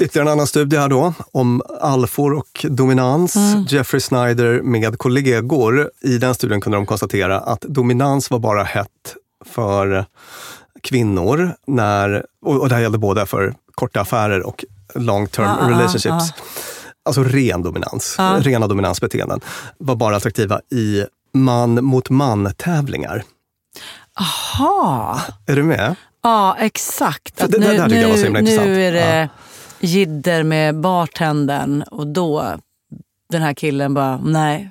Ytterligare 0.00 0.28
en 0.28 0.32
annan 0.32 0.46
studie 0.46 0.76
här 0.76 0.88
då, 0.88 1.14
om 1.32 1.62
alfor 1.80 2.32
och 2.34 2.66
dominans. 2.70 3.36
Mm. 3.36 3.62
Jeffrey 3.68 4.00
Snyder 4.00 4.62
med 4.62 4.98
kollegor. 4.98 5.90
I 6.00 6.18
den 6.18 6.34
studien 6.34 6.60
kunde 6.60 6.78
de 6.78 6.86
konstatera 6.86 7.40
att 7.40 7.60
dominans 7.60 8.30
var 8.30 8.38
bara 8.38 8.62
hett 8.64 8.88
för 9.44 10.04
kvinnor, 10.80 11.54
när, 11.66 12.24
och, 12.46 12.60
och 12.60 12.68
det 12.68 12.74
här 12.74 12.82
gällde 12.82 12.98
både 12.98 13.26
för 13.26 13.54
korta 13.74 14.00
affärer 14.00 14.42
och 14.46 14.64
long 14.94 15.26
term 15.26 15.46
Ah, 15.46 15.56
ah, 15.66 15.70
relationships. 15.70 16.08
ah. 16.08 16.28
Alltså 17.06 17.22
ren 17.24 17.62
dominans, 17.62 18.16
Ah. 18.18 18.38
rena 18.40 18.66
dominansbeteenden, 18.66 19.40
var 19.78 19.96
bara 19.96 20.16
attraktiva 20.16 20.60
i 20.72 21.04
man 21.34 21.84
mot 21.84 22.10
man-tävlingar. 22.10 23.22
Aha. 24.20 25.20
Är 25.46 25.56
du 25.56 25.62
med? 25.62 25.94
Ja, 26.22 26.56
exakt. 26.60 27.38
För 27.38 27.44
Att 27.44 27.50
det- 27.50 27.58
det 27.58 27.76
där 27.76 27.84
tycker 27.88 28.00
jag 28.02 28.08
var 28.08 28.16
så 28.16 28.24
himla 28.24 28.38
intressant. 28.40 28.66
nu 28.66 28.84
är 28.84 28.92
det 28.92 29.28
jidder 29.84 30.42
med 30.42 30.80
bartendern 30.80 31.82
och 31.90 32.06
då 32.06 32.44
den 33.30 33.42
här 33.42 33.54
killen 33.54 33.94
bara, 33.94 34.16
nej, 34.24 34.70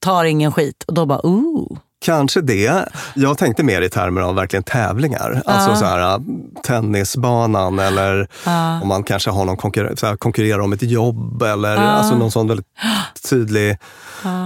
tar 0.00 0.24
ingen 0.24 0.52
skit. 0.52 0.84
Och 0.86 0.94
då 0.94 1.06
bara, 1.06 1.26
ooh. 1.26 1.78
Kanske 2.04 2.40
det. 2.40 2.88
Jag 3.14 3.38
tänkte 3.38 3.62
mer 3.62 3.82
i 3.82 3.88
termer 3.90 4.20
av 4.20 4.34
verkligen 4.34 4.62
tävlingar. 4.62 5.42
Alltså 5.46 5.70
Ja. 5.70 5.76
så 5.76 5.84
här, 5.84 6.14
äh, 6.14 6.18
tennisbanan 6.66 7.78
eller 7.78 8.28
Ja. 8.46 8.80
om 8.82 8.88
man 8.88 9.02
kanske 9.02 9.30
har 9.30 9.44
någon 9.44 9.56
konkurrer- 9.56 9.96
så 9.96 10.06
här, 10.06 10.16
konkurrerar 10.16 10.58
om 10.60 10.72
ett 10.72 10.82
jobb 10.82 11.42
eller 11.42 11.74
Ja. 11.74 11.80
alltså 11.80 12.14
någon 12.18 12.30
sån 12.30 12.48
väldigt 12.48 12.66
tydlig... 13.30 13.78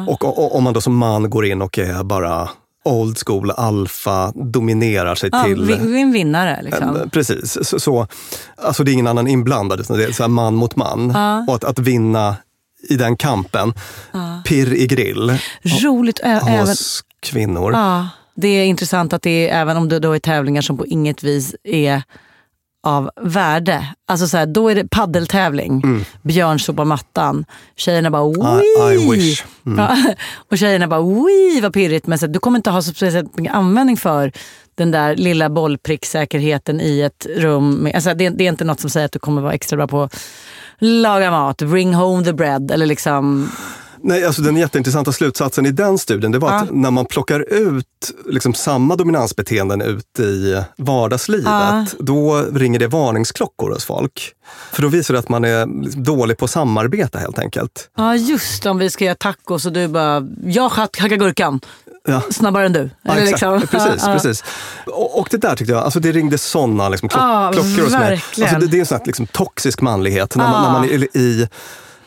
Och, 0.09 0.25
och, 0.25 0.39
och 0.45 0.57
om 0.57 0.65
man 0.65 0.73
då 0.73 0.81
som 0.81 0.97
man 0.97 1.31
går 1.31 1.47
in 1.47 1.63
och 1.63 1.79
är 1.79 2.03
bara 2.05 2.49
old 2.85 3.19
school, 3.27 3.51
alfa, 3.51 4.33
dominerar 4.35 5.15
sig 5.15 5.31
Ja, 5.33 5.45
till... 5.45 5.65
vi- 5.65 6.01
en 6.01 6.13
vinnare 6.13 6.61
liksom. 6.63 7.11
Precis. 7.13 7.59
Så, 7.69 7.81
så, 7.81 8.07
alltså 8.57 8.85
det 8.85 8.91
är 8.91 8.93
ingen 8.93 9.07
annan 9.07 9.27
inblandad, 9.29 9.81
utan 9.81 9.97
det 9.99 10.05
är 10.05 10.13
så 10.13 10.29
man 10.29 10.55
mot 10.55 10.77
man. 10.77 11.11
Ja. 11.15 11.45
Och 11.49 11.55
att, 11.55 11.65
att 11.65 11.79
vinna 11.79 12.37
i 12.89 12.97
den 12.97 13.17
kampen, 13.17 13.73
Ja. 14.13 14.43
pirr 14.47 14.73
i 14.75 14.87
grill 14.87 15.39
Roligt. 15.83 16.21
ä- 16.21 16.41
även, 16.47 16.67
hos 16.67 17.05
kvinnor. 17.21 17.73
ja, 17.73 18.09
det 18.37 18.49
är 18.49 18.65
intressant 18.65 19.13
att 19.13 19.23
det 19.23 19.49
är, 19.51 19.61
även 19.61 19.77
om 19.77 19.89
det 19.89 19.99
då 19.99 20.13
är 20.13 20.19
tävlingar 20.19 20.63
som 20.63 20.77
på 20.79 20.87
inget 20.87 21.23
vis 21.23 21.55
är 21.65 22.03
av 22.85 23.11
värde. 23.21 23.87
Alltså 24.09 24.27
så 24.27 24.37
här, 24.37 24.47
då 24.47 24.69
är 24.69 24.75
det 24.75 24.89
paddeltävling. 24.91 25.81
Mm. 25.85 26.05
Björn 26.23 26.59
sopar 26.59 26.85
mattan. 26.85 27.45
Tjejerna 27.77 28.11
bara 28.11 28.31
I- 28.61 28.95
I 28.95 29.11
Wii! 29.11 29.11
wish. 29.19 29.45
Mm. 29.67 29.79
Ja, 29.79 29.97
och 30.51 30.59
tjejerna 30.59 30.89
bara 30.89 31.03
Wii 31.03 31.61
vad 31.63 31.73
pirrigt. 31.73 32.07
Men 32.07 32.19
så, 32.19 32.27
här, 32.27 32.33
du 32.33 32.39
kommer 32.39 32.57
inte 32.59 32.71
ha 32.71 32.83
så 32.83 32.93
speciellt 32.95 33.39
mycket 33.39 33.55
användning 33.55 33.97
för 33.97 34.33
den 34.75 34.91
där 34.91 35.17
lilla 35.17 35.49
bollpricksäkerheten 35.51 36.81
i 36.81 37.01
ett 37.01 37.27
rum. 37.37 37.71
Med, 37.75 37.95
alltså 37.95 38.15
det, 38.15 38.29
det 38.29 38.45
är 38.45 38.49
inte 38.49 38.65
något 38.65 38.81
som 38.81 38.91
säger 38.91 39.07
att 39.07 39.13
du 39.13 39.19
kommer 39.19 39.43
vara 39.43 39.53
extra 39.53 39.77
bra 39.77 39.87
på 39.87 40.03
att 40.03 40.17
laga 40.79 41.31
mat, 41.31 41.63
bring 41.63 41.95
home 41.95 42.25
the 42.25 42.33
bread. 42.33 42.71
Eller 42.71 42.87
liksom, 42.87 43.51
Nej, 44.07 44.25
alltså 44.25 44.43
den 44.43 44.57
jätteintressanta 44.57 45.13
slutsatsen 45.13 45.67
i 45.67 45.71
den 45.71 45.99
studien 45.99 46.33
det 46.33 46.39
var 46.39 46.49
att 46.53 46.67
Ja. 46.69 46.73
när 46.75 46.91
man 46.91 47.07
plockar 47.07 47.41
ut 47.53 47.87
liksom 48.27 48.55
samma 48.55 48.97
dominansbeteenden 48.97 49.83
ut 49.83 50.21
i 50.21 50.63
vardagslivet, 50.79 51.47
Ja. 51.47 51.87
då 51.99 52.43
ringer 52.53 52.79
det 52.79 52.87
varningsklockor 52.87 53.71
hos 53.71 53.85
folk. 53.85 54.33
För 54.73 54.83
då 54.83 54.89
visar 54.89 55.15
det 55.15 55.21
att 55.21 55.29
man 55.29 55.45
är 55.45 55.67
dålig 56.03 56.37
på 56.39 56.45
att 56.45 56.51
samarbeta 56.51 57.19
helt 57.19 57.39
enkelt. 57.39 57.91
ja 57.97 58.17
just 58.17 58.67
om 58.67 58.79
vi 58.79 58.91
ska 58.91 59.05
göra 59.05 59.15
tacos 59.15 59.67
och 59.67 59.73
du 59.73 59.89
bara, 59.89 60.27
jag 60.45 60.69
hack- 60.69 60.99
hackar 61.01 61.17
gurkan. 61.17 61.61
Ja. 62.09 62.23
snabbare 62.31 62.67
än 62.67 62.73
du. 62.73 62.91
Ja, 63.03 63.15
liksom. 63.15 63.61
Precis, 63.71 64.05
precis. 64.05 64.45
Och, 64.87 65.19
och 65.21 65.29
det 65.31 65.37
där 65.37 65.57
tyckte 65.57 65.73
jag, 65.73 65.83
alltså 65.85 66.01
det 66.01 66.13
ringde 66.13 66.39
sådana 66.39 66.89
liksom, 66.89 67.09
klock, 67.09 67.23
Ja, 67.23 67.51
klockor 67.53 67.83
hos 67.83 67.93
mig. 67.93 68.13
Alltså 68.43 68.59
det, 68.59 68.67
det 68.67 68.77
är 68.77 68.81
en 68.81 68.87
sån 68.87 68.99
här 68.99 69.07
liksom, 69.07 69.27
toxisk 69.27 69.81
manlighet. 69.81 70.37
När 70.37 70.51
man, 70.51 70.63
när 70.63 70.71
man 70.73 70.85
är 70.85 71.17
i 71.17 71.49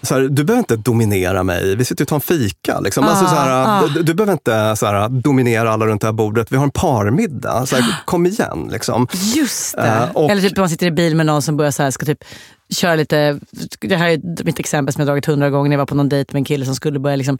så 0.01 0.13
här, 0.15 0.21
du 0.21 0.43
behöver 0.43 0.59
inte 0.59 0.75
dominera 0.75 1.43
mig, 1.43 1.75
vi 1.75 1.85
sitter 1.85 2.03
och 2.03 2.07
tar 2.07 2.15
en 2.15 2.21
fika. 2.21 2.79
Liksom. 2.79 3.03
Ja, 3.03 3.09
alltså, 3.09 3.25
så 3.25 3.35
här, 3.35 3.49
ja. 3.49 3.83
du, 3.95 4.03
du 4.03 4.13
behöver 4.13 4.33
inte 4.33 4.75
så 4.75 4.85
här, 4.85 5.09
dominera 5.09 5.71
alla 5.73 5.85
runt 5.85 6.01
det 6.01 6.07
här 6.07 6.13
bordet, 6.13 6.51
vi 6.51 6.55
har 6.57 6.63
en 6.63 6.71
parmiddag. 6.71 7.65
Så 7.65 7.75
här, 7.75 7.95
kom 8.05 8.25
igen. 8.25 8.69
Liksom. 8.71 9.07
Just 9.35 9.75
det. 9.75 9.87
Eh, 9.87 10.11
och- 10.13 10.31
Eller 10.31 10.41
typ 10.41 10.57
man 10.57 10.69
sitter 10.69 10.85
i 10.87 10.91
bil 10.91 11.15
med 11.15 11.25
någon 11.25 11.41
som 11.41 11.57
börjar 11.57 11.71
så 11.71 11.83
här, 11.83 11.91
ska 11.91 12.05
typ 12.05 12.23
köra 12.69 12.95
lite, 12.95 13.39
det 13.79 13.95
här 13.95 14.07
är 14.09 14.43
mitt 14.43 14.59
exempel 14.59 14.93
som 14.93 15.01
jag 15.01 15.07
dragit 15.07 15.25
hundra 15.25 15.49
gånger 15.49 15.69
när 15.69 15.73
jag 15.73 15.79
var 15.79 15.85
på 15.85 15.95
någon 15.95 16.09
dejt 16.09 16.33
med 16.33 16.39
en 16.39 16.45
kille 16.45 16.65
som 16.65 16.75
skulle 16.75 16.99
börja 16.99 17.15
liksom 17.15 17.37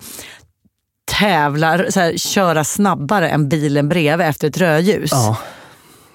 tävla, 1.11 1.91
så 1.91 1.99
här, 1.99 2.17
köra 2.17 2.63
snabbare 2.63 3.29
än 3.29 3.49
bilen 3.49 3.89
bredvid 3.89 4.27
efter 4.27 4.47
ett 4.47 4.57
rödljus. 4.57 5.11
Ja. 5.11 5.37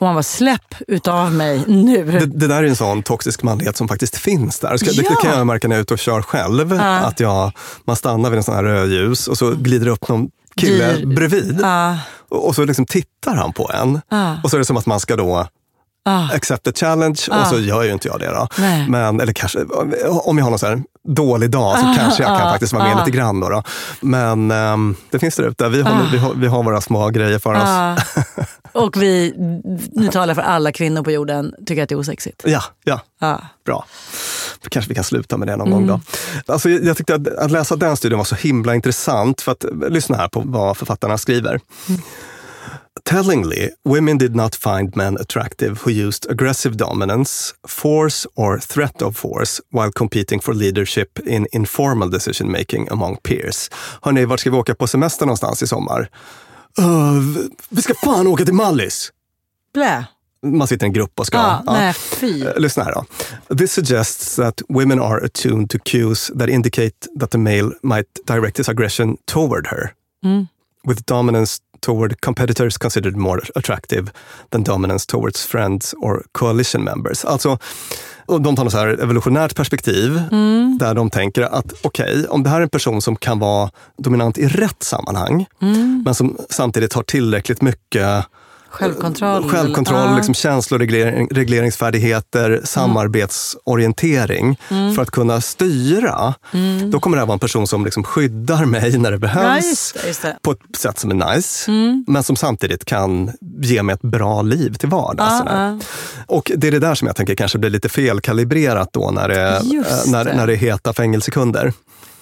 Och 0.03 0.07
man 0.07 0.15
var 0.15 0.23
släpp 0.23 0.75
utav 0.89 1.33
mig 1.33 1.65
nu. 1.67 2.05
Det, 2.05 2.27
det 2.27 2.47
där 2.47 2.63
är 2.63 2.69
en 2.69 2.77
sån 2.77 3.03
toxisk 3.03 3.43
manlighet 3.43 3.77
som 3.77 3.89
faktiskt 3.89 4.17
finns 4.17 4.59
där. 4.59 4.77
Ska, 4.77 4.87
det, 4.91 4.97
det 4.97 5.07
Ja. 5.11 5.17
kan 5.17 5.39
jag 5.39 5.47
märka 5.47 5.69
när 5.69 5.77
jag 5.77 5.79
är 5.79 5.83
ute 5.83 5.95
och 5.95 5.99
kör 6.01 6.23
själv. 6.23 6.75
Ja. 6.75 6.83
Att 6.99 7.21
jag, 7.21 7.53
man 7.85 7.97
stannar 7.97 8.31
vid 8.31 8.37
en 8.37 8.43
sån 8.43 8.55
här 8.55 8.63
rödljus 8.65 9.29
och 9.29 9.39
så 9.39 9.51
glider 9.55 9.87
upp 9.87 10.09
någon 10.09 10.29
kille 10.57 10.93
Dyr. 10.93 11.07
bredvid. 11.07 11.59
Ja. 11.63 11.99
Och, 12.31 12.47
och 12.47 12.55
så 12.55 12.65
liksom 12.65 12.87
tittar 12.87 13.35
han 13.35 13.53
på 13.53 13.71
en. 13.75 14.01
Ja. 14.09 14.37
Och 14.45 14.51
så 14.51 14.57
är 14.57 14.59
det 14.59 14.65
som 14.65 14.77
att 14.77 14.87
man 14.87 15.01
ska 15.01 15.17
då 15.17 15.47
Ah. 16.05 16.29
accept 16.35 16.63
the 16.65 16.73
challenge 16.73 17.21
Ah. 17.31 17.41
och 17.41 17.47
så 17.47 17.59
gör 17.61 17.83
ju 17.83 17.93
inte 17.93 18.09
jag 18.09 18.21
det. 18.21 18.27
Då. 18.31 18.49
Nej. 18.59 18.89
Men, 18.89 19.21
eller 19.21 19.33
kanske, 19.33 19.65
om 20.09 20.39
jag 20.39 20.45
har 20.45 20.51
någon 20.51 20.59
så 20.59 20.67
här 20.67 20.83
dålig 21.09 21.51
dag 21.51 21.79
så 21.79 21.87
Ah, 21.87 21.95
kanske 21.99 22.23
jag 22.23 22.39
kan 22.39 22.47
ah, 22.49 22.51
faktiskt 22.51 22.73
vara 22.73 22.85
med 22.85 22.97
ah. 22.97 22.99
lite 23.05 23.17
grann. 23.17 23.41
Då, 23.41 23.49
då. 23.49 23.63
Men 24.01 24.51
ehm, 24.51 24.97
det 25.11 25.19
finns 25.19 25.37
där 25.37 25.45
ute. 25.45 25.69
Vi, 25.69 25.83
håller- 25.83 25.97
Ah. 25.97 26.09
vi, 26.13 26.19
har, 26.19 26.35
vi 26.35 26.47
har 26.47 26.63
våra 26.63 26.81
små 26.81 27.09
grejer 27.11 27.39
för 27.39 27.55
oss. 27.55 28.03
Och 28.73 29.03
vi, 29.03 29.35
nu 29.93 30.09
talar 30.09 30.35
för 30.35 30.43
alla 30.43 30.73
kvinnor 30.73 31.03
på 31.03 31.11
jorden, 31.11 31.55
tycker 31.67 31.83
att 31.83 31.89
det 31.89 31.95
är 31.95 31.99
osexigt. 31.99 32.43
Ja, 32.45 32.63
ja. 32.85 33.01
Ja. 33.21 33.41
Bra. 33.67 33.85
Då 34.63 34.69
kanske 34.69 34.89
vi 34.89 34.95
kan 34.95 35.05
sluta 35.05 35.37
med 35.37 35.49
det 35.49 35.57
någon 35.57 35.67
Mm. 35.73 35.87
gång 35.87 36.01
då. 36.47 36.53
Alltså, 36.53 36.69
jag 36.71 36.97
tyckte 36.97 37.15
att, 37.15 37.29
att 37.29 37.51
läsa 37.51 37.77
den 37.77 37.97
studien 37.97 38.19
var 38.19 38.25
så 38.25 38.35
himla 38.35 38.75
intressant. 38.75 39.41
För 39.41 39.53
att, 39.53 39.65
lyssna 39.89 40.17
här 40.17 40.29
på 40.29 40.43
vad 40.47 40.77
författarna 40.77 41.19
skriver. 41.19 41.61
Tellingly, 43.05 43.71
women 43.85 44.19
did 44.19 44.37
not 44.37 44.55
find 44.55 44.97
men 44.97 45.17
attractive 45.17 45.81
who 45.85 45.91
used 45.91 46.31
aggressive 46.31 46.77
dominance, 46.77 47.55
force 47.69 48.27
or 48.37 48.59
threat 48.59 49.03
of 49.03 49.17
force 49.17 49.61
while 49.71 49.91
competing 49.93 50.41
for 50.41 50.55
leadership 50.55 51.19
in 51.27 51.47
informal 51.53 52.11
decision 52.11 52.53
making 52.53 52.89
among 52.93 53.17
peers. 53.17 53.71
Hörni, 54.03 54.25
vart 54.25 54.41
ska 54.41 54.51
vi 54.51 54.57
åka 54.57 54.75
på 54.75 54.87
semester 54.87 55.27
någonstans 55.27 55.63
i 55.63 55.67
sommar? 55.67 56.09
"Uh, 56.79 57.47
vi 57.69 57.83
ska 57.83 57.95
fan 57.95 58.27
åka 58.27 58.45
till 58.45 58.55
Mallis! 58.55 59.13
Blä. 59.75 60.05
Man 60.47 60.69
sitter 60.69 60.87
i 60.87 60.89
en 60.89 60.93
grupp 60.93 61.21
och 61.21 61.27
ska... 61.27 61.37
Ja, 61.37 61.63
ja. 61.67 61.73
nej, 61.73 61.93
fy. 61.93 62.43
Eh, 62.43 62.57
Lyssna 62.59 62.85
här 62.85 62.93
då. 62.93 63.05
This 63.57 63.73
suggests 63.73 64.37
that 64.37 64.63
women 64.69 65.01
are 65.01 65.25
attuned 65.25 65.71
to 65.71 65.79
cues 65.85 66.31
that 66.39 66.49
indicate 66.49 66.93
that 67.21 67.31
the 67.31 67.39
male 67.39 67.71
might 67.83 68.07
direct 68.27 68.59
his 68.59 68.69
aggression 68.69 69.17
toward 69.25 69.67
her. 69.67 69.93
Mm. 70.25 70.47
With 70.89 71.03
dominance 71.07 71.57
toward 71.83 72.21
competitors 72.21 72.79
considered 72.79 73.17
more 73.17 73.41
attractive 73.55 74.11
than 74.51 74.65
dominance 74.65 75.07
towards 75.07 75.47
friends 75.47 75.95
or 75.99 76.23
coalition 76.33 76.85
members. 76.85 77.25
Alltså, 77.25 77.59
de 78.27 78.57
tar 78.57 78.65
något 78.65 78.73
så 78.73 78.79
här 78.79 79.03
evolutionärt 79.03 79.57
perspektiv 79.57 80.23
Mm. 80.33 80.79
där 80.79 80.95
de 80.95 81.11
tänker 81.11 81.43
att 81.43 81.73
okej, 81.83 82.27
om 82.29 82.43
det 82.43 82.51
här 82.51 82.57
är 82.59 82.63
en 82.63 82.69
person 82.69 83.03
som 83.03 83.17
kan 83.17 83.39
vara 83.39 83.71
dominant 83.99 84.39
i 84.39 84.47
rätt 84.47 84.83
sammanhang, 84.83 85.47
Mm. 85.63 86.03
men 86.05 86.15
som 86.15 86.37
samtidigt 86.51 86.93
har 86.93 87.03
tillräckligt 87.03 87.63
mycket 87.63 88.25
Självkontroll. 88.73 89.49
Självkontroll, 89.51 90.11
Ja. 90.11 90.17
liksom 90.17 90.35
känsloreglering, 90.35 91.29
regleringsfärdigheter, 91.31 92.61
samarbetsorientering 92.65 94.59
Mm. 94.71 94.95
för 94.95 95.03
att 95.03 95.11
kunna 95.11 95.41
styra. 95.41 96.35
Mm. 96.53 96.91
Då 96.91 97.01
kommer 97.01 97.17
det 97.17 97.21
här 97.21 97.27
vara 97.27 97.35
en 97.35 97.39
person 97.39 97.67
som 97.67 97.85
liksom 97.85 98.05
skyddar 98.05 98.65
mig 98.65 98.99
när 98.99 99.11
det 99.11 99.15
Ja, 99.15 99.19
behövs 99.19 99.65
just 99.67 99.95
det. 100.03 100.07
Just 100.09 100.23
det. 100.23 100.37
på 100.43 100.53
ett 100.53 100.59
sätt 100.79 100.99
som 100.99 101.11
är 101.23 101.35
nice, 101.35 101.71
Mm. 101.71 102.05
men 102.09 102.23
som 102.23 102.37
samtidigt 102.37 102.85
kan 102.85 103.33
ge 103.63 103.83
mig 103.83 103.93
ett 103.95 104.03
bra 104.03 104.43
liv 104.43 104.75
till 104.75 104.89
vardags. 104.89 105.33
Ja, 105.33 105.39
sådär. 105.39 105.79
ja. 105.79 105.79
Och 106.27 106.53
det 106.57 106.67
är 106.67 106.73
det 106.73 106.79
där 106.79 106.95
som 106.95 107.07
jag 107.07 107.17
tänker 107.17 107.35
kanske 107.35 107.59
blir 107.59 107.71
lite 107.71 107.89
felkalibrerat 107.89 108.89
då 108.93 109.11
när 109.11 109.29
det, 109.29 109.57
eh, 109.57 109.63
när, 110.07 110.25
det. 110.25 110.37
när 110.37 110.47
det 110.47 110.53
är 110.53 110.57
heta 110.57 110.93
fängelsekunder. 110.93 111.73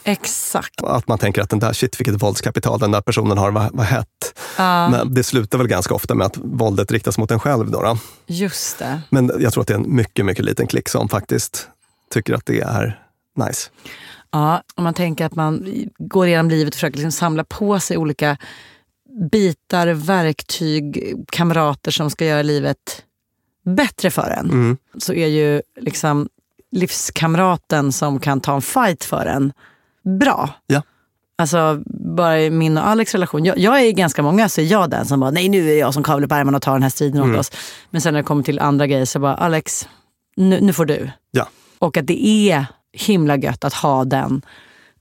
Exakt. 0.05 0.83
Att 0.83 1.09
man 1.09 1.19
tänker 1.19 1.43
att 1.43 1.51
den 1.51 1.59
där, 1.59 1.73
shit 1.73 2.01
vilket 2.01 2.23
våldskapital 2.23 2.79
den 2.79 2.91
där 2.91 3.01
personen 3.01 3.39
har, 3.39 3.51
vad, 3.51 3.71
vad 3.73 3.87
hett. 3.87 4.41
Ja, 4.59 4.89
Men 4.89 5.15
det 5.15 5.23
slutar 5.23 5.59
väl 5.59 5.67
ganska 5.67 5.95
ofta 5.95 6.15
med 6.15 6.27
att 6.27 6.37
våldet 6.37 6.93
riktas 6.93 7.19
mot 7.19 7.31
en 7.31 7.41
själv. 7.41 7.71
Då, 7.71 7.83
då. 7.83 7.99
just 8.27 8.79
det. 8.79 9.01
Men 9.11 9.33
jag 9.39 9.53
tror 9.53 9.61
att 9.61 9.69
det 9.69 9.75
är 9.75 9.79
en 9.79 9.97
mycket, 9.97 10.25
mycket 10.25 10.45
liten 10.45 10.67
klick 10.67 10.89
som 10.89 11.09
faktiskt 11.09 11.69
tycker 12.11 12.35
att 12.35 12.47
det 12.47 12.61
är 12.61 13.03
nice. 13.37 13.71
Ja, 14.31 14.63
om 14.75 14.85
man 14.85 14.95
tänker 14.95 15.27
att 15.27 15.35
man 15.35 15.67
går 15.99 16.27
igenom 16.27 16.51
livet 16.51 16.75
och 16.75 16.75
försöker 16.75 16.97
liksom 16.97 17.13
samla 17.13 17.45
på 17.45 17.81
sig 17.81 17.97
olika 17.97 18.37
bitar, 19.33 19.87
verktyg, 19.87 21.15
kamrater 21.33 21.91
som 21.91 22.11
ska 22.11 22.25
göra 22.25 22.43
livet 22.43 23.05
bättre 23.65 24.11
för 24.11 24.31
en. 24.31 24.51
Mm. 24.51 24.77
Så 24.99 25.13
är 25.13 25.27
ju 25.27 25.63
liksom 25.81 26.29
livskamraten 26.73 27.93
som 27.93 28.21
kan 28.21 28.41
ta 28.41 28.55
en 28.55 28.63
fight 28.63 29.05
för 29.05 29.27
en 29.27 29.53
bra. 30.05 30.49
Ja. 30.67 30.83
Alltså 31.39 31.83
bara 32.17 32.41
i 32.41 32.51
min 32.51 32.79
och 32.79 32.87
Alex 32.87 33.13
relation. 33.15 33.45
Jag, 33.45 33.59
jag 33.59 33.81
är 33.83 33.91
ganska 33.93 34.23
många 34.23 34.49
så 34.49 34.61
är 34.61 34.65
jag 34.65 34.91
den 34.91 35.07
som 35.07 35.21
bara, 35.21 35.31
nej 35.31 35.49
nu 35.49 35.71
är 35.71 35.79
jag 35.79 35.95
som 35.95 36.03
kavlar 36.03 36.27
upp 36.27 36.33
ärmarna 36.33 36.57
och 36.57 36.63
tar 36.63 36.73
den 36.73 36.83
här 36.83 36.91
striden 36.91 37.21
Mm. 37.23 37.35
åt 37.35 37.41
oss. 37.41 37.51
Men 37.91 38.01
sen 38.01 38.15
när 38.15 38.21
det 38.23 38.27
kommer 38.27 38.43
till 38.43 38.59
andra 38.59 38.87
grejer 38.87 39.05
så 39.05 39.19
bara, 39.19 39.35
Alex, 39.35 39.89
nu, 40.37 40.61
nu 40.61 40.73
får 40.73 40.85
du. 40.85 41.11
Ja. 41.31 41.49
Och 41.79 41.97
att 41.97 42.07
det 42.07 42.27
är 42.27 42.67
himla 42.93 43.37
gött 43.37 43.65
att 43.65 43.75
ha 43.75 44.05
den, 44.05 44.43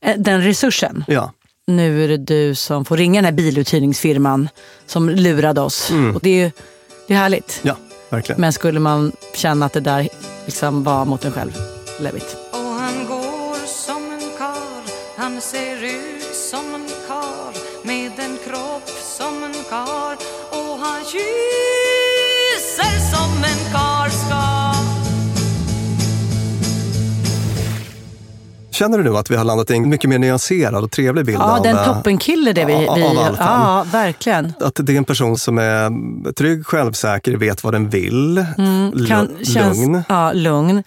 eh, 0.02 0.16
den 0.18 0.41
resursen. 0.43 1.04
Ja. 1.08 1.32
Nu 1.68 2.04
är 2.04 2.08
det 2.08 2.18
du 2.18 2.56
som 2.56 2.86
får 2.86 2.97
ringa 2.97 3.18
den 3.22 3.26
här 3.26 3.32
biluthyrningsfirman 3.32 4.50
som 4.86 5.10
lurade 5.10 5.62
oss. 5.62 5.91
Mm. 5.91 6.16
Och 6.16 6.22
det 6.24 6.30
är 6.30 6.43
ju 6.45 6.52
det 7.08 7.14
är 7.14 7.18
härligt. 7.18 7.60
Ja, 7.64 7.76
verkligen. 8.10 8.41
Men 8.41 8.54
skulle 8.54 8.80
man 8.80 9.12
känna 9.36 9.66
att 9.66 9.74
det 9.74 9.80
där 9.80 10.10
liksom 10.45 10.84
var 10.84 11.06
mot 11.06 11.26
en 11.26 11.32
själv, 11.32 11.52
levigt. 12.00 12.38
Han 15.40 15.44
ser 15.44 15.84
ut 15.86 16.36
som 16.52 16.76
en 16.76 16.86
kar 17.08 17.54
Med 17.88 18.12
en 18.20 18.38
kropp 18.46 18.90
som 19.18 19.44
en 19.44 19.54
kar 19.70 20.14
Och 20.50 20.78
han 20.80 21.04
kysser 21.06 23.00
som 23.16 23.44
en 23.44 23.72
kar 23.74 24.10
ska 24.10 24.74
Känner 28.72 28.98
du 28.98 29.04
nu 29.04 29.18
att 29.18 29.32
vi 29.32 29.36
har 29.36 29.44
landat 29.44 29.72
i 29.72 29.76
en 29.76 29.90
mycket 29.90 30.10
mer 30.10 30.20
nyanserad 30.20 30.84
och 30.84 30.92
trevlig 30.92 31.26
bild 31.26 31.38
Ja, 31.40 31.58
av, 31.58 31.64
den 31.64 31.78
eh, 31.78 31.94
toppenkille 31.96 32.54
det 32.54 32.66
vi... 32.66 32.74
av- 32.88 32.96
vi 32.96 33.04
av 33.04 33.18
Alfan? 33.18 33.62
ja, 33.62 33.86
verkligen. 33.92 34.54
Att 34.60 34.76
det 34.84 34.94
är 34.94 34.98
en 34.98 35.06
person 35.06 35.38
som 35.38 35.58
är 35.58 36.32
trygg, 36.32 36.66
självsäker, 36.66 37.38
vet 37.38 37.64
vad 37.64 37.74
den 37.74 37.90
vill, 37.90 38.46
Mm, 38.58 39.06
kan, 39.08 39.38
känns, 39.44 39.78
lugn. 39.78 40.04
Ja, 40.10 40.32
lugn. 40.34 40.84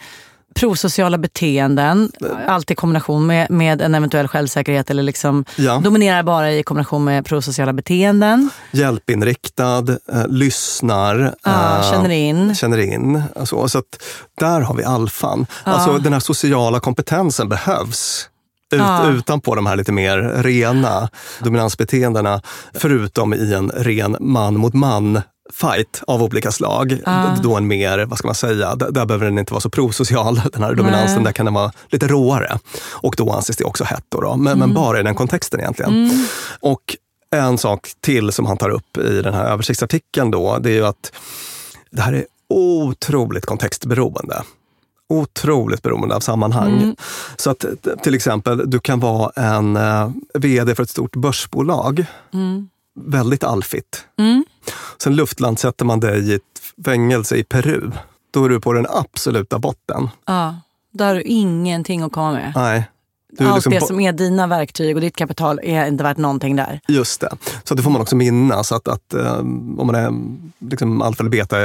Prosociala 0.55 1.19
beteenden, 1.19 2.13
alltid 2.49 2.75
i 2.75 2.77
kombination 2.77 3.27
med, 3.27 3.51
med 3.51 3.83
en 3.83 3.95
eventuell 3.95 4.29
självsäkerhet. 4.29 4.91
Eller 4.91 5.03
liksom 5.03 5.45
Ja. 5.57 5.81
Dominerar 5.85 6.23
bara 6.23 6.53
i 6.53 6.63
kombination 6.63 7.05
med 7.05 7.27
prosociala 7.27 7.73
beteenden. 7.73 8.51
Hjälpinriktad, 8.71 9.79
eh, 10.13 10.27
lyssnar. 10.29 11.35
Ja, 11.45 11.79
eh, 11.79 11.91
känner 11.91 12.11
in. 12.11 12.55
Känner 12.55 12.79
in. 12.79 13.23
Alltså, 13.37 13.69
så 13.69 13.79
att 13.79 14.03
där 14.41 14.61
har 14.61 14.75
vi 14.75 14.85
alfan. 14.85 15.47
Ja. 15.65 15.73
Alltså, 15.73 15.99
den 15.99 16.13
här 16.13 16.21
sociala 16.21 16.81
kompetensen 16.81 17.49
behövs. 17.49 18.29
Ut, 18.75 18.79
Ja. 18.81 19.09
Utanpå 19.11 19.55
de 19.55 19.67
här 19.67 19.77
lite 19.77 19.93
mer 19.93 20.19
rena 20.43 21.09
dominansbeteendena. 21.41 22.41
Förutom 22.75 23.35
i 23.35 23.55
en 23.55 23.71
ren 23.71 24.17
man 24.21 24.57
mot 24.57 24.75
man 24.75 25.21
fight 25.53 26.03
av 26.07 26.23
olika 26.23 26.53
slag. 26.53 26.99
Ja. 27.07 27.37
Då 27.43 27.57
en 27.57 27.67
mer, 27.67 28.05
vad 28.05 28.19
ska 28.19 28.29
man 28.29 28.35
säga, 28.35 28.75
där, 28.75 28.91
där 28.91 29.07
behöver 29.07 29.25
den 29.27 29.39
inte 29.39 29.53
vara 29.53 29.61
så 29.61 29.71
prosocial, 29.71 30.41
den 30.53 30.63
här 30.63 30.75
dominansen. 30.75 31.17
Nej. 31.17 31.25
Där 31.25 31.33
kan 31.33 31.45
den 31.47 31.55
vara 31.55 31.73
lite 31.91 32.07
råare. 32.07 32.59
Och 32.91 33.15
då 33.17 33.33
anses 33.33 33.57
det 33.57 33.65
också 33.65 33.85
hett. 33.85 34.05
Då, 34.09 34.21
då. 34.21 34.37
Men, 34.37 34.59
men 34.59 34.63
Mm. 34.63 34.75
bara 34.75 35.01
i 35.01 35.03
den 35.03 35.15
kontexten 35.15 35.61
egentligen. 35.61 36.05
Mm. 36.07 36.27
Och 36.61 36.97
en 37.35 37.59
sak 37.59 37.89
till 38.01 38.33
som 38.33 38.47
han 38.47 38.57
tar 38.57 38.71
upp 38.71 38.99
i 38.99 39.23
den 39.23 39.35
här 39.35 39.45
översiktsartikeln 39.45 40.31
då, 40.31 40.59
det 40.59 40.71
är 40.71 40.75
ju 40.75 40.87
att 40.87 41.13
det 41.91 42.03
här 42.03 42.13
är 42.13 42.25
otroligt 42.49 43.47
kontextberoende. 43.47 44.43
Otroligt 45.09 45.83
beroende 45.83 46.17
av 46.17 46.21
sammanhang. 46.21 46.73
Mm. 46.83 46.97
Så 47.37 47.51
att 47.51 47.65
till 48.03 48.15
exempel, 48.15 48.71
du 48.71 48.81
kan 48.81 49.01
vara 49.01 49.31
en 49.37 49.77
eh, 49.77 50.11
vd 50.35 50.75
för 50.75 50.83
ett 50.83 50.91
stort 50.91 51.17
börsbolag. 51.17 52.05
Mm. 52.33 52.69
Väldigt 52.95 53.45
alfigt. 53.45 54.07
Mm. 54.19 54.45
Sen 55.03 55.17
luftlandsätter 55.17 55.85
man 55.85 56.01
dig 56.01 56.31
i 56.31 56.35
ett 56.35 56.43
fängelse 56.85 57.37
i 57.37 57.45
Peru. 57.45 57.91
Då 58.31 58.45
är 58.45 58.49
du 58.49 58.61
på 58.61 58.73
den 58.73 58.87
absoluta 58.91 59.59
botten. 59.59 60.09
Ja, 60.27 60.57
där 60.93 61.07
har 61.07 61.15
du 61.15 61.23
ingenting 61.23 62.03
att 62.03 62.13
komma 62.13 62.33
med. 62.33 62.53
Nej. 62.57 62.89
Allt 63.41 63.55
liksom 63.55 63.73
det 63.73 63.87
som 63.87 64.01
är 64.01 64.13
dina 64.13 64.47
verktyg 64.47 64.97
och 64.97 65.01
ditt 65.01 65.17
kapital 65.17 65.61
är 65.63 65.87
inte 65.87 66.05
värt 66.05 66.17
någonting 66.17 66.57
där. 66.57 66.81
Just 66.89 67.21
det. 67.21 67.31
Så 67.65 67.75
det 67.75 67.83
får 67.83 67.91
man 67.91 68.03
också 68.03 68.17
minnas 68.17 68.73
att, 68.73 68.89
att 68.89 69.15
eh, 69.15 69.39
om 69.39 69.83
man 69.87 69.95
är 69.95 70.13
liksom 70.71 71.03
alfa 71.03 71.23
eller 71.23 71.31
beta, 71.31 71.57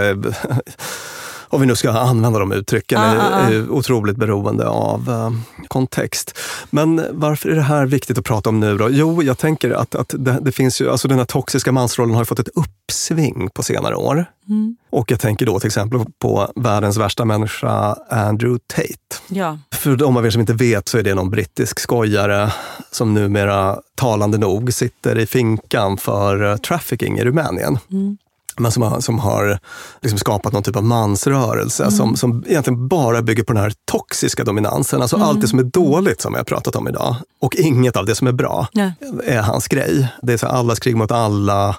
om 1.50 1.62
vi 1.62 1.68
nu 1.68 1.76
ska 1.76 1.92
använda 1.92 2.40
de 2.40 2.52
uttrycken, 2.52 2.98
Ah, 3.00 3.04
är, 3.04 3.52
är 3.52 3.70
otroligt 3.70 4.18
beroende 4.18 4.68
av 4.68 5.10
eh, 5.10 5.32
kontext. 5.68 6.38
Men 6.70 7.06
varför 7.12 7.50
är 7.50 7.56
det 7.56 7.62
här 7.62 7.86
viktigt 7.86 8.18
att 8.18 8.26
prata 8.26 8.50
om 8.50 8.60
nu 8.60 8.78
då? 8.78 8.90
Jo, 8.90 9.24
jag 9.24 9.38
tänker 9.38 9.72
att, 9.72 9.96
att 9.96 10.14
det, 10.18 10.40
det 10.42 10.52
finns 10.52 10.82
ju, 10.82 10.90
alltså 10.90 11.08
den 11.08 11.18
här 11.18 11.26
toxiska 11.26 11.72
mansrollen 11.72 12.16
har 12.16 12.26
fått 12.26 12.40
ett 12.40 12.50
uppsving 12.56 13.50
på 13.54 13.64
senare 13.64 13.96
år. 13.96 14.26
Mm. 14.50 14.78
Och 14.90 15.12
jag 15.12 15.20
tänker 15.20 15.46
då 15.46 15.60
till 15.60 15.68
exempel 15.68 16.00
på 16.20 16.52
världens 16.56 16.98
värsta 16.98 17.26
människa, 17.26 17.96
Andrew 18.10 18.60
Tate. 18.68 19.24
Ja. 19.28 19.60
För 19.72 19.96
de 19.96 20.18
av 20.18 20.26
er 20.26 20.30
som 20.30 20.42
inte 20.42 20.54
vet 20.54 20.90
så 20.90 20.98
är 20.98 21.04
det 21.04 21.16
någon 21.16 21.30
brittisk 21.30 21.80
skojare 21.80 22.54
som 22.92 23.14
numera, 23.14 23.80
talande 23.96 24.38
nog, 24.38 24.74
sitter 24.74 25.18
i 25.18 25.26
finkan 25.26 25.98
för 25.98 26.52
eh, 26.52 26.58
trafficking 26.58 27.20
i 27.20 27.24
Rumänien. 27.24 27.80
Mm. 27.92 28.18
Men 28.60 28.72
som 28.72 28.84
har, 28.84 29.00
som 29.00 29.20
har 29.20 29.60
liksom 30.02 30.20
skapat 30.20 30.54
någon 30.54 30.64
typ 30.64 30.76
av 30.76 30.84
mansrörelse 30.84 31.84
Mm. 31.84 31.96
som, 31.96 32.16
som 32.16 32.44
egentligen 32.48 32.88
bara 32.88 33.22
bygger 33.22 33.44
på 33.44 33.54
den 33.54 33.64
här 33.64 33.74
toxiska 33.92 34.44
dominansen. 34.44 35.02
Alltså 35.02 35.16
Mm. 35.16 35.28
allt 35.28 35.42
det 35.42 35.48
som 35.48 35.60
är 35.60 35.64
dåligt 35.64 36.22
som 36.22 36.32
vi 36.34 36.38
har 36.38 36.46
pratat 36.46 36.76
om 36.76 36.88
idag 36.88 37.16
och 37.42 37.56
inget 37.56 37.96
av 37.98 38.06
det 38.06 38.16
som 38.16 38.28
är 38.28 38.32
bra 38.32 38.68
Ja. 38.72 38.92
är 39.26 39.42
hans 39.42 39.68
grej. 39.68 40.08
Det 40.22 40.34
är 40.34 40.38
så 40.38 40.48
allas 40.48 40.80
krig 40.80 40.96
mot 40.96 41.12
alla. 41.12 41.76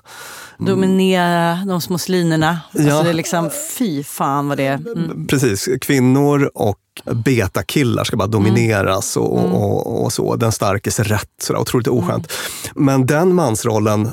Dominera 0.58 1.58
de 1.66 1.80
små 1.80 1.98
slinerna. 1.98 2.60
Alltså 2.74 2.88
Ja. 2.88 3.02
det 3.02 3.08
är 3.10 3.14
liksom, 3.14 3.50
fy 3.78 4.04
fan 4.04 4.48
vad 4.48 4.56
det 4.56 4.66
är. 4.66 4.74
Mm. 4.74 5.26
Precis, 5.26 5.68
kvinnor 5.80 6.50
och 6.54 6.78
betakillar 7.12 8.04
ska 8.04 8.16
bara 8.16 8.28
domineras 8.28 9.16
och, 9.16 9.38
Mm. 9.40 9.52
och, 9.52 10.04
och 10.04 10.12
så. 10.12 10.36
Den 10.36 10.52
starkes 10.52 11.00
rätt, 11.00 11.30
sådär, 11.42 11.60
otroligt 11.60 11.88
oskönt. 11.88 12.32
Men 12.74 13.06
den 13.06 13.34
mansrollen 13.34 14.10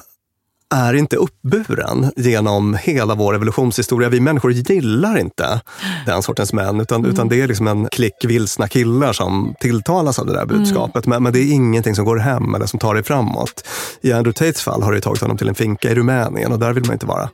är 0.76 0.94
inte 0.94 1.16
uppburen 1.16 2.12
genom 2.16 2.74
hela 2.82 3.16
vår 3.16 3.36
evolutionshistoria. 3.36 4.10
Vi 4.10 4.20
människor 4.20 4.52
gillar 4.52 5.18
inte 5.18 5.62
den 6.06 6.22
sortens 6.24 6.54
män, 6.54 6.82
utan, 6.82 7.00
Mm. 7.00 7.12
utan 7.12 7.30
det 7.30 7.42
är 7.42 7.48
liksom 7.48 7.68
en 7.68 7.88
klick 7.92 8.26
vilsna 8.26 8.68
killar 8.68 9.14
som 9.14 9.56
tilltalas 9.60 10.20
av 10.20 10.26
det 10.26 10.34
där 10.34 10.46
budskapet. 10.46 11.06
Men, 11.06 11.24
men 11.24 11.34
det 11.34 11.40
är 11.40 11.54
ingenting 11.54 11.96
som 11.96 12.06
går 12.06 12.18
hem 12.18 12.56
eller 12.56 12.66
som 12.66 12.80
tar 12.80 12.94
dig 12.94 13.04
framåt. 13.04 13.68
I 14.02 14.12
Andrew 14.14 14.34
Tates 14.34 14.62
fall 14.62 14.84
har 14.84 14.94
det 14.94 15.02
tagit 15.02 15.22
honom 15.22 15.38
till 15.38 15.50
en 15.50 15.56
finka 15.56 15.92
i 15.92 15.96
Rumänien 15.96 16.52
och 16.52 16.60
där 16.60 16.74
vill 16.74 16.86
man 16.86 16.94
inte 16.94 17.06
vara. 17.06 17.30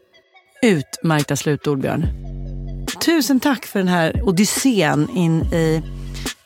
Utmärkta 0.64 1.36
slutord, 1.36 1.82
Björn. 1.82 2.31
Tusen 3.00 3.40
tack 3.40 3.66
för 3.66 3.80
den 3.80 3.88
här 3.88 4.22
odyssén 4.24 5.10
in 5.16 5.42
i 5.42 5.82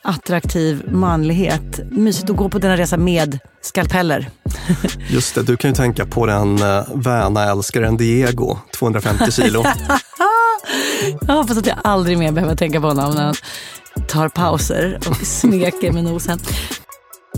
attraktiv 0.02 0.82
manlighet. 0.92 1.80
Mysigt 1.90 2.30
att 2.30 2.36
gå 2.36 2.48
på 2.48 2.58
denna 2.58 2.76
resa 2.76 2.96
med 2.96 3.38
skalpeller. 3.62 4.30
Just 5.10 5.34
det, 5.34 5.42
du 5.42 5.56
kan 5.56 5.70
ju 5.70 5.74
tänka 5.74 6.06
på 6.06 6.26
den 6.26 6.62
uh, 6.62 6.82
väna 6.94 7.44
älskaren 7.44 7.96
Diego, 7.96 8.58
250 8.78 9.32
kilo. 9.32 9.64
Jag 11.26 11.34
hoppas 11.34 11.58
att 11.58 11.66
jag 11.66 11.76
aldrig 11.84 12.18
mer 12.18 12.32
behöver 12.32 12.56
tänka 12.56 12.80
på 12.80 12.86
honom 12.86 13.14
när 13.14 13.22
han 13.24 13.34
tar 14.08 14.28
pauser 14.28 14.98
och 15.08 15.16
smeker 15.26 15.92
med 15.92 16.04
nosen. 16.04 16.38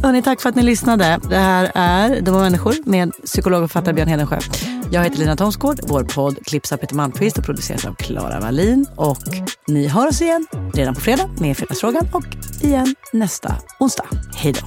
Hörrni, 0.02 0.22
tack 0.22 0.40
för 0.40 0.48
att 0.48 0.54
ni 0.54 0.62
lyssnade. 0.62 1.20
Det 1.28 1.36
här 1.36 1.72
är 1.74 2.20
Dumma 2.20 2.38
människor 2.38 2.74
med 2.84 3.12
psykolog 3.24 3.62
och 3.62 3.70
författare 3.70 3.94
Björn 3.94 4.09
Hedensjö. 4.09 4.38
Jag 4.91 5.05
heter 5.05 5.18
Lina 5.18 5.36
Thomsgård. 5.36 5.80
Vår 5.82 6.05
podd 6.05 6.47
klipps 6.47 6.72
av 6.72 6.76
Peter 6.76 6.97
Malmqvist 6.97 7.39
och 7.39 7.45
produceras 7.45 7.84
av 7.84 7.95
Klara 7.95 8.41
Wallin. 8.41 8.86
Och 8.97 9.18
ni 9.66 9.89
hör 9.89 10.09
oss 10.09 10.22
igen 10.22 10.47
redan 10.74 10.95
på 10.95 11.01
fredag 11.01 11.30
med 11.41 11.57
Fredagsfrågan 11.57 12.09
och 12.12 12.24
igen 12.64 12.95
nästa 13.12 13.57
onsdag. 13.80 14.07
Hej 14.34 14.53
då! 14.53 14.61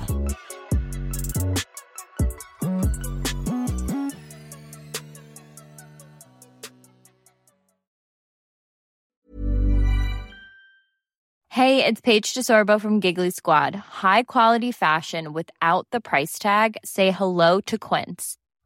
Hej, 11.54 11.76
det 11.76 11.88
är 11.88 12.02
Paige 12.02 12.34
DeSorbo 12.36 12.80
från 12.80 13.00
Giggly 13.00 13.32
Squad. 13.32 13.76
High 13.76 14.24
quality 14.28 14.74
fashion 14.74 15.34
without 15.34 15.88
the 15.92 16.02
price 16.02 16.42
tag. 16.42 16.78
Say 16.84 17.12
hello 17.12 17.62
to 17.62 17.78
Quince. 17.78 18.41